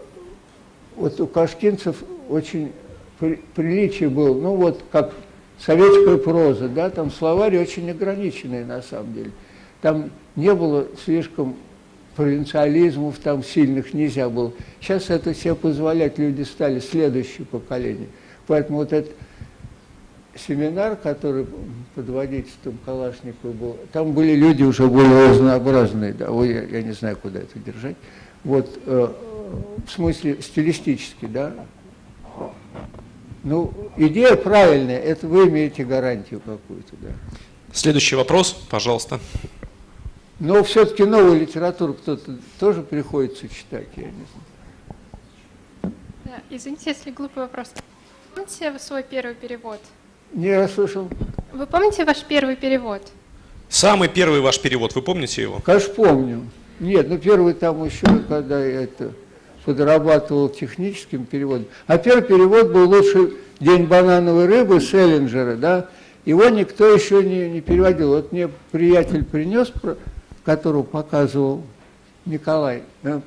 вот 0.96 1.20
у 1.20 1.28
кашкинцев 1.28 2.04
очень 2.30 2.72
при, 3.20 3.36
приличие 3.54 4.10
было, 4.10 4.34
ну, 4.34 4.56
вот 4.56 4.84
как 4.92 5.14
советская 5.60 6.18
проза, 6.18 6.68
да, 6.68 6.90
там 6.90 7.12
словари 7.12 7.58
очень 7.58 7.90
ограниченные 7.90 8.66
на 8.66 8.82
самом 8.82 9.14
деле. 9.14 9.32
Там 9.82 10.10
не 10.36 10.54
было 10.54 10.88
слишком 11.04 11.56
провинциализмов 12.20 13.18
там 13.20 13.42
сильных 13.46 13.94
нельзя 13.94 14.28
было. 14.30 14.52
Сейчас 14.82 15.10
это 15.10 15.32
все 15.32 15.56
позволять 15.56 16.18
люди 16.18 16.42
стали, 16.42 16.82
следующее 16.82 17.46
поколение. 17.46 18.10
Поэтому 18.46 18.80
вот 18.80 18.92
этот 18.92 19.16
семинар, 20.36 20.98
который 20.98 21.48
под 21.96 22.10
водительством 22.10 22.78
Калашникова 22.84 23.54
был, 23.54 23.78
там 23.94 24.12
были 24.12 24.36
люди 24.36 24.64
уже 24.64 24.88
более 24.88 25.30
разнообразные, 25.30 26.12
да, 26.12 26.30
ой, 26.30 26.50
я, 26.50 26.64
я 26.64 26.82
не 26.82 26.92
знаю, 26.92 27.16
куда 27.16 27.40
это 27.40 27.58
держать. 27.58 27.96
Вот, 28.44 28.70
э, 28.86 29.08
в 29.88 29.90
смысле 29.90 30.42
стилистически, 30.42 31.26
да. 31.26 31.54
Ну, 33.44 33.74
идея 33.98 34.36
правильная, 34.36 35.00
это 35.00 35.28
вы 35.28 35.48
имеете 35.48 35.86
гарантию 35.86 36.42
какую-то, 36.42 36.96
да. 37.02 37.10
Следующий 37.72 38.16
вопрос, 38.16 38.52
пожалуйста. 38.70 39.20
Но 40.40 40.64
все-таки 40.64 41.04
новую 41.04 41.40
литературу 41.40 41.94
кто-то 41.94 42.38
тоже 42.60 42.82
приходится 42.82 43.48
читать, 43.48 43.88
я 43.96 44.06
не 44.06 44.12
знаю. 44.12 45.94
Да, 46.26 46.42
извините, 46.50 46.92
если 46.92 47.12
глупый 47.12 47.44
вопрос. 47.44 47.72
Помните 48.36 48.78
свой 48.80 49.04
первый 49.04 49.36
перевод? 49.36 49.80
Не 50.34 50.56
расслышал. 50.56 51.10
Вы 51.52 51.66
помните 51.66 52.06
ваш 52.06 52.24
первый 52.24 52.56
перевод? 52.56 53.02
Самый 53.68 54.08
первый 54.08 54.40
ваш 54.42 54.60
перевод, 54.62 54.96
вы 54.96 55.02
помните 55.02 55.42
его? 55.42 55.60
Конечно, 55.60 55.94
помню. 55.94 56.46
Нет, 56.80 57.10
ну 57.10 57.18
первый 57.18 57.54
там 57.54 57.84
еще, 57.84 58.06
когда 58.28 58.64
я 58.64 58.84
это 58.84 59.14
подрабатывал 59.66 60.50
техническим 60.50 61.26
переводом. 61.26 61.66
А 61.88 61.98
первый 61.98 62.24
перевод 62.24 62.72
был 62.72 62.90
лучший 62.90 63.34
«День 63.60 63.86
банановой 63.86 64.46
рыбы» 64.46 64.80
Селлинджера, 64.80 65.56
да, 65.56 65.88
его 66.26 66.48
никто 66.50 66.88
еще 66.94 67.24
не, 67.24 67.50
не 67.50 67.62
переводил. 67.62 68.10
Вот 68.10 68.32
мне 68.32 68.50
приятель 68.72 69.24
принес 69.24 69.72
которую 70.46 70.84
показывал 70.84 71.64
Николай 72.26 72.82
в 73.04 73.22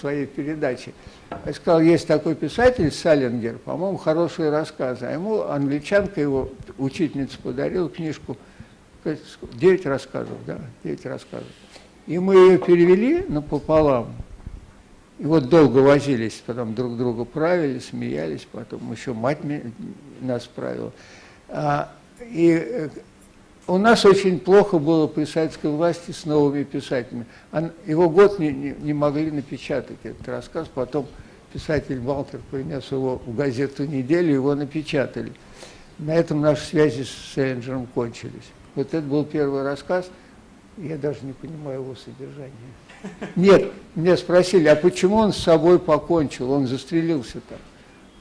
своей 0.00 0.26
передаче. 0.26 0.92
Я 1.46 1.52
сказал, 1.52 1.80
есть 1.80 2.08
такой 2.08 2.34
писатель 2.34 2.90
Салингер, 2.90 3.58
по-моему, 3.58 3.98
хорошие 3.98 4.50
рассказы. 4.50 5.06
А 5.06 5.12
ему 5.12 5.42
англичанка, 5.42 6.20
его 6.20 6.50
учительница 6.78 7.38
подарила 7.40 7.88
книжку, 7.88 8.36
9 9.04 9.86
рассказов, 9.86 10.36
да, 10.46 10.58
9 10.82 11.06
рассказов. 11.06 11.46
И 12.06 12.18
мы 12.18 12.34
ее 12.34 12.58
перевели 12.58 13.24
напополам. 13.28 14.12
И 15.20 15.26
вот 15.26 15.50
долго 15.50 15.80
возились, 15.80 16.42
потом 16.46 16.74
друг 16.74 16.96
друга 16.96 17.26
правили, 17.26 17.78
смеялись, 17.78 18.46
потом 18.50 18.90
еще 18.90 19.12
мать 19.12 19.40
нас 20.22 20.46
правила. 20.46 20.92
А, 21.50 21.92
и 22.22 22.52
э, 22.52 22.88
у 23.66 23.76
нас 23.76 24.06
очень 24.06 24.40
плохо 24.40 24.78
было 24.78 25.08
при 25.08 25.26
советской 25.26 25.70
власти 25.70 26.12
с 26.12 26.24
новыми 26.24 26.64
писателями. 26.64 27.26
Его 27.84 28.08
год 28.08 28.38
не, 28.38 28.50
не, 28.50 28.74
не 28.80 28.94
могли 28.94 29.30
напечатать, 29.30 29.98
этот 30.04 30.26
рассказ. 30.26 30.68
Потом 30.72 31.06
писатель 31.52 32.00
Балтер 32.00 32.40
принес 32.50 32.90
его 32.90 33.20
в 33.26 33.36
газету 33.36 33.84
«Неделю», 33.84 34.32
его 34.32 34.54
напечатали. 34.54 35.34
На 35.98 36.14
этом 36.14 36.40
наши 36.40 36.64
связи 36.64 37.02
с 37.02 37.34
Селлинджером 37.34 37.86
кончились. 37.88 38.50
Вот 38.74 38.94
это 38.94 39.06
был 39.06 39.26
первый 39.26 39.64
рассказ, 39.64 40.10
я 40.78 40.96
даже 40.96 41.18
не 41.26 41.34
понимаю 41.34 41.82
его 41.82 41.94
содержание. 41.94 42.54
Нет, 43.36 43.72
меня 43.94 44.16
спросили, 44.16 44.68
а 44.68 44.76
почему 44.76 45.16
он 45.16 45.32
с 45.32 45.38
собой 45.38 45.78
покончил, 45.78 46.50
он 46.50 46.66
застрелился 46.66 47.40
там. 47.48 47.58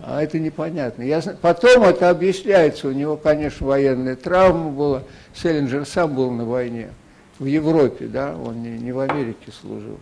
А 0.01 0.23
это 0.23 0.39
непонятно. 0.39 1.03
Я, 1.03 1.21
потом 1.41 1.84
это 1.84 2.09
объясняется. 2.09 2.88
У 2.88 2.91
него, 2.91 3.17
конечно, 3.17 3.67
военная 3.67 4.15
травма 4.15 4.69
была. 4.69 5.03
Селлинджер 5.34 5.86
сам 5.86 6.15
был 6.15 6.32
на 6.32 6.45
войне. 6.45 6.89
В 7.38 7.45
Европе, 7.45 8.07
да, 8.07 8.36
он 8.36 8.63
не, 8.63 8.71
не 8.77 8.91
в 8.91 8.99
Америке 8.99 9.51
служил. 9.61 9.97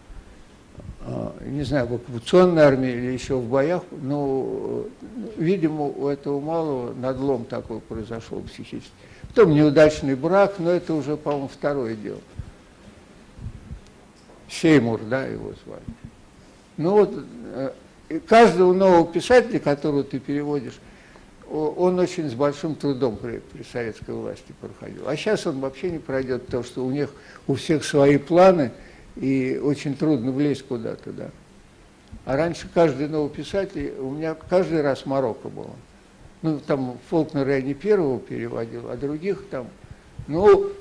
А, 1.01 1.35
не 1.45 1.63
знаю, 1.63 1.87
в 1.87 1.95
оккупационной 1.95 2.63
армии 2.63 2.91
или 2.91 3.11
еще 3.11 3.37
в 3.37 3.47
боях. 3.47 3.83
Но, 3.91 4.85
видимо, 5.35 5.85
у 5.85 6.07
этого 6.07 6.39
малого 6.39 6.93
надлом 6.93 7.45
такой 7.45 7.79
произошел 7.79 8.41
психически. 8.41 8.91
Потом 9.29 9.53
неудачный 9.53 10.15
брак, 10.15 10.55
но 10.59 10.71
это 10.71 10.93
уже, 10.93 11.17
по-моему, 11.17 11.47
второе 11.47 11.95
дело. 11.95 12.19
Сеймур, 14.49 15.01
да, 15.01 15.25
его 15.25 15.53
звали. 15.65 15.83
Ну 16.77 16.91
вот 16.91 17.13
э, 17.53 17.71
каждого 18.27 18.73
нового 18.73 19.11
писателя, 19.11 19.59
которого 19.59 20.03
ты 20.03 20.19
переводишь, 20.19 20.79
он 21.49 21.97
очень 21.99 22.29
с 22.29 22.33
большим 22.33 22.75
трудом 22.75 23.15
при, 23.15 23.39
при 23.39 23.63
советской 23.63 24.13
власти 24.13 24.53
проходил. 24.59 25.07
А 25.07 25.15
сейчас 25.15 25.47
он 25.47 25.59
вообще 25.59 25.91
не 25.91 25.99
пройдет, 25.99 26.45
потому 26.45 26.63
что 26.63 26.85
у 26.85 26.91
них 26.91 27.09
у 27.47 27.55
всех 27.55 27.85
свои 27.85 28.17
планы, 28.17 28.71
и 29.15 29.59
очень 29.63 29.95
трудно 29.95 30.31
влезть 30.31 30.63
куда-то, 30.67 31.11
да. 31.11 31.29
А 32.25 32.35
раньше 32.35 32.69
каждый 32.73 33.07
новый 33.07 33.29
писатель, 33.29 33.93
у 33.99 34.11
меня 34.11 34.35
каждый 34.35 34.81
раз 34.81 35.05
Марокко 35.05 35.47
было. 35.47 35.71
Ну, 36.41 36.59
там 36.59 36.97
Фолкнера 37.09 37.55
я 37.55 37.61
не 37.61 37.73
первого 37.73 38.19
переводил, 38.19 38.89
а 38.89 38.97
других 38.97 39.45
там, 39.49 39.67
ну, 40.27 40.71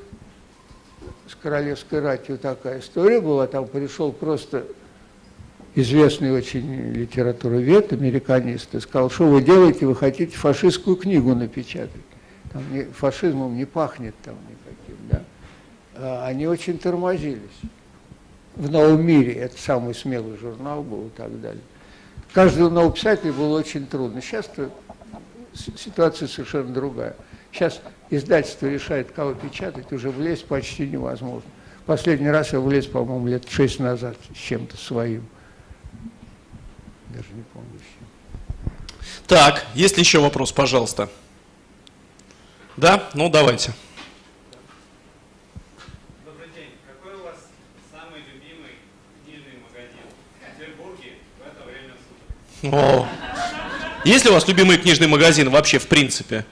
с 1.28 1.34
королевской 1.34 2.00
ратью 2.00 2.38
такая 2.38 2.80
история 2.80 3.20
была, 3.20 3.46
там 3.46 3.66
пришел 3.66 4.12
просто 4.12 4.64
известный 5.74 6.32
очень 6.32 6.92
литературовед, 6.92 7.92
американист, 7.92 8.74
и 8.74 8.80
сказал, 8.80 9.10
что 9.10 9.26
вы 9.26 9.42
делаете, 9.42 9.86
вы 9.86 9.94
хотите 9.94 10.36
фашистскую 10.36 10.96
книгу 10.96 11.34
напечатать. 11.34 11.90
Там 12.52 12.62
не, 12.72 12.84
фашизмом 12.84 13.56
не 13.56 13.66
пахнет 13.66 14.14
там 14.24 14.34
никаким, 14.48 14.96
да. 15.10 15.22
А 15.96 16.26
они 16.26 16.46
очень 16.46 16.78
тормозились. 16.78 17.40
В 18.54 18.70
«Новом 18.70 19.04
мире» 19.04 19.34
это 19.34 19.60
самый 19.60 19.94
смелый 19.94 20.38
журнал 20.38 20.82
был 20.82 21.08
и 21.08 21.10
так 21.10 21.40
далее. 21.42 21.62
Каждому 22.32 22.70
новому 22.70 22.92
писателю 22.92 23.34
было 23.34 23.58
очень 23.58 23.86
трудно. 23.86 24.22
Сейчас 24.22 24.50
ситуация 25.76 26.26
совершенно 26.26 26.72
другая. 26.72 27.16
Сейчас 27.56 27.80
издательство 28.10 28.66
решает, 28.66 29.10
кого 29.12 29.34
печатать, 29.34 29.90
уже 29.92 30.10
влезть 30.10 30.46
почти 30.46 30.86
невозможно. 30.86 31.50
Последний 31.86 32.28
раз 32.28 32.52
я 32.52 32.60
влез, 32.60 32.86
по-моему, 32.86 33.26
лет 33.26 33.48
шесть 33.48 33.80
назад 33.80 34.16
с 34.34 34.38
чем-то 34.38 34.76
своим 34.76 35.26
даже 37.16 37.28
не 37.32 37.42
помню 37.54 37.80
Так, 39.26 39.64
есть 39.74 39.96
ли 39.96 40.02
еще 40.02 40.20
вопрос, 40.20 40.52
пожалуйста? 40.52 41.08
Да? 42.76 43.08
Ну, 43.14 43.30
давайте. 43.30 43.72
Добрый 46.26 46.48
день. 46.54 46.72
Какой 46.86 47.18
у 47.18 47.24
вас 47.24 47.36
самый 47.90 48.20
любимый 48.20 48.76
книжный 49.24 49.58
магазин 49.62 50.04
в 50.34 50.58
Петербурге 50.58 51.12
в 51.42 51.46
это 51.46 51.64
время 51.64 51.94
суток? 52.60 52.74
О. 52.74 53.08
Есть 54.04 54.24
ли 54.26 54.30
у 54.30 54.34
вас 54.34 54.46
любимый 54.46 54.76
книжный 54.76 55.06
магазин 55.06 55.48
вообще, 55.48 55.78
в 55.78 55.86
принципе? 55.86 56.44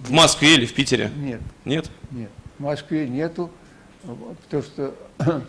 В 0.00 0.10
Москве 0.10 0.54
или 0.54 0.66
в 0.66 0.74
Питере? 0.74 1.10
Нет. 1.16 1.40
Нет? 1.64 1.90
Нет. 2.10 2.30
В 2.58 2.62
Москве 2.62 3.08
нету, 3.08 3.50
потому 4.02 4.62
что, 4.62 4.94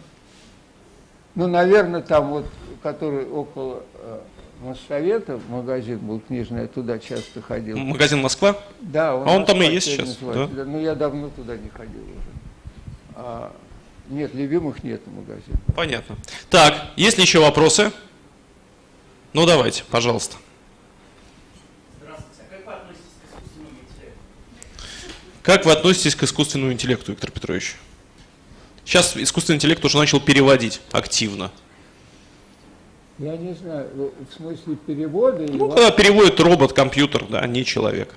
ну, 1.36 1.48
наверное, 1.48 2.02
там 2.02 2.30
вот 2.30 2.46
который 2.82 3.26
около 3.26 3.84
э, 3.96 4.22
Моссовета, 4.62 5.40
магазин 5.50 6.00
был 6.00 6.20
книжный, 6.20 6.64
я 6.64 6.68
туда 6.68 7.00
часто 7.00 7.42
ходил. 7.42 7.78
Магазин 7.78 8.22
Москва? 8.22 8.58
Да. 8.80 9.16
Он 9.16 9.28
а 9.28 9.32
он 9.32 9.46
там 9.46 9.62
и 9.62 9.66
есть 9.66 9.88
сейчас? 9.88 10.18
Да? 10.18 10.48
Да, 10.48 10.66
но 10.66 10.80
я 10.80 10.96
давно 10.96 11.30
туда 11.30 11.58
не 11.58 11.70
ходил 11.70 12.02
уже. 12.02 12.32
А, 13.16 13.56
нет, 14.10 14.34
любимых 14.34 14.84
нет 14.84 15.02
магазинов. 15.08 15.60
Понятно. 15.76 16.16
Так, 16.50 16.92
есть 16.96 17.18
ли 17.18 17.24
еще 17.24 17.40
вопросы? 17.40 17.92
Ну 19.34 19.46
давайте, 19.46 19.84
пожалуйста. 19.90 20.38
Здравствуйте. 22.02 22.42
А 22.42 22.56
как 22.56 22.66
вы 22.66 22.74
относитесь 22.74 23.06
к 23.22 23.34
искусственному 23.34 23.78
интеллекту? 23.80 24.20
Как 25.44 25.66
вы 25.66 25.72
относитесь 25.72 26.16
к 26.16 26.24
искусственному 26.24 26.72
интеллекту, 26.72 27.12
Виктор 27.12 27.32
Петрович? 27.32 27.76
Сейчас 28.86 29.18
искусственный 29.18 29.58
интеллект 29.58 29.84
уже 29.84 29.98
начал 29.98 30.20
переводить 30.20 30.82
активно. 30.92 31.52
Я 33.18 33.38
не 33.38 33.54
знаю, 33.54 33.88
в 33.96 34.36
смысле 34.36 34.76
перевода? 34.86 35.46
Ну, 35.52 35.70
когда 35.70 35.92
переводит 35.92 36.40
робот, 36.40 36.74
компьютер, 36.74 37.26
да, 37.30 37.46
не 37.48 37.66
человек. 37.66 38.14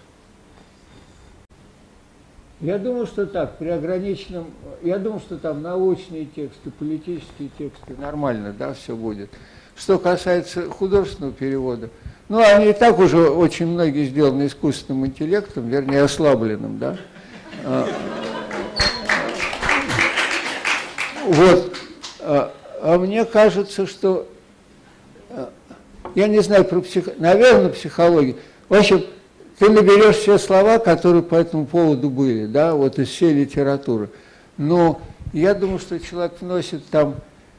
Я 2.60 2.78
думаю, 2.78 3.06
что 3.06 3.26
так, 3.26 3.58
при 3.58 3.68
ограниченном, 3.68 4.46
я 4.82 4.98
думаю, 4.98 5.20
что 5.20 5.36
там 5.38 5.62
научные 5.62 6.26
тексты, 6.26 6.70
политические 6.70 7.50
тексты, 7.58 7.94
нормально, 7.98 8.54
да, 8.58 8.74
все 8.74 8.96
будет. 8.96 9.30
Что 9.76 9.98
касается 9.98 10.70
художественного 10.70 11.32
перевода, 11.32 11.90
ну, 12.28 12.38
они 12.38 12.70
и 12.70 12.72
так 12.72 12.98
уже 12.98 13.28
очень 13.28 13.66
многие 13.66 14.06
сделаны 14.06 14.46
искусственным 14.46 15.06
интеллектом, 15.06 15.68
вернее, 15.68 16.02
ослабленным, 16.02 16.78
да. 16.78 16.96
А, 17.64 17.88
вот. 21.26 21.76
А, 22.20 22.52
а 22.82 22.98
мне 22.98 23.24
кажется, 23.24 23.86
что 23.86 24.28
а, 25.30 25.50
я 26.14 26.28
не 26.28 26.40
знаю 26.40 26.64
про 26.64 26.80
психологию, 26.80 27.22
наверное, 27.22 27.70
психологию. 27.70 28.36
В 28.68 28.74
общем, 28.74 29.04
ты 29.58 29.70
наберешь 29.70 30.16
все 30.16 30.38
слова, 30.38 30.78
которые 30.78 31.22
по 31.22 31.36
этому 31.36 31.66
поводу 31.66 32.10
были, 32.10 32.46
да, 32.46 32.74
вот 32.74 32.98
из 32.98 33.08
всей 33.08 33.32
литературы. 33.32 34.10
Но 34.56 35.00
я 35.32 35.54
думаю, 35.54 35.78
что 35.78 35.98
человек 36.00 36.34
вносит 36.40 36.84
там, 36.86 37.16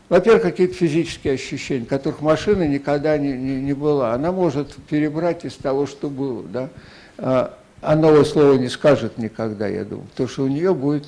во-первых, 0.10 0.44
какие-то 0.44 0.74
физические 0.74 1.34
ощущения, 1.34 1.86
которых 1.86 2.22
машина 2.22 2.68
никогда 2.68 3.18
не, 3.18 3.34
не, 3.34 3.62
не 3.62 3.74
была. 3.74 4.14
Она 4.14 4.32
может 4.32 4.76
перебрать 4.90 5.46
из 5.46 5.56
того, 5.56 5.88
что 5.88 6.10
было, 6.10 6.44
да. 6.44 7.54
Новое 7.94 8.24
слово 8.24 8.54
не 8.54 8.70
скажет 8.70 9.18
никогда, 9.18 9.68
я 9.68 9.86
думаю, 9.86 10.08
потому 10.08 10.30
что 10.30 10.44
у 10.44 10.48
нее 10.48 10.74
будет, 10.74 11.06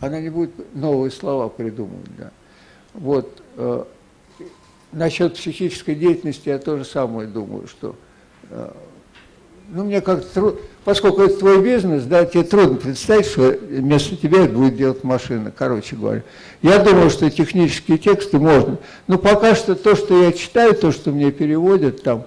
она 0.00 0.20
не 0.20 0.30
будет 0.30 0.52
новые 0.74 1.10
слова 1.10 1.48
придумывать, 1.48 2.16
да. 2.16 2.30
Вот. 2.94 3.42
Э, 3.56 3.84
насчет 4.92 5.34
психической 5.34 5.94
деятельности 5.94 6.48
я 6.48 6.58
тоже 6.58 6.84
самое 6.84 7.28
думаю, 7.28 7.66
что 7.66 7.96
э, 8.50 8.70
ну, 9.68 9.84
мне 9.84 10.00
как-то 10.00 10.26
трудно, 10.32 10.60
поскольку 10.84 11.22
это 11.22 11.36
твой 11.38 11.62
бизнес, 11.62 12.04
да, 12.04 12.24
тебе 12.24 12.44
трудно 12.44 12.76
представить, 12.76 13.26
что 13.26 13.56
вместо 13.60 14.16
тебя 14.16 14.44
это 14.44 14.54
будет 14.54 14.76
делать 14.76 15.02
машина, 15.04 15.52
короче 15.56 15.96
говоря. 15.96 16.22
Я 16.62 16.78
думаю, 16.78 17.10
что 17.10 17.30
технические 17.30 17.98
тексты 17.98 18.38
можно, 18.38 18.78
но 19.06 19.18
пока 19.18 19.54
что 19.54 19.74
то, 19.74 19.96
что 19.96 20.22
я 20.22 20.32
читаю, 20.32 20.74
то, 20.74 20.92
что 20.92 21.10
мне 21.10 21.32
переводят 21.32 22.02
там, 22.02 22.24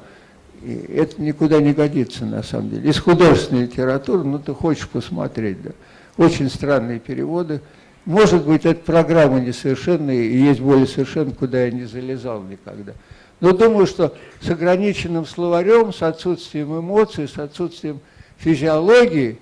это 0.73 1.21
никуда 1.21 1.61
не 1.61 1.73
годится, 1.73 2.25
на 2.25 2.43
самом 2.43 2.69
деле. 2.69 2.89
Из 2.89 2.99
художественной 2.99 3.63
литературы, 3.63 4.23
ну, 4.23 4.39
ты 4.39 4.53
хочешь 4.53 4.87
посмотреть, 4.87 5.61
да. 5.61 5.71
Очень 6.17 6.49
странные 6.49 6.99
переводы. 6.99 7.61
Может 8.05 8.45
быть, 8.45 8.65
эта 8.65 8.79
программа 8.79 9.39
несовершенная, 9.39 10.15
и 10.15 10.37
есть 10.37 10.59
более 10.59 10.87
совершенная, 10.87 11.33
куда 11.33 11.65
я 11.65 11.71
не 11.71 11.85
залезал 11.85 12.41
никогда. 12.43 12.93
Но 13.39 13.51
думаю, 13.51 13.85
что 13.85 14.15
с 14.41 14.49
ограниченным 14.49 15.25
словарем, 15.25 15.93
с 15.93 16.01
отсутствием 16.01 16.79
эмоций, 16.79 17.27
с 17.27 17.37
отсутствием 17.37 17.99
физиологии, 18.37 19.39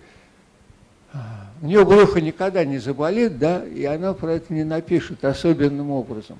у 1.61 1.65
нее 1.65 1.85
брюхо 1.85 2.19
никогда 2.19 2.65
не 2.65 2.77
заболит, 2.77 3.37
да, 3.39 3.63
и 3.63 3.85
она 3.85 4.13
про 4.13 4.33
это 4.33 4.53
не 4.53 4.63
напишет 4.63 5.23
особенным 5.23 5.91
образом. 5.91 6.39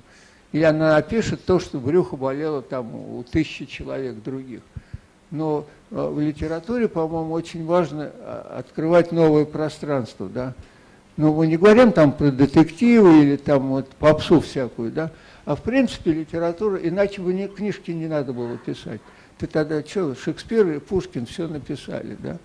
Или 0.56 0.62
она 0.62 0.94
напишет 0.94 1.44
то, 1.44 1.60
что 1.60 1.78
брюхо 1.78 2.16
болело 2.16 2.62
там 2.62 2.94
у 2.94 3.22
тысячи 3.24 3.66
человек 3.66 4.22
других. 4.22 4.62
Но 5.30 5.66
э, 5.90 6.08
в 6.08 6.18
литературе, 6.18 6.88
по-моему, 6.88 7.34
очень 7.34 7.66
важно 7.66 8.10
а, 8.20 8.56
открывать 8.60 9.12
новое 9.12 9.44
пространство, 9.44 10.30
да. 10.30 10.54
Но 11.18 11.34
мы 11.34 11.46
не 11.46 11.58
говорим 11.58 11.92
там 11.92 12.10
про 12.10 12.30
детективы 12.30 13.20
или 13.20 13.36
там 13.36 13.68
вот 13.68 13.90
попсу 13.98 14.40
всякую, 14.40 14.92
да, 14.92 15.10
а 15.44 15.56
в 15.56 15.62
принципе 15.62 16.12
литература, 16.14 16.76
иначе 16.76 17.20
бы 17.20 17.34
ни, 17.34 17.48
книжки 17.48 17.90
не 17.90 18.06
надо 18.06 18.32
было 18.32 18.56
писать. 18.56 19.02
Ты 19.36 19.48
тогда 19.48 19.84
что, 19.84 20.14
Шекспир 20.14 20.66
и 20.68 20.78
Пушкин 20.78 21.26
все 21.26 21.48
написали, 21.48 22.16
да? 22.18 22.38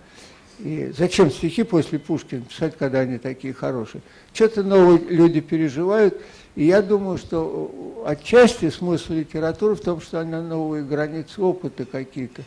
И 0.58 0.92
зачем 0.94 1.30
стихи 1.30 1.62
после 1.62 1.98
Пушкина 1.98 2.42
писать, 2.42 2.74
когда 2.78 3.00
они 3.00 3.16
такие 3.16 3.54
хорошие? 3.54 4.02
Что-то 4.34 4.62
новые 4.62 4.98
люди 4.98 5.40
переживают, 5.40 6.20
и 6.54 6.64
я 6.64 6.82
думаю, 6.82 7.18
что 7.18 8.04
отчасти 8.06 8.70
смысл 8.70 9.14
литературы 9.14 9.74
в 9.74 9.80
том, 9.80 10.00
что 10.00 10.20
она 10.20 10.42
новые 10.42 10.84
границы 10.84 11.40
опыта 11.40 11.84
какие-то 11.84 12.42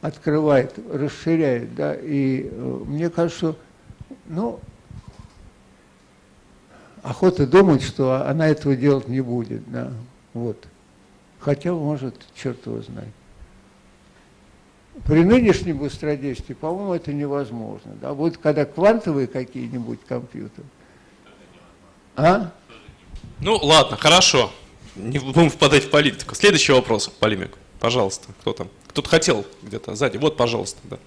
открывает, 0.00 0.74
расширяет, 0.92 1.74
да, 1.74 1.94
и 1.94 2.48
э, 2.50 2.80
мне 2.86 3.10
кажется, 3.10 3.56
ну, 4.26 4.60
охота 7.04 7.46
думать, 7.46 7.82
что 7.82 8.26
она 8.26 8.48
этого 8.48 8.74
делать 8.74 9.08
не 9.08 9.20
будет. 9.20 9.62
Да? 9.70 9.92
Вот. 10.32 10.66
Хотя, 11.38 11.72
может, 11.72 12.16
черт 12.34 12.66
его 12.66 12.80
знает. 12.80 13.12
При 15.04 15.22
нынешнем 15.22 15.78
быстродействии, 15.78 16.54
по-моему, 16.54 16.94
это 16.94 17.12
невозможно. 17.12 17.92
Да? 18.00 18.14
Вот 18.14 18.38
когда 18.38 18.64
квантовые 18.64 19.26
какие-нибудь 19.26 20.00
компьютеры. 20.08 20.66
А? 22.16 22.52
Ну, 23.40 23.56
ладно, 23.56 23.96
хорошо. 23.96 24.50
Не 24.96 25.18
будем 25.18 25.50
впадать 25.50 25.84
в 25.84 25.90
политику. 25.90 26.34
Следующий 26.34 26.72
вопрос, 26.72 27.08
полемик. 27.08 27.56
Пожалуйста, 27.80 28.28
кто 28.40 28.52
там? 28.52 28.68
Кто-то 28.88 29.08
хотел 29.08 29.44
где-то 29.62 29.94
сзади. 29.94 30.16
Вот, 30.16 30.36
пожалуйста, 30.36 30.80
да. 30.84 30.98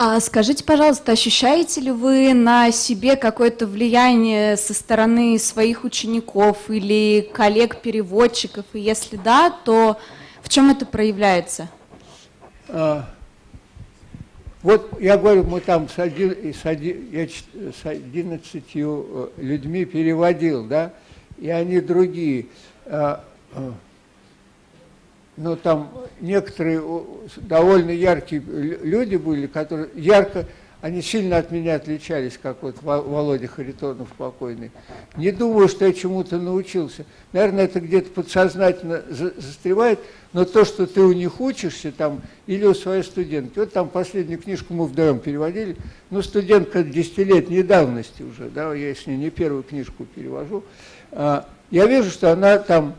А 0.00 0.20
скажите, 0.20 0.62
пожалуйста, 0.62 1.10
ощущаете 1.12 1.80
ли 1.80 1.90
вы 1.90 2.32
на 2.32 2.70
себе 2.70 3.16
какое-то 3.16 3.66
влияние 3.66 4.56
со 4.56 4.72
стороны 4.72 5.40
своих 5.40 5.82
учеников 5.82 6.70
или 6.70 7.28
коллег-переводчиков? 7.34 8.64
И 8.74 8.78
если 8.78 9.16
да, 9.16 9.50
то 9.50 9.98
в 10.40 10.48
чем 10.48 10.70
это 10.70 10.86
проявляется? 10.86 11.68
А, 12.68 13.08
вот 14.62 15.00
я 15.00 15.16
говорю, 15.16 15.44
мы 15.44 15.60
там 15.60 15.88
с, 15.88 15.98
один, 15.98 16.52
с, 16.52 16.66
один, 16.66 17.08
я 17.12 17.28
с 17.28 17.84
11 17.86 18.64
э, 18.74 19.28
людьми 19.36 19.84
переводил, 19.84 20.66
да, 20.66 20.92
и 21.38 21.48
они 21.48 21.80
другие. 21.80 22.46
А, 22.86 23.24
а, 23.52 23.74
но 25.36 25.54
там 25.54 25.92
некоторые 26.20 26.82
довольно 27.36 27.90
яркие 27.90 28.40
люди 28.40 29.14
были, 29.14 29.46
которые 29.46 29.90
ярко, 29.94 30.46
они 30.80 31.02
сильно 31.02 31.38
от 31.38 31.50
меня 31.50 31.74
отличались, 31.74 32.38
как 32.40 32.62
вот 32.62 32.76
Володя 32.82 33.48
Харитонов 33.48 34.08
покойный. 34.16 34.70
Не 35.16 35.32
думаю, 35.32 35.68
что 35.68 35.84
я 35.84 35.92
чему-то 35.92 36.38
научился. 36.38 37.04
Наверное, 37.32 37.64
это 37.64 37.80
где-то 37.80 38.10
подсознательно 38.10 39.02
застревает, 39.08 39.98
но 40.32 40.44
то, 40.44 40.64
что 40.64 40.86
ты 40.86 41.00
у 41.00 41.12
них 41.12 41.40
учишься, 41.40 41.90
там, 41.90 42.22
или 42.46 42.64
у 42.64 42.74
своей 42.74 43.02
студентки. 43.02 43.58
Вот 43.58 43.72
там 43.72 43.88
последнюю 43.88 44.40
книжку 44.40 44.72
мы 44.72 44.86
вдвоем 44.86 45.18
переводили, 45.18 45.76
ну, 46.10 46.22
студентка 46.22 46.84
десятилетней 46.84 47.64
давности 47.64 48.22
уже, 48.22 48.48
да, 48.48 48.72
я 48.72 48.94
с 48.94 49.06
ней 49.06 49.16
не 49.16 49.30
первую 49.30 49.64
книжку 49.64 50.04
перевожу. 50.04 50.62
А, 51.10 51.48
я 51.70 51.86
вижу, 51.86 52.10
что 52.10 52.32
она 52.32 52.58
там 52.58 52.94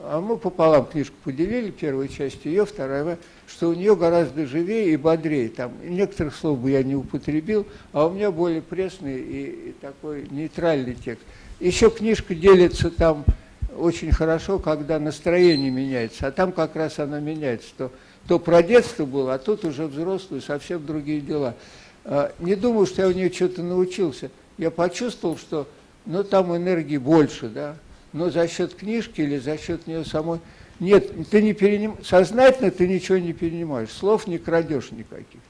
а 0.00 0.20
мы 0.20 0.36
пополам 0.36 0.86
книжку 0.86 1.16
поделили, 1.24 1.70
первая 1.70 2.08
часть 2.08 2.44
ее, 2.44 2.64
вторая, 2.64 3.18
что 3.48 3.70
у 3.70 3.74
нее 3.74 3.96
гораздо 3.96 4.46
живее 4.46 4.92
и 4.92 4.96
бодрее. 4.96 5.48
Там 5.48 5.72
некоторых 5.82 6.36
слов 6.36 6.58
бы 6.58 6.70
я 6.70 6.82
не 6.82 6.94
употребил, 6.94 7.66
а 7.92 8.06
у 8.06 8.10
меня 8.10 8.30
более 8.30 8.62
пресный 8.62 9.18
и, 9.18 9.70
и 9.70 9.74
такой 9.80 10.28
нейтральный 10.30 10.94
текст. 10.94 11.24
Еще 11.58 11.90
книжка 11.90 12.34
делится 12.34 12.90
там 12.90 13.24
очень 13.76 14.12
хорошо, 14.12 14.58
когда 14.58 14.98
настроение 14.98 15.70
меняется, 15.70 16.26
а 16.26 16.30
там 16.30 16.52
как 16.52 16.76
раз 16.76 16.98
она 16.98 17.20
меняется. 17.20 17.68
То, 17.76 17.92
то 18.26 18.38
про 18.38 18.62
детство 18.62 19.06
было, 19.06 19.34
а 19.34 19.38
тут 19.38 19.64
уже 19.64 19.86
взрослые, 19.86 20.42
совсем 20.42 20.84
другие 20.84 21.20
дела. 21.20 21.54
А, 22.04 22.32
не 22.38 22.54
думаю, 22.54 22.86
что 22.86 23.02
я 23.02 23.08
у 23.08 23.12
нее 23.12 23.32
что-то 23.32 23.62
научился. 23.62 24.30
Я 24.58 24.70
почувствовал, 24.70 25.38
что 25.38 25.66
ну, 26.04 26.22
там 26.22 26.54
энергии 26.54 26.98
больше, 26.98 27.48
да, 27.48 27.76
но 28.12 28.30
за 28.30 28.46
счет 28.48 28.74
книжки 28.74 29.20
или 29.20 29.38
за 29.38 29.56
счет 29.56 29.86
нее 29.86 30.04
самой. 30.04 30.40
Нет, 30.80 31.10
ты 31.30 31.42
не 31.42 31.54
переним... 31.54 31.96
сознательно 32.04 32.70
ты 32.70 32.86
ничего 32.86 33.18
не 33.18 33.32
перенимаешь, 33.32 33.90
слов 33.90 34.26
не 34.26 34.38
крадешь 34.38 34.92
никаких. 34.92 35.40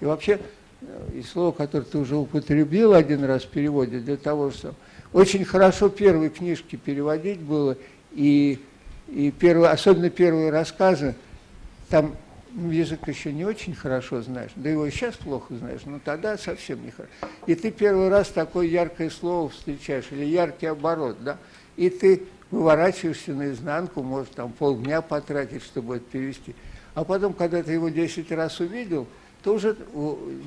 И 0.00 0.04
вообще, 0.04 0.40
э, 0.82 1.08
и 1.14 1.22
слово, 1.22 1.52
которое 1.52 1.84
ты 1.84 1.98
уже 1.98 2.16
употребил 2.16 2.92
один 2.92 3.24
раз 3.24 3.44
в 3.44 3.48
переводе, 3.48 4.00
для 4.00 4.16
того, 4.16 4.50
что 4.50 4.74
очень 5.12 5.44
хорошо 5.44 5.88
первые 5.88 6.30
книжки 6.30 6.76
переводить 6.76 7.38
было, 7.38 7.76
и, 8.12 8.58
и 9.08 9.30
первые, 9.30 9.70
особенно 9.70 10.10
первые 10.10 10.50
рассказы, 10.50 11.14
там 11.88 12.16
язык 12.70 13.06
еще 13.06 13.32
не 13.32 13.44
очень 13.44 13.74
хорошо 13.74 14.22
знаешь, 14.22 14.50
да 14.56 14.70
его 14.70 14.86
и 14.86 14.90
сейчас 14.90 15.14
плохо 15.16 15.54
знаешь, 15.54 15.82
но 15.84 16.00
тогда 16.04 16.36
совсем 16.38 16.84
не 16.84 16.90
хорошо. 16.90 17.12
И 17.46 17.54
ты 17.54 17.70
первый 17.70 18.08
раз 18.08 18.28
такое 18.28 18.66
яркое 18.66 19.10
слово 19.10 19.50
встречаешь, 19.50 20.06
или 20.10 20.24
яркий 20.24 20.66
оборот, 20.66 21.18
да, 21.22 21.38
и 21.76 21.90
ты 21.90 22.22
выворачиваешься 22.50 23.32
наизнанку, 23.32 24.02
может, 24.02 24.32
там 24.32 24.52
полдня 24.52 25.00
потратить, 25.02 25.62
чтобы 25.62 25.96
это 25.96 26.04
перевести. 26.10 26.54
А 26.94 27.04
потом, 27.04 27.32
когда 27.32 27.62
ты 27.62 27.72
его 27.72 27.88
10 27.88 28.30
раз 28.32 28.60
увидел, 28.60 29.06
то 29.42 29.54
уже 29.54 29.76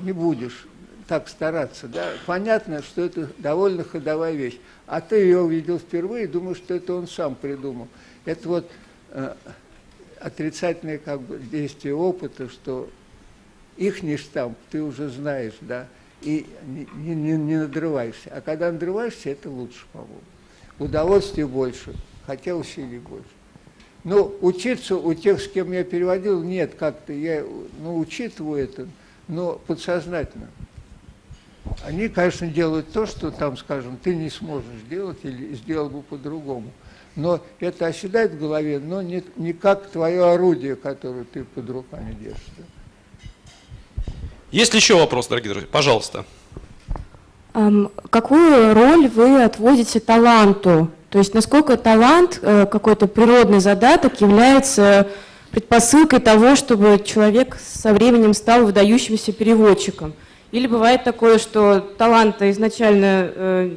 не 0.02 0.12
будешь 0.12 0.66
так 1.06 1.28
стараться. 1.28 1.88
Да? 1.88 2.12
Понятно, 2.26 2.82
что 2.82 3.02
это 3.02 3.28
довольно 3.38 3.84
ходовая 3.84 4.32
вещь. 4.32 4.58
А 4.86 5.00
ты 5.00 5.16
ее 5.16 5.40
увидел 5.40 5.78
впервые 5.78 6.24
и 6.24 6.28
думаешь, 6.28 6.58
что 6.58 6.74
это 6.74 6.94
он 6.94 7.06
сам 7.06 7.34
придумал. 7.34 7.88
Это 8.24 8.48
вот 8.48 8.70
э, 9.10 9.34
отрицательное 10.20 10.98
как 10.98 11.20
бы, 11.20 11.38
действие 11.38 11.94
опыта, 11.94 12.48
что 12.48 12.90
их 13.76 14.02
не 14.02 14.16
штамп 14.16 14.56
ты 14.70 14.82
уже 14.82 15.08
знаешь, 15.08 15.54
да, 15.60 15.86
и 16.22 16.46
не, 16.96 17.14
не, 17.14 17.36
не 17.36 17.56
надрываешься. 17.56 18.30
А 18.32 18.40
когда 18.40 18.70
надрываешься, 18.70 19.30
это 19.30 19.48
лучше, 19.48 19.86
по-моему. 19.92 20.20
Удовольствия 20.80 21.46
больше, 21.46 21.94
хотя 22.26 22.56
усилий 22.56 22.98
больше. 22.98 23.28
Но 24.02 24.32
учиться 24.40 24.96
у 24.96 25.12
тех, 25.12 25.40
с 25.40 25.46
кем 25.46 25.72
я 25.72 25.84
переводил, 25.84 26.42
нет, 26.42 26.74
как-то 26.74 27.12
я 27.12 27.44
ну, 27.80 27.98
учитываю 27.98 28.64
это, 28.64 28.88
но 29.28 29.60
подсознательно. 29.66 30.48
Они, 31.84 32.08
конечно, 32.08 32.46
делают 32.46 32.90
то, 32.92 33.04
что 33.04 33.30
там, 33.30 33.58
скажем, 33.58 33.98
ты 34.02 34.16
не 34.16 34.30
сможешь 34.30 34.80
делать 34.88 35.18
или 35.22 35.54
сделал 35.54 35.90
бы 35.90 36.00
по-другому. 36.00 36.72
Но 37.14 37.44
это 37.58 37.86
оседает 37.86 38.32
в 38.32 38.38
голове, 38.38 38.78
но 38.78 39.02
не, 39.02 39.22
не 39.36 39.52
как 39.52 39.90
твое 39.90 40.32
орудие, 40.32 40.76
которое 40.76 41.24
ты 41.24 41.44
под 41.44 41.68
руками 41.68 42.16
держишь. 42.18 42.40
Есть 44.50 44.72
ли 44.72 44.78
еще 44.80 44.96
вопрос, 44.96 45.28
дорогие 45.28 45.52
друзья? 45.52 45.68
Пожалуйста. 45.70 46.24
Какую 47.52 48.74
роль 48.74 49.08
вы 49.08 49.42
отводите 49.42 50.00
таланту? 50.00 50.90
То 51.10 51.18
есть 51.18 51.34
насколько 51.34 51.76
талант, 51.76 52.38
э, 52.40 52.66
какой-то 52.66 53.08
природный 53.08 53.58
задаток 53.58 54.20
является 54.20 55.08
предпосылкой 55.50 56.20
того, 56.20 56.54
чтобы 56.54 57.02
человек 57.04 57.58
со 57.60 57.92
временем 57.92 58.32
стал 58.32 58.64
выдающимся 58.64 59.32
переводчиком? 59.32 60.12
Или 60.52 60.68
бывает 60.68 61.02
такое, 61.02 61.38
что 61.38 61.80
таланта 61.80 62.50
изначально 62.52 63.30
э, 63.34 63.70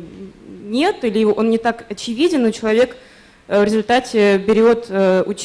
нет, 0.65 1.03
или 1.03 1.23
он 1.23 1.49
не 1.49 1.57
так 1.57 1.85
очевиден, 1.89 2.43
но 2.43 2.51
человек 2.51 2.95
э, 3.47 3.59
в 3.59 3.63
результате 3.63 4.37
берет 4.37 4.89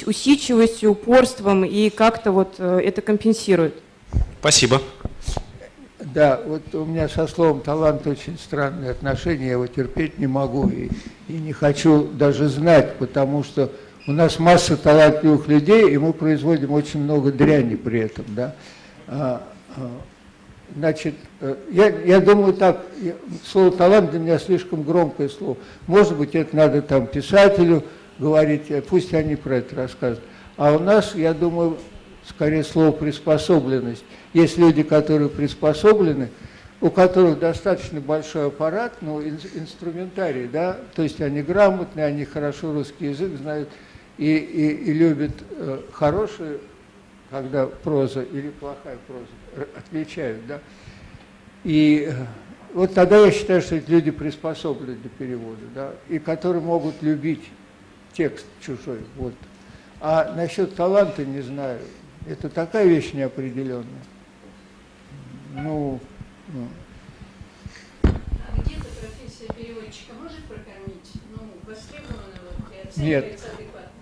усидчивостью, 0.07 0.91
упорством 0.91 1.65
и 1.65 1.89
как-то 1.89 2.33
вот 2.33 2.61
это 2.61 3.01
компенсирует? 3.01 3.75
Спасибо. 4.41 4.83
Да, 6.15 6.41
вот 6.47 6.75
у 6.75 6.85
меня 6.85 7.09
со 7.09 7.27
словом 7.27 7.61
талант 7.61 8.07
очень 8.07 8.39
странные 8.39 8.93
отношения, 8.93 9.47
я 9.47 9.53
его 9.53 9.67
терпеть 9.67 10.19
не 10.19 10.27
могу 10.27 10.69
и, 10.69 10.89
и 11.29 11.33
не 11.33 11.53
хочу 11.53 12.05
даже 12.05 12.49
знать, 12.49 12.95
потому 12.95 13.43
что 13.43 13.71
у 14.07 14.13
нас 14.13 14.39
масса 14.39 14.77
талантливых 14.77 15.49
людей, 15.49 15.91
и 15.91 15.99
мы 15.99 16.15
производим 16.15 16.73
очень 16.73 17.03
много 17.03 17.31
дряни 17.31 17.75
при 17.75 18.01
этом, 18.01 18.25
да. 18.29 18.55
А, 19.07 19.43
а, 19.77 19.91
значит, 20.75 21.15
э, 21.41 21.57
я, 21.71 21.89
я 21.89 22.21
думаю 22.21 22.55
так, 22.55 22.81
слово 23.45 23.71
талант 23.73 24.11
для 24.11 24.21
меня 24.21 24.39
слишком 24.39 24.85
громкое 24.85 25.29
слово. 25.29 25.59
Может 25.87 26.17
быть, 26.17 26.35
это 26.35 26.57
надо 26.57 26.81
там 26.81 27.07
писателю 27.07 27.85
говорить, 28.19 28.71
э, 28.71 28.81
пусть 28.81 29.13
они 29.13 29.37
про 29.37 29.57
это 29.57 29.77
расскажут. 29.77 30.21
А 30.57 30.73
у 30.73 30.79
нас, 30.79 31.15
я 31.15 31.35
думаю, 31.35 31.77
скорее 32.29 32.65
слово 32.65 32.93
приспособленность. 32.93 34.05
Есть 34.33 34.59
люди, 34.59 34.83
которые 34.83 35.29
приспособлены, 35.29 36.31
у 36.81 36.91
которых 36.91 37.39
достаточно 37.39 38.01
большой 38.01 38.49
аппарат, 38.49 38.99
ну, 39.01 39.21
инструментарий, 39.23 40.47
да, 40.47 40.79
то 40.95 41.03
есть 41.03 41.21
они 41.21 41.43
грамотные, 41.43 42.07
они 42.07 42.25
хорошо 42.25 42.73
русский 42.73 43.07
язык 43.07 43.37
знают 43.37 43.69
и, 44.17 44.37
и, 44.37 44.69
и 44.91 44.93
любят 44.93 45.33
э, 45.51 45.81
хорошую, 45.93 46.61
когда 47.31 47.67
проза 47.67 48.23
или 48.23 48.51
плохая 48.51 48.97
проза, 49.07 49.69
отличают, 49.77 50.47
да. 50.47 50.61
И 51.65 52.09
э, 52.11 52.15
вот 52.75 52.95
тогда 52.95 53.19
я 53.27 53.33
считаю, 53.33 53.61
что 53.61 53.77
эти 53.77 53.91
люди 53.91 54.13
приспособлены 54.13 54.95
для 54.95 55.11
перевода, 55.11 55.63
да, 55.75 55.93
и 56.09 56.19
которые 56.21 56.63
могут 56.63 57.03
любить 57.03 57.43
текст 58.13 58.47
чужой, 58.61 59.01
вот. 59.17 59.35
А 60.01 60.33
насчет 60.37 60.77
таланта 60.77 61.25
не 61.25 61.41
знаю, 61.41 61.81
это 62.29 62.49
такая 62.49 62.87
вещь 62.87 63.13
неопределенная. 63.13 63.87
Ну, 65.55 65.99
ну. 66.49 66.69
А 68.03 68.61
где-то 68.61 68.85
профессия 69.01 69.53
переводчика 69.55 70.13
может 70.21 70.45
прокормить? 70.45 71.13
Ну, 71.35 71.43
востребована 71.67 72.39
вот, 72.85 72.97
Нет. 72.97 73.41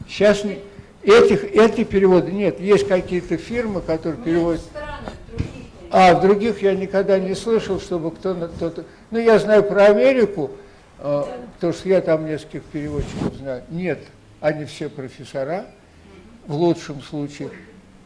Сейчас 0.09 0.45
не, 0.45 0.59
этих, 1.03 1.45
эти 1.45 1.85
переводы 1.85 2.33
нет. 2.33 2.61
Есть 2.61 2.89
какие-то 2.89 3.37
фирмы, 3.37 3.81
которые 3.81 4.19
ну, 4.19 4.25
переводят. 4.25 4.63
Страны, 4.63 5.11
а 5.91 6.15
в 6.15 6.21
других 6.21 6.63
я 6.63 6.75
никогда 6.75 7.19
не 7.19 7.35
слышал, 7.35 7.81
чтобы 7.81 8.11
кто-то... 8.11 8.49
Кто 8.49 8.85
ну, 9.11 9.19
я 9.19 9.39
знаю 9.39 9.63
про 9.63 9.87
Америку, 9.87 10.51
э, 10.99 11.23
потому 11.55 11.73
что 11.73 11.89
я 11.89 12.01
там 12.01 12.27
нескольких 12.27 12.65
переводчиков 12.65 13.35
знаю. 13.37 13.63
Нет, 13.71 14.01
они 14.41 14.65
все 14.65 14.89
профессора, 14.89 15.67
в 16.47 16.55
лучшем 16.55 17.01
случае. 17.03 17.51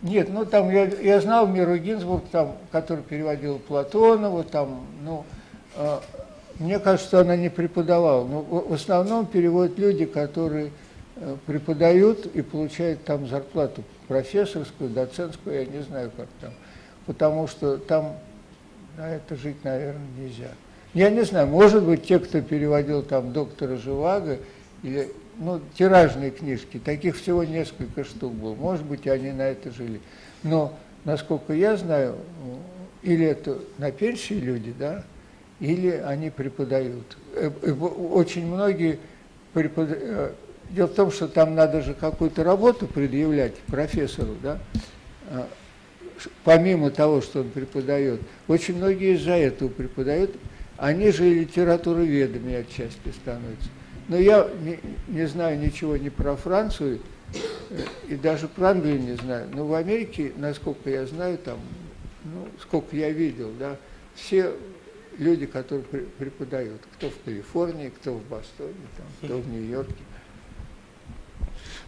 Нет, 0.02 0.28
ну 0.30 0.46
там 0.46 0.70
я, 0.70 0.86
я 0.86 1.20
знал 1.20 1.46
Миру 1.46 1.76
Гинзбург, 1.76 2.24
там, 2.32 2.56
который 2.72 3.02
переводил 3.02 3.58
Платонова, 3.58 4.44
там, 4.44 4.86
ну, 5.02 5.24
э, 5.76 5.98
мне 6.58 6.78
кажется, 6.78 7.20
она 7.20 7.36
не 7.36 7.50
преподавала. 7.50 8.26
Но 8.26 8.40
в, 8.40 8.70
в 8.70 8.72
основном 8.72 9.26
переводят 9.26 9.78
люди, 9.78 10.06
которые 10.06 10.70
э, 11.16 11.36
преподают 11.46 12.24
и 12.26 12.40
получают 12.40 13.04
там 13.04 13.26
зарплату 13.26 13.82
профессорскую, 14.08 14.88
доцентскую, 14.88 15.60
я 15.60 15.66
не 15.66 15.82
знаю, 15.82 16.10
как 16.16 16.28
там. 16.40 16.52
Потому 17.04 17.46
что 17.46 17.76
там 17.76 18.16
на 18.96 19.14
это 19.14 19.36
жить, 19.36 19.62
наверное, 19.64 20.08
нельзя. 20.18 20.50
Я 20.94 21.10
не 21.10 21.22
знаю, 21.22 21.46
может 21.46 21.84
быть, 21.84 22.06
те, 22.06 22.18
кто 22.18 22.40
переводил 22.40 23.02
там 23.02 23.32
доктора 23.32 23.76
Живаго 23.76 24.38
или 24.82 25.12
ну, 25.40 25.60
тиражные 25.74 26.30
книжки, 26.30 26.78
таких 26.78 27.16
всего 27.16 27.42
несколько 27.42 28.04
штук 28.04 28.34
было. 28.34 28.54
Может 28.54 28.84
быть, 28.84 29.08
они 29.08 29.32
на 29.32 29.48
это 29.48 29.70
жили. 29.72 30.00
Но, 30.42 30.78
насколько 31.04 31.54
я 31.54 31.76
знаю, 31.76 32.16
или 33.02 33.24
это 33.24 33.58
на 33.78 33.90
пенсии 33.90 34.34
люди, 34.34 34.74
да, 34.78 35.02
или 35.58 35.90
они 35.90 36.30
преподают. 36.30 37.16
Э, 37.34 37.50
э, 37.62 37.72
очень 37.72 38.46
многие 38.46 38.98
преподают. 39.54 40.02
Э, 40.02 40.32
дело 40.70 40.86
в 40.88 40.94
том, 40.94 41.10
что 41.10 41.26
там 41.26 41.54
надо 41.54 41.80
же 41.80 41.94
какую-то 41.94 42.44
работу 42.44 42.86
предъявлять 42.86 43.54
профессору, 43.66 44.36
да, 44.42 44.60
помимо 46.44 46.90
того, 46.90 47.22
что 47.22 47.40
он 47.40 47.48
преподает. 47.48 48.20
Очень 48.46 48.76
многие 48.76 49.14
из-за 49.14 49.32
этого 49.32 49.68
преподают. 49.68 50.36
Они 50.76 51.10
же 51.10 51.28
и 51.28 51.40
литературоведами 51.40 52.54
отчасти 52.54 53.10
становятся. 53.22 53.68
Но 54.10 54.18
я 54.18 54.50
не, 54.60 54.80
не 55.06 55.24
знаю 55.28 55.56
ничего 55.60 55.96
ни 55.96 56.08
про 56.08 56.34
Францию, 56.34 56.98
и 58.08 58.16
даже 58.16 58.48
про 58.48 58.70
Англию 58.70 58.98
не 58.98 59.14
знаю. 59.14 59.48
Но 59.54 59.64
в 59.64 59.74
Америке, 59.74 60.32
насколько 60.36 60.90
я 60.90 61.06
знаю, 61.06 61.38
там, 61.38 61.60
ну, 62.24 62.48
сколько 62.60 62.96
я 62.96 63.10
видел, 63.10 63.52
да, 63.56 63.76
все 64.16 64.52
люди, 65.16 65.46
которые 65.46 65.84
преподают, 66.18 66.80
кто 66.96 67.08
в 67.08 67.20
Калифорнии, 67.24 67.90
кто 67.90 68.14
в 68.14 68.22
Бостоне, 68.24 68.74
там, 68.96 69.06
кто 69.22 69.38
в 69.38 69.48
Нью-Йорке. 69.48 70.02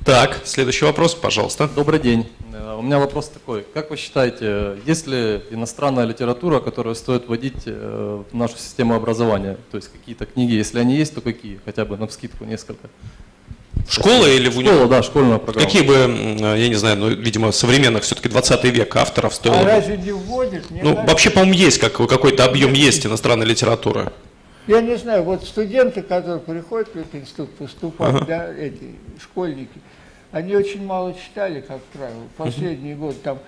Так, 0.04 0.40
следующий 0.44 0.84
вопрос, 0.84 1.14
пожалуйста. 1.14 1.68
Добрый 1.68 2.00
день. 2.00 2.26
Э, 2.52 2.74
у 2.76 2.82
меня 2.82 2.98
вопрос 2.98 3.28
такой. 3.28 3.64
Как 3.72 3.90
вы 3.90 3.96
считаете, 3.96 4.78
есть 4.84 5.06
ли 5.06 5.42
иностранная 5.50 6.04
литература, 6.04 6.58
которую 6.58 6.96
стоит 6.96 7.28
вводить 7.28 7.62
э, 7.66 8.22
в 8.28 8.34
нашу 8.34 8.56
систему 8.56 8.96
образования? 8.96 9.58
То 9.70 9.76
есть 9.76 9.92
какие-то 9.92 10.26
книги, 10.26 10.54
если 10.54 10.80
они 10.80 10.96
есть, 10.96 11.14
то 11.14 11.20
какие? 11.20 11.60
Хотя 11.64 11.84
бы 11.84 11.96
на 11.96 12.08
скидку 12.08 12.44
несколько. 12.44 12.88
Школа 13.88 14.26
или 14.26 14.48
в 14.48 14.58
университете? 14.58 14.74
Школа, 14.74 14.88
да, 14.88 15.02
школьная 15.04 15.38
программа. 15.38 15.66
Какие 15.66 15.82
бы, 15.82 15.94
я 16.58 16.68
не 16.68 16.74
знаю, 16.74 16.96
ну, 16.96 17.08
видимо, 17.08 17.52
современных, 17.52 18.02
все-таки 18.02 18.28
20 18.28 18.64
век 18.64 18.96
авторов 18.96 19.34
стоило 19.34 19.60
А 19.60 19.64
разве 19.64 19.98
не 19.98 20.10
вводит? 20.10 20.68
Не 20.72 20.82
ну, 20.82 20.96
вообще, 21.06 21.30
по-моему, 21.30 21.54
есть 21.54 21.78
как, 21.78 21.92
какой-то 21.92 22.44
объем 22.44 22.72
есть 22.72 23.06
иностранной 23.06 23.46
литературы. 23.46 24.10
Я 24.66 24.80
не 24.80 24.96
знаю, 24.96 25.24
вот 25.24 25.42
студенты, 25.42 26.02
которые 26.02 26.38
приходят 26.38 26.88
в 26.88 26.96
этот 26.96 27.14
институт 27.16 27.50
поступать, 27.56 28.14
ага. 28.14 28.24
да, 28.24 28.54
эти 28.54 28.94
школьники, 29.20 29.80
они 30.32 30.56
очень 30.56 30.84
мало 30.84 31.14
читали, 31.14 31.60
как 31.60 31.82
правило. 31.84 32.24
Последний 32.36 32.94
год 32.94 33.22
там, 33.22 33.38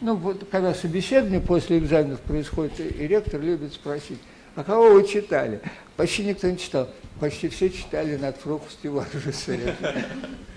ну 0.00 0.14
вот 0.14 0.46
когда 0.50 0.74
собеседование 0.74 1.40
после 1.40 1.78
экзаменов 1.78 2.20
происходит, 2.20 2.78
и 2.80 3.06
ректор 3.06 3.40
любит 3.40 3.72
спросить, 3.72 4.18
а 4.54 4.62
кого 4.62 4.90
вы 4.90 5.06
читали? 5.06 5.60
Почти 5.96 6.24
никто 6.24 6.48
не 6.48 6.58
читал. 6.58 6.88
Почти 7.18 7.48
все 7.48 7.70
читали 7.70 8.16
над 8.16 8.36
Фрохусти 8.36 8.88
Варжесаря. 8.88 9.74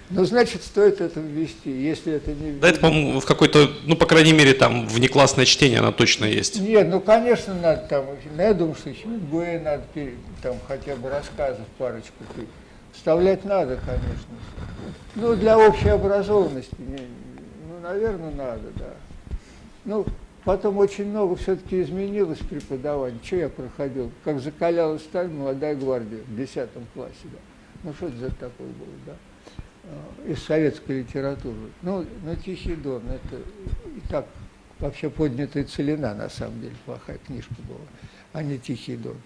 Ну, 0.09 0.23
значит, 0.23 0.63
стоит 0.63 1.01
это 1.01 1.19
ввести, 1.19 1.69
если 1.69 2.13
это 2.13 2.31
не... 2.31 2.53
Да, 2.53 2.69
это, 2.69 2.79
по-моему, 2.79 3.19
в 3.19 3.25
какой-то, 3.25 3.69
ну, 3.83 3.97
по 3.97 4.05
крайней 4.05 4.31
мере, 4.31 4.53
там, 4.53 4.87
внеклассное 4.87 5.43
чтение, 5.43 5.79
оно 5.79 5.91
точно 5.91 6.23
есть. 6.23 6.61
Нет, 6.61 6.87
ну, 6.87 7.01
конечно, 7.01 7.53
надо 7.53 7.85
там, 7.89 8.05
я 8.37 8.53
думаю, 8.53 8.75
что 8.75 8.93
Хемингуэя 8.93 9.59
надо, 9.59 9.83
там, 10.41 10.55
хотя 10.65 10.95
бы 10.95 11.09
рассказов 11.09 11.65
парочку 11.77 12.23
вставлять 12.97 13.45
надо, 13.45 13.77
конечно. 13.77 14.35
Ну, 15.15 15.35
для 15.35 15.57
общей 15.57 15.89
образованности, 15.89 16.75
ну, 16.77 17.79
наверное, 17.81 18.31
надо, 18.31 18.69
да. 18.75 18.93
Ну, 19.85 20.05
потом 20.43 20.77
очень 20.77 21.05
много 21.05 21.35
все-таки 21.35 21.81
изменилось 21.81 22.39
преподавание. 22.39 23.19
Что 23.23 23.35
я 23.37 23.49
проходил? 23.49 24.11
Как 24.23 24.39
закалялась 24.39 25.03
сталь 25.03 25.29
молодая 25.29 25.75
гвардия 25.75 26.19
в 26.27 26.35
10 26.35 26.69
классе, 26.93 27.13
да. 27.25 27.39
Ну, 27.83 27.93
что 27.93 28.07
это 28.07 28.17
за 28.17 28.29
такое 28.31 28.67
было, 28.67 28.95
да? 29.05 29.13
А, 29.85 30.31
из 30.31 30.43
советской 30.43 30.99
литературы. 30.99 31.55
Ну, 31.81 32.05
ну 32.23 32.35
Тихий 32.35 32.75
Дон, 32.75 33.03
это 33.07 33.41
и 33.95 34.01
так 34.09 34.25
вообще 34.79 35.09
поднятая 35.09 35.63
целина, 35.63 36.13
на 36.13 36.29
самом 36.29 36.61
деле, 36.61 36.75
плохая 36.85 37.17
книжка 37.25 37.55
была, 37.67 37.79
а 38.33 38.43
не 38.43 38.57
«Тихий 38.57 38.95
дон». 38.95 39.17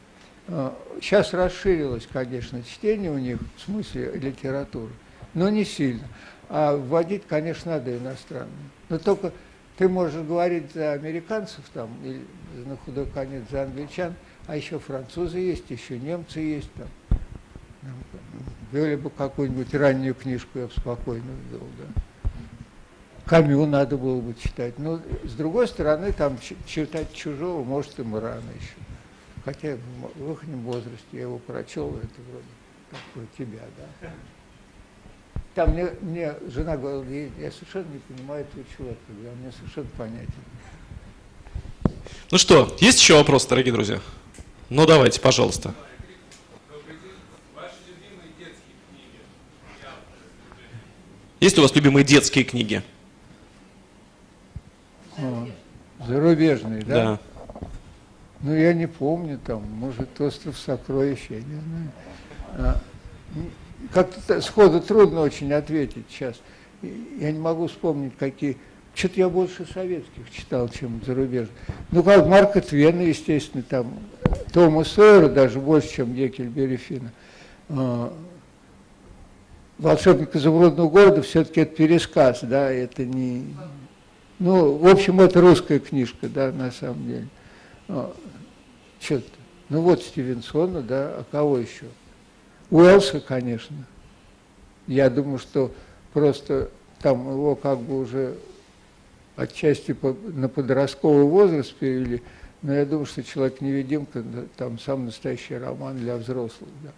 Сейчас 0.47 1.33
расширилось, 1.33 2.07
конечно, 2.11 2.61
чтение 2.63 3.11
у 3.11 3.17
них, 3.17 3.39
в 3.57 3.61
смысле 3.61 4.11
литературы, 4.13 4.91
но 5.33 5.49
не 5.49 5.63
сильно. 5.63 6.03
А 6.49 6.75
вводить, 6.75 7.23
конечно, 7.27 7.71
надо 7.71 7.97
иностранные. 7.97 8.49
Но 8.89 8.99
только 8.99 9.31
ты 9.77 9.87
можешь 9.87 10.21
говорить 10.25 10.73
за 10.73 10.91
американцев 10.91 11.63
там, 11.73 11.89
или 12.03 12.21
на 12.65 12.75
худой 12.77 13.05
конец 13.05 13.43
за 13.49 13.63
англичан, 13.63 14.13
а 14.47 14.57
еще 14.57 14.77
французы 14.79 15.37
есть, 15.37 15.69
еще 15.69 15.97
немцы 15.97 16.39
есть 16.39 16.71
там. 16.73 16.87
Вели 18.71 18.95
бы 18.95 19.09
какую-нибудь 19.09 19.73
раннюю 19.73 20.13
книжку, 20.13 20.59
я 20.59 20.65
бы 20.65 20.71
спокойно 20.71 21.31
ввел, 21.49 21.67
да. 21.77 22.29
Камю 23.25 23.65
надо 23.65 23.97
было 23.97 24.19
бы 24.19 24.33
читать. 24.33 24.77
Но, 24.77 24.99
с 25.23 25.33
другой 25.33 25.67
стороны, 25.67 26.11
там 26.11 26.37
читать 26.65 27.13
чужого, 27.13 27.63
может, 27.63 27.97
им 27.99 28.15
рано 28.15 28.49
еще. 28.59 28.75
Хотя 29.43 29.77
в 30.15 30.31
их 30.31 30.43
возрасте 30.43 31.07
я 31.13 31.21
его 31.21 31.39
прочел, 31.39 31.89
это 31.97 32.21
вроде 32.29 32.45
как 32.91 32.99
про 33.13 33.23
тебя, 33.37 33.61
да. 33.77 34.09
Там 35.55 35.71
мне, 35.71 35.89
мне 36.01 36.35
жена 36.47 36.77
говорила, 36.77 37.03
я, 37.09 37.25
я 37.39 37.51
совершенно 37.51 37.87
не 37.91 37.99
понимаю 37.99 38.45
этого 38.45 38.63
человека, 38.77 39.01
я 39.23 39.31
мне 39.31 39.51
совершенно 39.51 39.87
понятен. 39.97 40.33
Ну 42.29 42.37
что, 42.37 42.75
есть 42.79 42.99
еще 42.99 43.15
вопрос, 43.15 43.45
дорогие 43.47 43.73
друзья? 43.73 43.99
Ну 44.69 44.85
давайте, 44.85 45.19
пожалуйста. 45.19 45.73
Есть 51.41 51.57
у 51.57 51.63
вас 51.63 51.73
любимые 51.73 52.05
детские 52.05 52.43
книги? 52.43 52.83
О, 55.17 55.47
зарубежные, 56.05 56.83
да? 56.83 56.93
Да. 56.93 57.30
Ну, 58.43 58.55
я 58.55 58.73
не 58.73 58.87
помню, 58.87 59.39
там, 59.45 59.63
может, 59.77 60.19
«Остров 60.19 60.57
сокровищ», 60.57 61.27
я 61.29 61.37
не 61.37 61.43
знаю. 61.43 61.91
А, 62.53 62.81
как-то 63.93 64.41
сходу 64.41 64.81
трудно 64.81 65.21
очень 65.21 65.53
ответить 65.53 66.05
сейчас. 66.09 66.41
Я 66.81 67.31
не 67.31 67.39
могу 67.39 67.67
вспомнить, 67.67 68.13
какие... 68.17 68.57
Что-то 68.93 69.19
я 69.19 69.29
больше 69.29 69.65
советских 69.71 70.29
читал, 70.31 70.67
чем 70.67 71.01
зарубежных. 71.05 71.55
Ну, 71.91 72.03
как 72.03 72.27
Марка 72.27 72.59
Твена, 72.61 73.03
естественно, 73.03 73.63
там, 73.63 73.93
Тома 74.51 74.83
Сойера 74.83 75.29
даже 75.29 75.59
больше, 75.59 75.89
чем 75.89 76.13
Геккельбери 76.13 76.77
Фина. 76.77 77.11
А, 77.69 78.13
«Волшебник 79.77 80.35
изумрудного 80.35 80.89
города» 80.89 81.21
все-таки 81.21 81.61
это 81.61 81.75
пересказ, 81.75 82.39
да, 82.41 82.71
это 82.71 83.05
не... 83.05 83.55
Ну, 84.39 84.77
в 84.77 84.87
общем, 84.87 85.21
это 85.21 85.39
русская 85.41 85.77
книжка, 85.77 86.27
да, 86.27 86.51
на 86.51 86.71
самом 86.71 87.05
деле. 87.05 87.27
Что-то. 89.01 89.25
Ну 89.69 89.81
вот 89.81 90.03
Стивенсона, 90.03 90.81
да, 90.81 91.15
а 91.17 91.25
кого 91.31 91.57
еще? 91.57 91.87
Уэлса, 92.69 93.19
конечно. 93.19 93.77
Я 94.85 95.09
думаю, 95.09 95.39
что 95.39 95.73
просто 96.13 96.69
там 96.99 97.29
его 97.31 97.55
как 97.55 97.79
бы 97.79 97.99
уже 97.99 98.37
отчасти 99.35 99.95
на 100.33 100.49
подростковый 100.49 101.23
возраст 101.23 101.73
перевели, 101.73 102.21
но 102.61 102.73
я 102.73 102.85
думаю, 102.85 103.07
что 103.07 103.23
«Человек-невидимка» 103.23 104.23
там 104.55 104.77
сам 104.77 105.05
настоящий 105.05 105.55
роман 105.55 105.97
для 105.97 106.17
взрослых. 106.17 106.69
Да. 106.83 106.91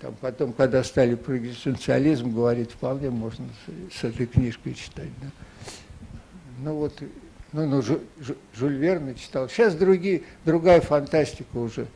Там 0.00 0.14
потом, 0.20 0.52
когда 0.52 0.82
стали 0.82 1.14
про 1.14 1.38
экзистенциализм 1.38 2.34
говорить, 2.34 2.72
вполне 2.72 3.10
можно 3.10 3.46
с 3.94 4.02
этой 4.02 4.26
книжкой 4.26 4.74
читать. 4.74 5.10
Да. 5.22 5.28
Ну 6.64 6.74
вот, 6.74 7.00
ну, 7.56 7.66
ну 7.66 7.82
Жюль 8.54 8.74
Верна 8.74 9.14
читал. 9.14 9.48
Сейчас 9.48 9.74
другие, 9.74 10.22
другая 10.44 10.82
фантастика 10.82 11.56
уже. 11.56 11.86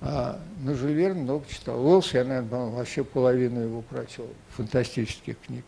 А, 0.00 0.40
ну, 0.60 0.74
Жюль 0.74 0.92
Верн 0.92 1.18
много 1.18 1.44
читал. 1.48 1.80
Уэллс, 1.86 2.12
я, 2.14 2.24
наверное, 2.24 2.70
вообще 2.70 3.04
половину 3.04 3.60
его 3.60 3.82
прочел, 3.82 4.26
фантастических 4.56 5.36
книг. 5.46 5.64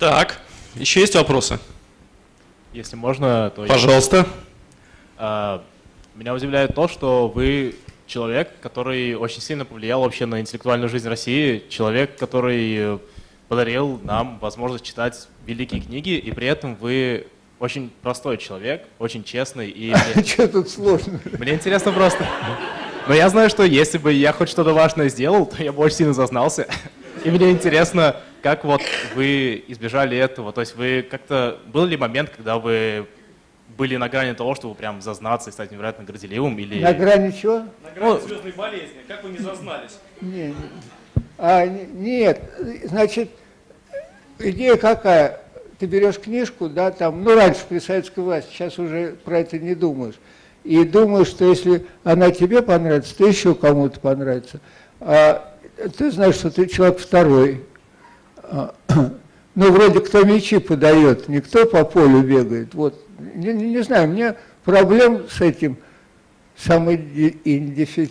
Так, 0.00 0.40
еще 0.74 1.00
есть 1.00 1.14
вопросы? 1.14 1.60
Если 2.72 2.96
можно, 2.96 3.52
то... 3.54 3.66
Пожалуйста. 3.66 4.26
А, 5.16 5.64
меня 6.16 6.34
удивляет 6.34 6.74
то, 6.74 6.88
что 6.88 7.28
вы 7.28 7.76
человек, 8.06 8.50
который 8.60 9.14
очень 9.14 9.40
сильно 9.40 9.64
повлиял 9.64 10.00
вообще 10.00 10.26
на 10.26 10.40
интеллектуальную 10.40 10.88
жизнь 10.88 11.08
России, 11.08 11.62
человек, 11.68 12.18
который 12.18 12.98
подарил 13.46 14.00
нам 14.04 14.38
возможность 14.38 14.84
читать 14.84 15.28
великие 15.50 15.80
книги, 15.80 16.10
и 16.10 16.30
при 16.32 16.46
этом 16.46 16.76
вы 16.76 17.26
очень 17.58 17.90
простой 18.02 18.38
человек, 18.38 18.84
очень 18.98 19.24
честный. 19.24 19.68
И 19.68 19.94
мне... 20.14 20.24
Что 20.24 20.48
тут 20.48 20.70
сложно? 20.70 21.20
Мне 21.38 21.52
интересно 21.54 21.92
просто. 21.92 22.26
Но 23.06 23.14
я 23.14 23.28
знаю, 23.28 23.50
что 23.50 23.64
если 23.64 23.98
бы 23.98 24.12
я 24.12 24.32
хоть 24.32 24.48
что-то 24.48 24.72
важное 24.72 25.08
сделал, 25.08 25.46
то 25.46 25.62
я 25.62 25.72
бы 25.72 25.82
очень 25.82 25.96
сильно 25.96 26.12
зазнался. 26.14 26.66
И 27.24 27.30
мне 27.30 27.50
интересно, 27.50 28.16
как 28.42 28.64
вот 28.64 28.80
вы 29.14 29.64
избежали 29.68 30.16
этого? 30.16 30.52
То 30.52 30.60
есть 30.60 30.76
вы 30.76 31.06
как-то... 31.08 31.58
Был 31.66 31.84
ли 31.84 31.96
момент, 31.96 32.30
когда 32.30 32.58
вы 32.58 33.06
были 33.76 33.96
на 33.96 34.08
грани 34.08 34.32
того, 34.32 34.54
чтобы 34.54 34.74
прям 34.74 35.02
зазнаться 35.02 35.50
и 35.50 35.52
стать 35.52 35.70
невероятно 35.70 36.04
горделивым? 36.04 36.58
Или... 36.58 36.82
На 36.82 36.92
грани 36.94 37.30
чего? 37.32 37.64
На 37.82 37.90
грани 37.94 38.12
ну, 38.12 38.20
звездной 38.20 38.52
болезни. 38.52 39.00
Как 39.08 39.24
вы 39.24 39.30
не 39.30 39.38
зазнались? 39.38 39.98
Не, 40.20 40.48
не. 40.48 40.54
А, 41.36 41.66
нет, 41.66 42.42
значит, 42.84 43.30
идея 44.42 44.76
какая? 44.76 45.40
ты 45.80 45.86
берешь 45.86 46.20
книжку, 46.20 46.68
да, 46.68 46.90
там, 46.90 47.24
ну, 47.24 47.34
раньше 47.34 47.60
при 47.66 47.78
советской 47.78 48.20
власти, 48.20 48.50
сейчас 48.52 48.78
уже 48.78 49.16
про 49.24 49.38
это 49.38 49.58
не 49.58 49.74
думаешь. 49.74 50.16
И 50.62 50.84
думаешь, 50.84 51.28
что 51.28 51.46
если 51.46 51.86
она 52.04 52.30
тебе 52.30 52.60
понравится, 52.60 53.16
то 53.16 53.26
еще 53.26 53.54
кому-то 53.54 53.98
понравится. 53.98 54.60
А 55.00 55.56
ты 55.96 56.10
знаешь, 56.10 56.34
что 56.34 56.50
ты 56.50 56.66
человек 56.66 56.98
второй. 56.98 57.64
А, 58.42 58.74
ну, 59.54 59.72
вроде 59.72 60.00
кто 60.00 60.22
мячи 60.22 60.58
подает, 60.58 61.28
никто 61.28 61.64
по 61.64 61.82
полю 61.84 62.20
бегает. 62.20 62.74
Вот, 62.74 63.02
не, 63.18 63.54
не, 63.54 63.70
не 63.70 63.82
знаю, 63.82 64.10
мне 64.10 64.34
проблем 64.66 65.30
с 65.30 65.40
этим 65.40 65.78
самоидентификации 66.58 68.10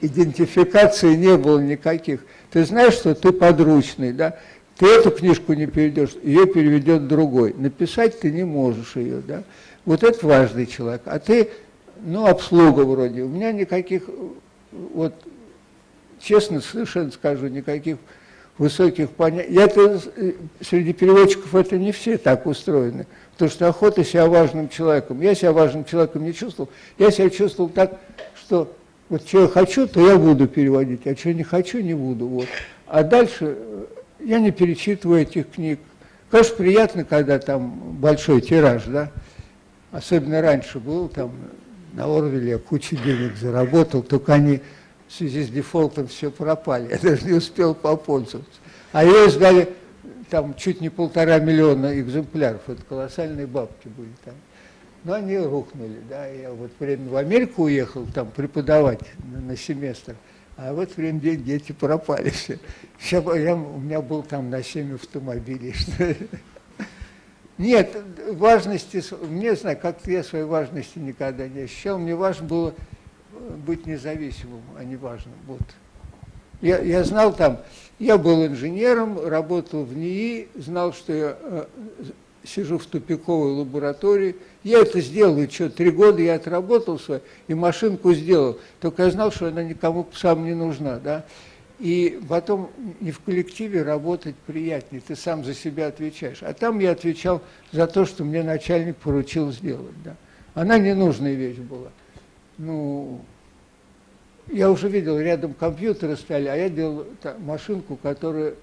не 1.14 1.36
было 1.36 1.60
никаких. 1.60 2.24
Ты 2.50 2.64
знаешь, 2.64 2.94
что 2.94 3.14
ты 3.14 3.30
подручный, 3.30 4.12
да? 4.12 4.36
Ты 4.80 4.86
эту 4.86 5.10
книжку 5.10 5.52
не 5.52 5.66
переведешь, 5.66 6.16
ее 6.22 6.46
переведет 6.46 7.06
другой. 7.06 7.52
Написать 7.52 8.18
ты 8.18 8.30
не 8.30 8.44
можешь 8.44 8.96
ее, 8.96 9.18
да. 9.18 9.42
Вот 9.84 10.02
это 10.02 10.26
важный 10.26 10.64
человек. 10.64 11.02
А 11.04 11.18
ты, 11.18 11.50
ну, 12.02 12.26
обслуга 12.26 12.80
вроде. 12.80 13.20
У 13.24 13.28
меня 13.28 13.52
никаких, 13.52 14.04
вот, 14.72 15.12
честно 16.18 16.62
совершенно 16.62 17.10
скажу, 17.10 17.48
никаких 17.48 17.98
высоких 18.56 19.10
понятий. 19.10 19.52
Я 19.52 19.64
это, 19.64 20.00
среди 20.62 20.94
переводчиков 20.94 21.54
это 21.54 21.76
не 21.76 21.92
все 21.92 22.16
так 22.16 22.46
устроены. 22.46 23.06
Потому 23.32 23.50
что 23.50 23.68
охота 23.68 24.02
себя 24.02 24.28
важным 24.28 24.70
человеком. 24.70 25.20
Я 25.20 25.34
себя 25.34 25.52
важным 25.52 25.84
человеком 25.84 26.24
не 26.24 26.32
чувствовал. 26.32 26.70
Я 26.96 27.10
себя 27.10 27.28
чувствовал 27.28 27.68
так, 27.68 28.00
что 28.34 28.74
вот 29.10 29.28
что 29.28 29.42
я 29.42 29.48
хочу, 29.48 29.86
то 29.86 30.00
я 30.00 30.16
буду 30.16 30.48
переводить, 30.48 31.06
а 31.06 31.14
что 31.14 31.34
не 31.34 31.42
хочу, 31.42 31.80
не 31.80 31.92
буду. 31.92 32.26
Вот. 32.28 32.46
А 32.86 33.02
дальше 33.02 33.58
я 34.24 34.38
не 34.38 34.50
перечитываю 34.50 35.22
этих 35.22 35.50
книг. 35.50 35.80
Конечно, 36.30 36.56
приятно, 36.56 37.04
когда 37.04 37.38
там 37.38 37.70
большой 38.00 38.40
тираж, 38.40 38.84
да. 38.84 39.10
Особенно 39.90 40.40
раньше 40.40 40.78
был, 40.78 41.08
там 41.08 41.32
на 41.92 42.04
Орвеле 42.04 42.58
кучу 42.58 42.96
денег 42.96 43.36
заработал, 43.36 44.02
только 44.02 44.34
они 44.34 44.60
в 45.08 45.12
связи 45.12 45.42
с 45.42 45.48
дефолтом 45.48 46.06
все 46.06 46.30
пропали. 46.30 46.90
Я 46.90 46.98
даже 46.98 47.26
не 47.26 47.32
успел 47.32 47.74
попользоваться. 47.74 48.60
А 48.92 49.04
ее 49.04 49.26
издали 49.26 49.68
там 50.30 50.54
чуть 50.54 50.80
не 50.80 50.88
полтора 50.88 51.40
миллиона 51.40 51.98
экземпляров. 52.00 52.62
Это 52.68 52.82
колоссальные 52.88 53.48
бабки 53.48 53.88
были 53.88 54.12
там. 54.24 54.34
Но 55.02 55.14
они 55.14 55.36
рухнули, 55.38 55.98
да. 56.08 56.26
Я 56.26 56.52
вот 56.52 56.70
в 56.78 57.16
Америку 57.16 57.64
уехал 57.64 58.06
там 58.14 58.30
преподавать 58.30 59.00
на, 59.32 59.40
на 59.40 59.56
семестр. 59.56 60.14
А 60.56 60.72
в 60.72 60.78
это 60.78 60.94
время 60.94 61.20
дети 61.20 61.72
пропали 61.72 62.30
все. 62.30 62.58
Сейчас 63.00 63.24
я, 63.24 63.54
у 63.54 63.78
меня 63.78 64.02
был 64.02 64.22
там 64.22 64.50
на 64.50 64.62
7 64.62 64.94
автомобилей. 64.94 65.74
Нет, 67.58 67.96
важности, 68.32 69.02
не 69.28 69.54
знаю, 69.54 69.78
как-то 69.80 70.10
я 70.10 70.22
своей 70.22 70.44
важности 70.44 70.98
никогда 70.98 71.48
не 71.48 71.60
ощущал. 71.60 71.98
Мне 71.98 72.14
важно 72.14 72.46
было 72.46 72.74
быть 73.66 73.86
независимым, 73.86 74.62
а 74.78 74.84
не 74.84 74.96
важным. 74.96 75.34
Вот. 75.46 75.60
Я, 76.60 76.78
я 76.78 77.04
знал 77.04 77.34
там, 77.34 77.60
я 77.98 78.18
был 78.18 78.46
инженером, 78.46 79.18
работал 79.26 79.84
в 79.84 79.96
НИИ, 79.96 80.48
знал, 80.54 80.92
что 80.92 81.12
я 81.12 81.36
э, 81.40 81.64
сижу 82.44 82.78
в 82.78 82.86
тупиковой 82.86 83.52
лаборатории. 83.52 84.36
Я 84.62 84.80
это 84.80 85.00
сделал, 85.00 85.38
и 85.38 85.48
что, 85.48 85.70
три 85.70 85.90
года 85.90 86.20
я 86.20 86.34
отработал 86.34 86.98
свою, 86.98 87.22
и 87.48 87.54
машинку 87.54 88.12
сделал. 88.12 88.58
Только 88.80 89.04
я 89.04 89.10
знал, 89.10 89.32
что 89.32 89.48
она 89.48 89.62
никому 89.62 90.06
сам 90.14 90.44
не 90.44 90.54
нужна, 90.54 90.98
да. 90.98 91.24
И 91.80 92.20
потом 92.28 92.70
не 93.00 93.10
в 93.10 93.20
коллективе 93.20 93.82
работать 93.82 94.34
приятнее, 94.46 95.00
ты 95.00 95.16
сам 95.16 95.44
за 95.44 95.54
себя 95.54 95.86
отвечаешь. 95.86 96.42
А 96.42 96.52
там 96.52 96.78
я 96.78 96.90
отвечал 96.90 97.40
за 97.72 97.86
то, 97.86 98.04
что 98.04 98.22
мне 98.22 98.42
начальник 98.42 98.96
поручил 98.96 99.50
сделать. 99.50 99.94
Да. 100.04 100.14
Она 100.52 100.78
ненужная 100.78 101.32
вещь 101.32 101.56
была. 101.56 101.88
Ну, 102.58 103.22
я 104.48 104.70
уже 104.70 104.90
видел, 104.90 105.18
рядом 105.18 105.54
компьютеры 105.54 106.16
стояли, 106.16 106.48
а 106.48 106.56
я 106.56 106.68
делал 106.68 107.06
машинку, 107.38 107.96
которая 107.96 108.54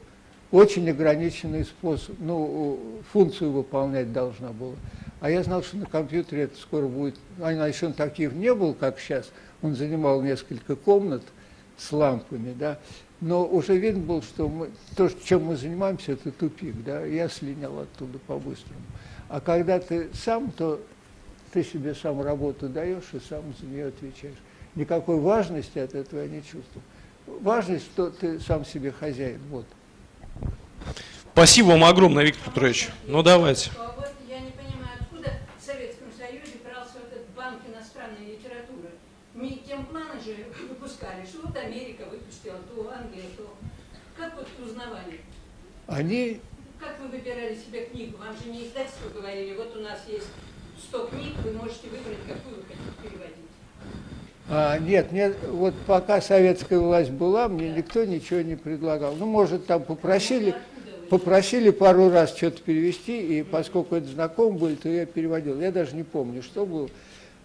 очень 0.52 0.88
ограниченный 0.88 1.66
способ, 1.66 2.16
ну, 2.20 2.80
функцию 3.12 3.52
выполнять 3.52 4.14
должна 4.14 4.50
была. 4.50 4.76
А 5.22 5.32
я 5.32 5.42
знал, 5.42 5.64
что 5.64 5.78
на 5.78 5.88
компьютере 5.88 6.44
это 6.44 6.58
скоро 6.58 6.86
будет, 6.86 7.16
а 7.42 7.52
еще 7.52 7.92
таких 7.94 8.34
не 8.34 8.54
было, 8.54 8.74
как 8.74 9.00
сейчас. 9.00 9.32
Он 9.64 9.76
занимал 9.76 10.22
несколько 10.22 10.76
комнат 10.76 11.24
с 11.78 11.92
лампами, 11.92 12.54
да, 12.54 12.78
но 13.22 13.46
уже 13.46 13.78
видно 13.78 14.02
было, 14.04 14.22
что 14.22 14.48
мы, 14.48 14.70
то, 14.96 15.10
чем 15.10 15.46
мы 15.46 15.56
занимаемся, 15.56 16.14
это 16.14 16.32
тупик, 16.32 16.76
да, 16.84 17.04
я 17.06 17.28
слинял 17.30 17.80
оттуда 17.80 18.20
по-быстрому. 18.20 18.82
А 19.30 19.40
когда 19.40 19.80
ты 19.80 20.10
сам, 20.14 20.52
то 20.52 20.80
ты 21.52 21.64
себе 21.64 21.96
сам 21.96 22.22
работу 22.22 22.70
даешь 22.70 23.04
и 23.14 23.20
сам 23.20 23.44
за 23.60 23.66
нее 23.66 23.88
отвечаешь. 23.88 24.38
Никакой 24.76 25.20
важности 25.20 25.80
от 25.80 25.96
этого 25.96 26.22
я 26.22 26.28
не 26.28 26.42
чувствую. 26.42 26.84
Важность, 27.26 27.86
что 27.86 28.10
ты 28.10 28.40
сам 28.40 28.64
себе 28.64 28.92
хозяин, 28.92 29.42
вот. 29.50 29.66
Спасибо 31.34 31.68
вам 31.68 31.84
огромное, 31.84 32.24
Виктор 32.24 32.46
Петрович. 32.52 32.90
Ну, 33.06 33.24
давайте. 33.24 33.72
А 33.78 33.94
вот 33.98 34.12
я 34.30 34.40
не 34.40 34.52
понимаю, 34.52 34.98
откуда 35.00 35.34
в 35.60 35.66
Советском 35.66 36.08
Союзе 36.18 36.58
брался 36.64 36.94
вот 36.94 37.12
этот 37.12 37.30
банк 37.36 37.60
иностранной 37.68 38.26
литературы. 38.26 38.90
Не 39.36 39.58
тем 39.68 39.86
планы 39.86 40.20
же 40.24 40.36
выпускали, 40.98 41.26
что 41.26 41.48
вот 41.48 41.58
Америка 41.58 42.04
выпустила, 42.10 42.58
то 42.58 42.92
Англия, 42.92 43.26
то... 43.38 43.54
Как 44.18 44.36
вот 44.36 44.48
узнавали? 44.66 45.22
Они... 45.88 46.40
Как 46.80 47.00
вы 47.00 47.08
выбирали 47.08 47.56
себе 47.56 47.86
книгу? 47.86 48.18
Вам 48.18 48.36
же 48.36 48.50
не 48.50 48.68
издательство 48.68 49.10
говорили, 49.10 49.56
вот 49.56 49.76
у 49.76 49.80
нас 49.80 50.00
есть 50.08 50.28
100 50.90 51.08
книг, 51.08 51.34
вы 51.44 51.52
можете 51.54 51.88
выбрать, 51.88 52.18
какую 52.28 52.58
вы 52.58 52.62
хотите 52.64 53.02
переводить. 53.02 53.36
А, 54.50 54.78
нет, 54.80 55.12
нет, 55.12 55.36
вот 55.50 55.74
пока 55.86 56.22
советская 56.22 56.80
власть 56.80 57.12
была, 57.12 57.48
мне 57.48 57.72
никто 57.72 58.06
ничего 58.06 58.42
не 58.42 58.56
предлагал. 58.56 59.16
Ну, 59.16 59.26
может, 59.26 59.66
там 59.66 59.84
попросили, 59.84 60.56
попросили 61.10 61.70
пару 61.70 62.10
раз 62.10 62.36
что-то 62.36 62.62
перевести, 62.62 63.40
и 63.40 63.44
поскольку 63.44 63.96
это 63.96 64.08
знаком 64.08 64.58
был, 64.58 64.76
то 64.76 64.88
я 64.88 65.06
переводил. 65.06 65.60
Я 65.60 65.72
даже 65.72 65.96
не 65.96 66.04
помню, 66.04 66.44
что 66.44 66.66
было. 66.66 66.90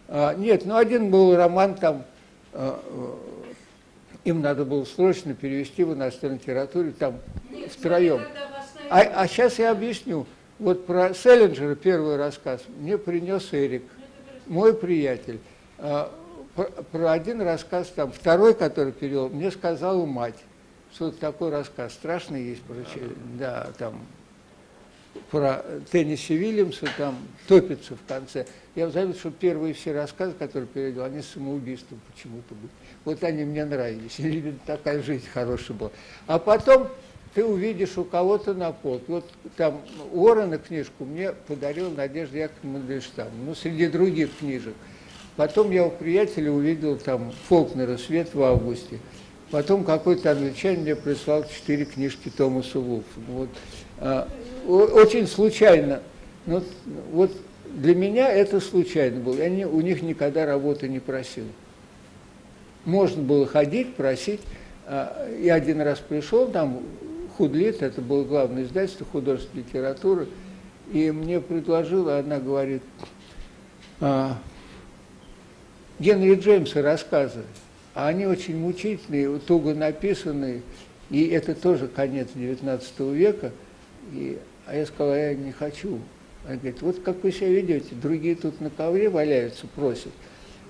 А, 0.09 0.35
нет, 0.35 0.65
ну, 0.65 0.77
один 0.77 1.11
был 1.11 1.35
роман 1.35 1.75
там, 1.75 2.05
им 4.25 4.41
надо 4.41 4.65
было 4.65 4.85
срочно 4.85 5.35
перевести 5.35 5.85
в 5.85 5.95
иностранной 5.95 6.39
литературе, 6.39 6.93
там 6.93 7.19
нет, 7.51 7.73
втроем. 7.73 8.23
А, 8.91 9.01
а 9.01 9.27
сейчас 9.27 9.59
я 9.59 9.71
объясню. 9.73 10.27
Вот 10.59 10.87
про 10.87 11.13
Селлинджера 11.15 11.75
первый 11.75 12.17
рассказ 12.17 12.63
мне 12.79 12.99
принес 12.99 13.49
Эрик, 13.53 13.85
мой 14.47 14.75
приятель. 14.75 15.41
А, 15.79 16.13
про, 16.55 16.65
про 16.65 17.13
один 17.13 17.41
рассказ, 17.41 17.89
там, 17.89 18.13
второй, 18.13 18.55
который 18.55 18.93
перевел, 18.93 19.29
мне 19.29 19.51
сказала 19.51 20.05
мать, 20.05 20.37
что 20.93 21.11
такой 21.11 21.51
рассказ, 21.51 21.95
страшный 21.95 22.43
есть, 22.43 22.63
про, 22.63 22.77
да, 23.39 23.69
там, 23.79 24.07
про 25.31 25.65
Тенниси 25.91 26.35
Вильямса, 26.35 26.87
там, 26.97 27.19
топится 27.47 27.97
в 27.97 28.09
конце. 28.09 28.47
Я 28.75 28.91
заметил, 28.91 29.19
что 29.19 29.31
первые 29.31 29.75
все 29.75 29.93
рассказы, 29.93 30.33
которые 30.39 30.67
перевел, 30.67 31.05
они 31.05 31.23
самоубийством 31.23 32.01
почему-то 32.11 32.55
были. 32.55 32.71
Вот 33.05 33.23
они 33.25 33.45
мне 33.45 33.65
нравились, 33.65 34.15
или 34.19 34.55
такая 34.67 35.03
жизнь 35.03 35.27
хорошая 35.33 35.77
была. 35.77 35.91
А 36.27 36.39
потом 36.39 36.89
ты 37.35 37.45
увидишь 37.45 37.97
у 37.97 38.05
кого-то 38.05 38.55
на 38.55 38.73
полке. 38.73 39.05
Вот 39.09 39.31
там 39.57 39.81
Уоррена 40.13 40.59
книжку 40.59 41.05
мне 41.05 41.33
подарил 41.33 41.91
Надежда 41.91 42.39
Яковлевна 42.39 42.79
Мандельштам, 42.79 43.29
ну, 43.45 43.55
среди 43.55 43.89
других 43.89 44.31
книжек– 44.39 44.75
Потом 45.37 45.71
я 45.71 45.87
у 45.87 45.91
приятеля 45.91 46.51
увидел 46.51 46.97
там 46.97 47.33
Фолкнера 47.49 47.97
«Свет 47.97 48.35
в 48.35 48.43
августе». 48.43 48.99
Потом 49.51 49.85
какой-то 49.85 50.33
англичанин 50.33 50.83
мне 50.83 50.97
прислал 50.97 51.45
четыре 51.45 51.85
книжки 51.85 52.31
Томаса 52.35 52.79
Вулфа. 52.79 53.21
Вот. 53.29 53.49
А, 54.05 54.29
очень 54.67 55.29
случайно. 55.29 56.03
Но, 56.45 56.63
вот 57.13 57.31
для 57.67 57.95
меня 57.95 58.29
это 58.29 58.61
случайно 58.61 59.21
было. 59.21 59.37
Я 59.37 59.49
не, 59.49 59.65
у 59.65 59.81
них 59.81 60.03
никогда 60.03 60.45
работы 60.45 60.89
не 60.89 60.99
просил. 60.99 61.45
Можно 62.85 63.23
было 63.23 63.47
ходить, 63.47 63.95
просить. 63.95 64.41
А, 64.87 65.29
я 65.41 65.55
один 65.55 65.81
раз 65.81 66.01
пришел, 66.01 66.49
там 66.49 66.83
Худлит, 67.37 67.81
это 67.81 68.01
было 68.01 68.25
главное 68.25 68.65
издательство 68.65 69.07
художественной 69.07 69.63
литературы, 69.63 70.27
и 70.93 71.13
мне 71.13 71.41
предложила, 71.41 72.19
она 72.19 72.41
говорит, 72.41 72.83
а, 74.01 74.37
Генри 76.01 76.35
Джеймса 76.35 76.83
рассказы, 76.83 77.45
а 77.95 78.09
они 78.09 78.27
очень 78.27 78.59
мучительные, 78.59 79.39
туго 79.39 79.75
написанные, 79.75 80.63
и 81.09 81.29
это 81.29 81.55
тоже 81.55 81.87
конец 81.87 82.31
XIX 82.35 83.15
века. 83.15 83.53
И, 84.13 84.39
а 84.67 84.77
я 84.77 84.87
сказал, 84.87 85.15
я 85.15 85.35
не 85.35 85.53
хочу. 85.53 85.99
Она 86.45 86.57
говорит, 86.57 86.83
вот 86.83 87.01
как 87.03 87.23
вы 87.23 87.31
себя 87.31 87.49
ведете, 87.49 87.95
другие 87.95 88.35
тут 88.35 88.61
на 88.61 88.71
ковре 88.71 89.09
валяются, 89.09 89.67
просят. 89.75 90.13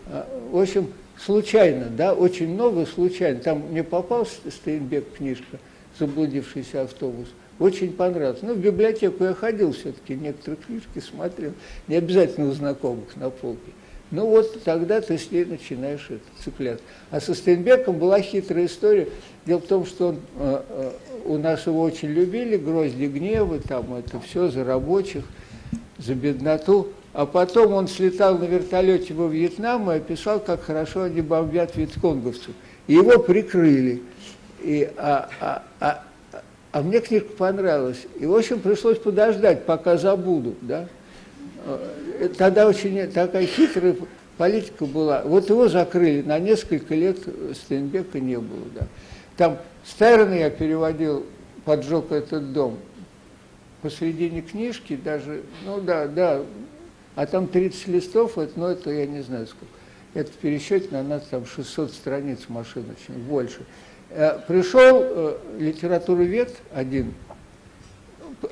А, 0.07 0.29
в 0.51 0.59
общем, 0.59 0.93
случайно, 1.19 1.87
да, 1.87 2.15
очень 2.15 2.49
много 2.49 2.85
случайно. 2.87 3.41
Там 3.41 3.71
мне 3.71 3.83
попался 3.83 4.51
Стейнбек 4.51 5.17
книжка 5.17 5.59
«Заблудившийся 5.99 6.83
автобус». 6.83 7.29
Очень 7.59 7.93
понравилось. 7.93 8.41
Ну, 8.43 8.55
в 8.55 8.59
библиотеку 8.59 9.25
я 9.25 9.35
ходил 9.35 9.73
все-таки, 9.73 10.15
некоторые 10.15 10.61
книжки 10.61 10.99
смотрел, 10.99 11.53
не 11.87 11.97
обязательно 11.97 12.49
у 12.49 12.53
знакомых 12.53 13.17
на 13.17 13.31
полке. 13.31 13.73
Ну 14.13 14.27
вот 14.27 14.63
тогда 14.63 15.01
ты 15.01 15.17
с 15.17 15.31
ней 15.31 15.47
начинаешь 15.47 16.07
это, 16.11 16.21
цепляться. 16.45 16.85
А 17.11 17.19
со 17.19 17.35
Стейнбеком 17.35 17.99
была 17.99 18.21
хитрая 18.21 18.67
история. 18.67 19.09
Дело 19.47 19.61
в 19.61 19.67
том, 19.67 19.87
что 19.87 20.09
он, 20.09 20.21
э, 20.39 20.63
э, 20.69 20.93
у 21.25 21.39
нас 21.39 21.67
его 21.67 21.81
очень 21.83 22.09
любили, 22.09 22.57
грозди 22.57 23.05
гнева, 23.05 23.59
там 23.61 23.95
это 23.95 24.21
все 24.21 24.49
за 24.49 24.65
рабочих, 24.65 25.25
за 25.99 26.15
бедноту. 26.15 26.89
А 27.13 27.27
потом 27.27 27.75
он 27.75 27.89
слетал 27.89 28.39
на 28.39 28.45
вертолете 28.45 29.13
во 29.13 29.29
Вьетнам 29.29 29.91
и 29.91 29.97
описал, 29.97 30.41
как 30.41 30.63
хорошо 30.63 31.03
они 31.03 31.21
бомбят 31.21 31.77
вьетконговцев. 31.77 32.55
И 32.87 32.95
его 32.95 33.19
прикрыли. 33.19 34.03
И, 34.63 34.91
а, 34.97 35.29
а, 35.41 35.63
а, 35.81 36.03
а 36.73 36.83
мне 36.83 37.01
книжка 37.01 37.29
понравилась. 37.37 38.07
И, 38.19 38.25
в 38.25 38.35
общем, 38.35 38.61
пришлось 38.61 38.99
подождать, 38.99 39.67
пока 39.67 39.99
забудут, 39.99 40.57
да. 40.63 40.89
Э, 41.67 42.29
тогда 42.39 42.67
очень 42.67 43.07
такая 43.09 43.47
хитрая 43.47 43.95
политика 44.39 44.87
была. 44.87 45.23
Вот 45.23 45.51
его 45.51 45.69
закрыли, 45.69 46.23
на 46.23 46.39
несколько 46.39 46.95
лет 46.95 47.19
Стейнбека 47.55 48.21
не 48.21 48.39
было. 48.39 48.65
Да. 48.75 48.87
Там 49.37 49.59
Стерна 49.85 50.35
я 50.35 50.51
переводил, 50.51 51.27
поджег 51.65 52.13
этот 52.13 52.53
дом. 52.53 52.79
Посредине 53.83 54.43
книжки 54.43 54.97
даже, 54.97 55.43
ну 55.65 55.81
да, 55.81 56.07
да, 56.07 56.43
а 57.17 57.27
там 57.27 57.49
30 57.49 57.89
листов, 57.89 58.39
это, 58.39 58.59
ну 58.59 58.67
это 58.67 58.91
я 58.91 59.07
не 59.07 59.23
знаю 59.23 59.47
сколько. 59.47 59.73
Это 60.15 60.31
в 60.31 60.35
пересчете 60.37 60.89
на 60.91 61.03
нас 61.03 61.25
там 61.31 61.47
600 61.47 61.91
страниц 61.93 62.41
машиночных, 62.49 63.19
больше. 63.19 63.63
Э, 64.11 64.39
пришел 64.47 65.01
э, 65.03 65.39
литературовед 65.59 66.55
один, 66.73 67.15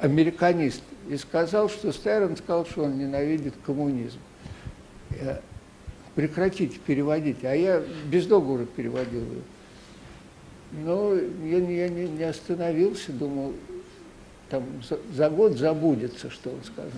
американист, 0.01 0.83
и 1.09 1.17
сказал, 1.17 1.69
что 1.69 1.93
Стайрон 1.93 2.37
сказал, 2.37 2.67
что 2.67 2.85
он 2.85 2.99
ненавидит 2.99 3.55
коммунизм. 3.67 4.19
Прекратите 6.15 6.79
переводить. 6.79 7.45
А 7.45 7.55
я 7.55 7.83
без 8.07 8.27
договора 8.27 8.65
переводил 8.65 9.23
его. 9.23 9.41
Но 10.73 11.15
я, 11.45 11.59
я 11.59 11.89
не, 11.89 12.09
не 12.09 12.25
остановился, 12.25 13.13
думал, 13.13 13.53
там 14.49 14.65
за, 14.89 14.99
за 15.15 15.31
год 15.31 15.57
забудется, 15.57 16.31
что 16.31 16.51
он 16.51 16.63
сказал. 16.65 16.91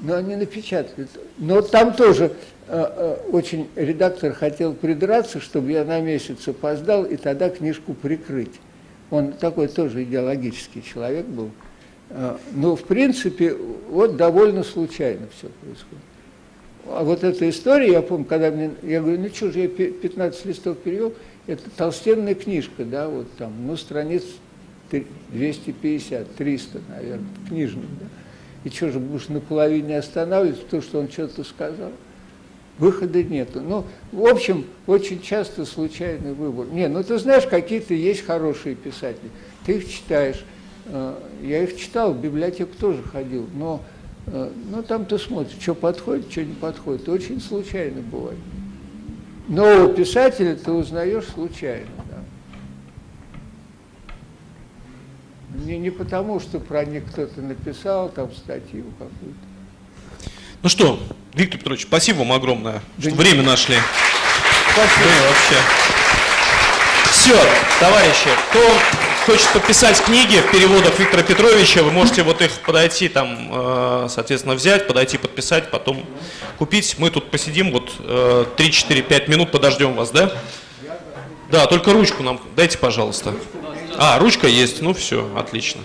Но 0.00 0.14
они 0.14 0.36
напечатали. 0.36 1.08
Но 1.38 1.62
там 1.62 1.94
тоже 1.94 2.32
э, 2.68 2.84
э, 2.86 3.16
очень 3.30 3.68
редактор 3.76 4.32
хотел 4.32 4.74
придраться, 4.74 5.40
чтобы 5.40 5.72
я 5.72 5.84
на 5.84 6.00
месяц 6.00 6.46
опоздал, 6.48 7.04
и 7.04 7.16
тогда 7.16 7.50
книжку 7.50 7.94
прикрыть. 7.94 8.60
Он 9.10 9.32
такой 9.32 9.68
тоже 9.68 10.02
идеологический 10.04 10.82
человек 10.82 11.26
был. 11.26 11.50
А, 12.10 12.38
Но, 12.52 12.76
в 12.76 12.84
принципе, 12.84 13.54
вот 13.88 14.16
довольно 14.16 14.62
случайно 14.64 15.26
все 15.36 15.48
происходит. 15.48 16.04
А 16.88 17.02
вот 17.02 17.24
эта 17.24 17.48
история, 17.48 17.92
я 17.92 18.02
помню, 18.02 18.26
когда 18.26 18.50
мне, 18.50 18.70
я 18.82 19.00
говорю, 19.00 19.20
ну 19.20 19.28
что 19.28 19.50
же, 19.50 19.60
я 19.60 19.68
15 19.68 20.44
листов 20.46 20.78
перевел, 20.78 21.14
это 21.46 21.70
толстенная 21.76 22.34
книжка, 22.34 22.84
да, 22.84 23.08
вот 23.08 23.26
там, 23.36 23.52
ну, 23.66 23.76
страниц 23.76 24.24
250, 25.30 26.34
300, 26.36 26.80
наверное, 26.88 27.26
книжных, 27.48 27.86
да. 28.00 28.06
И 28.64 28.70
что 28.70 28.90
же, 28.90 28.98
будешь 28.98 29.28
наполовине 29.28 29.98
останавливаться, 29.98 30.64
то, 30.68 30.80
что 30.80 30.98
он 30.98 31.08
что-то 31.08 31.44
сказал? 31.44 31.92
выхода 32.78 33.22
нету. 33.22 33.60
Ну, 33.60 33.84
в 34.12 34.26
общем, 34.26 34.64
очень 34.86 35.20
часто 35.20 35.64
случайный 35.64 36.32
выбор. 36.32 36.66
Не, 36.66 36.88
ну 36.88 37.02
ты 37.02 37.18
знаешь, 37.18 37.46
какие-то 37.46 37.94
есть 37.94 38.24
хорошие 38.24 38.74
писатели, 38.74 39.30
ты 39.64 39.78
их 39.78 39.90
читаешь. 39.90 40.44
Э, 40.86 41.14
я 41.42 41.62
их 41.62 41.76
читал, 41.76 42.12
в 42.12 42.20
библиотеку 42.20 42.72
тоже 42.78 43.02
ходил, 43.02 43.46
но 43.54 43.82
э, 44.26 44.50
ну, 44.70 44.82
там 44.82 45.06
ты 45.06 45.18
смотришь, 45.18 45.56
что 45.60 45.74
подходит, 45.74 46.30
что 46.30 46.44
не 46.44 46.54
подходит. 46.54 47.08
Очень 47.08 47.40
случайно 47.40 48.02
бывает. 48.02 48.38
Нового 49.48 49.92
писателя 49.94 50.56
ты 50.56 50.72
узнаешь 50.72 51.24
случайно. 51.32 51.86
Да. 52.10 52.16
Не, 55.64 55.78
не 55.78 55.90
потому, 55.90 56.40
что 56.40 56.58
про 56.58 56.84
них 56.84 57.04
кто-то 57.12 57.40
написал 57.40 58.08
там 58.08 58.32
статью 58.34 58.84
какую-то. 58.98 59.38
Ну 60.62 60.68
что, 60.68 60.98
Виктор 61.34 61.58
Петрович, 61.60 61.82
спасибо 61.82 62.18
вам 62.18 62.32
огромное, 62.32 62.80
Да 62.96 63.02
что 63.02 63.10
не- 63.10 63.16
время 63.16 63.42
нашли. 63.44 63.76
Спасибо. 64.72 65.04
Блин, 65.04 65.22
вообще. 65.28 65.56
Все, 67.12 67.40
товарищи, 67.80 68.28
кто 68.50 68.60
хочет 69.26 69.52
подписать 69.52 70.00
книги 70.00 70.36
в 70.36 70.52
переводах 70.52 70.96
Виктора 71.00 71.24
Петровича, 71.24 71.82
вы 71.82 71.90
можете 71.90 72.22
вот 72.22 72.40
их 72.40 72.52
подойти 72.60 73.08
там, 73.08 73.48
э, 73.50 74.06
соответственно, 74.08 74.54
взять, 74.54 74.86
подойти, 74.86 75.18
подписать, 75.18 75.68
потом 75.72 76.06
купить. 76.58 76.94
Мы 76.98 77.10
тут 77.10 77.28
посидим 77.28 77.72
вот 77.72 77.90
э, 77.98 78.44
3-4-5 78.56 79.28
минут, 79.28 79.50
подождем 79.50 79.94
вас, 79.94 80.10
да? 80.12 80.30
Да, 81.50 81.66
только 81.66 81.92
ручку 81.92 82.22
нам 82.22 82.40
дайте, 82.54 82.78
пожалуйста. 82.78 83.34
А, 83.98 84.20
ручка 84.20 84.46
есть, 84.46 84.80
ну 84.80 84.94
все, 84.94 85.28
отлично. 85.36 85.80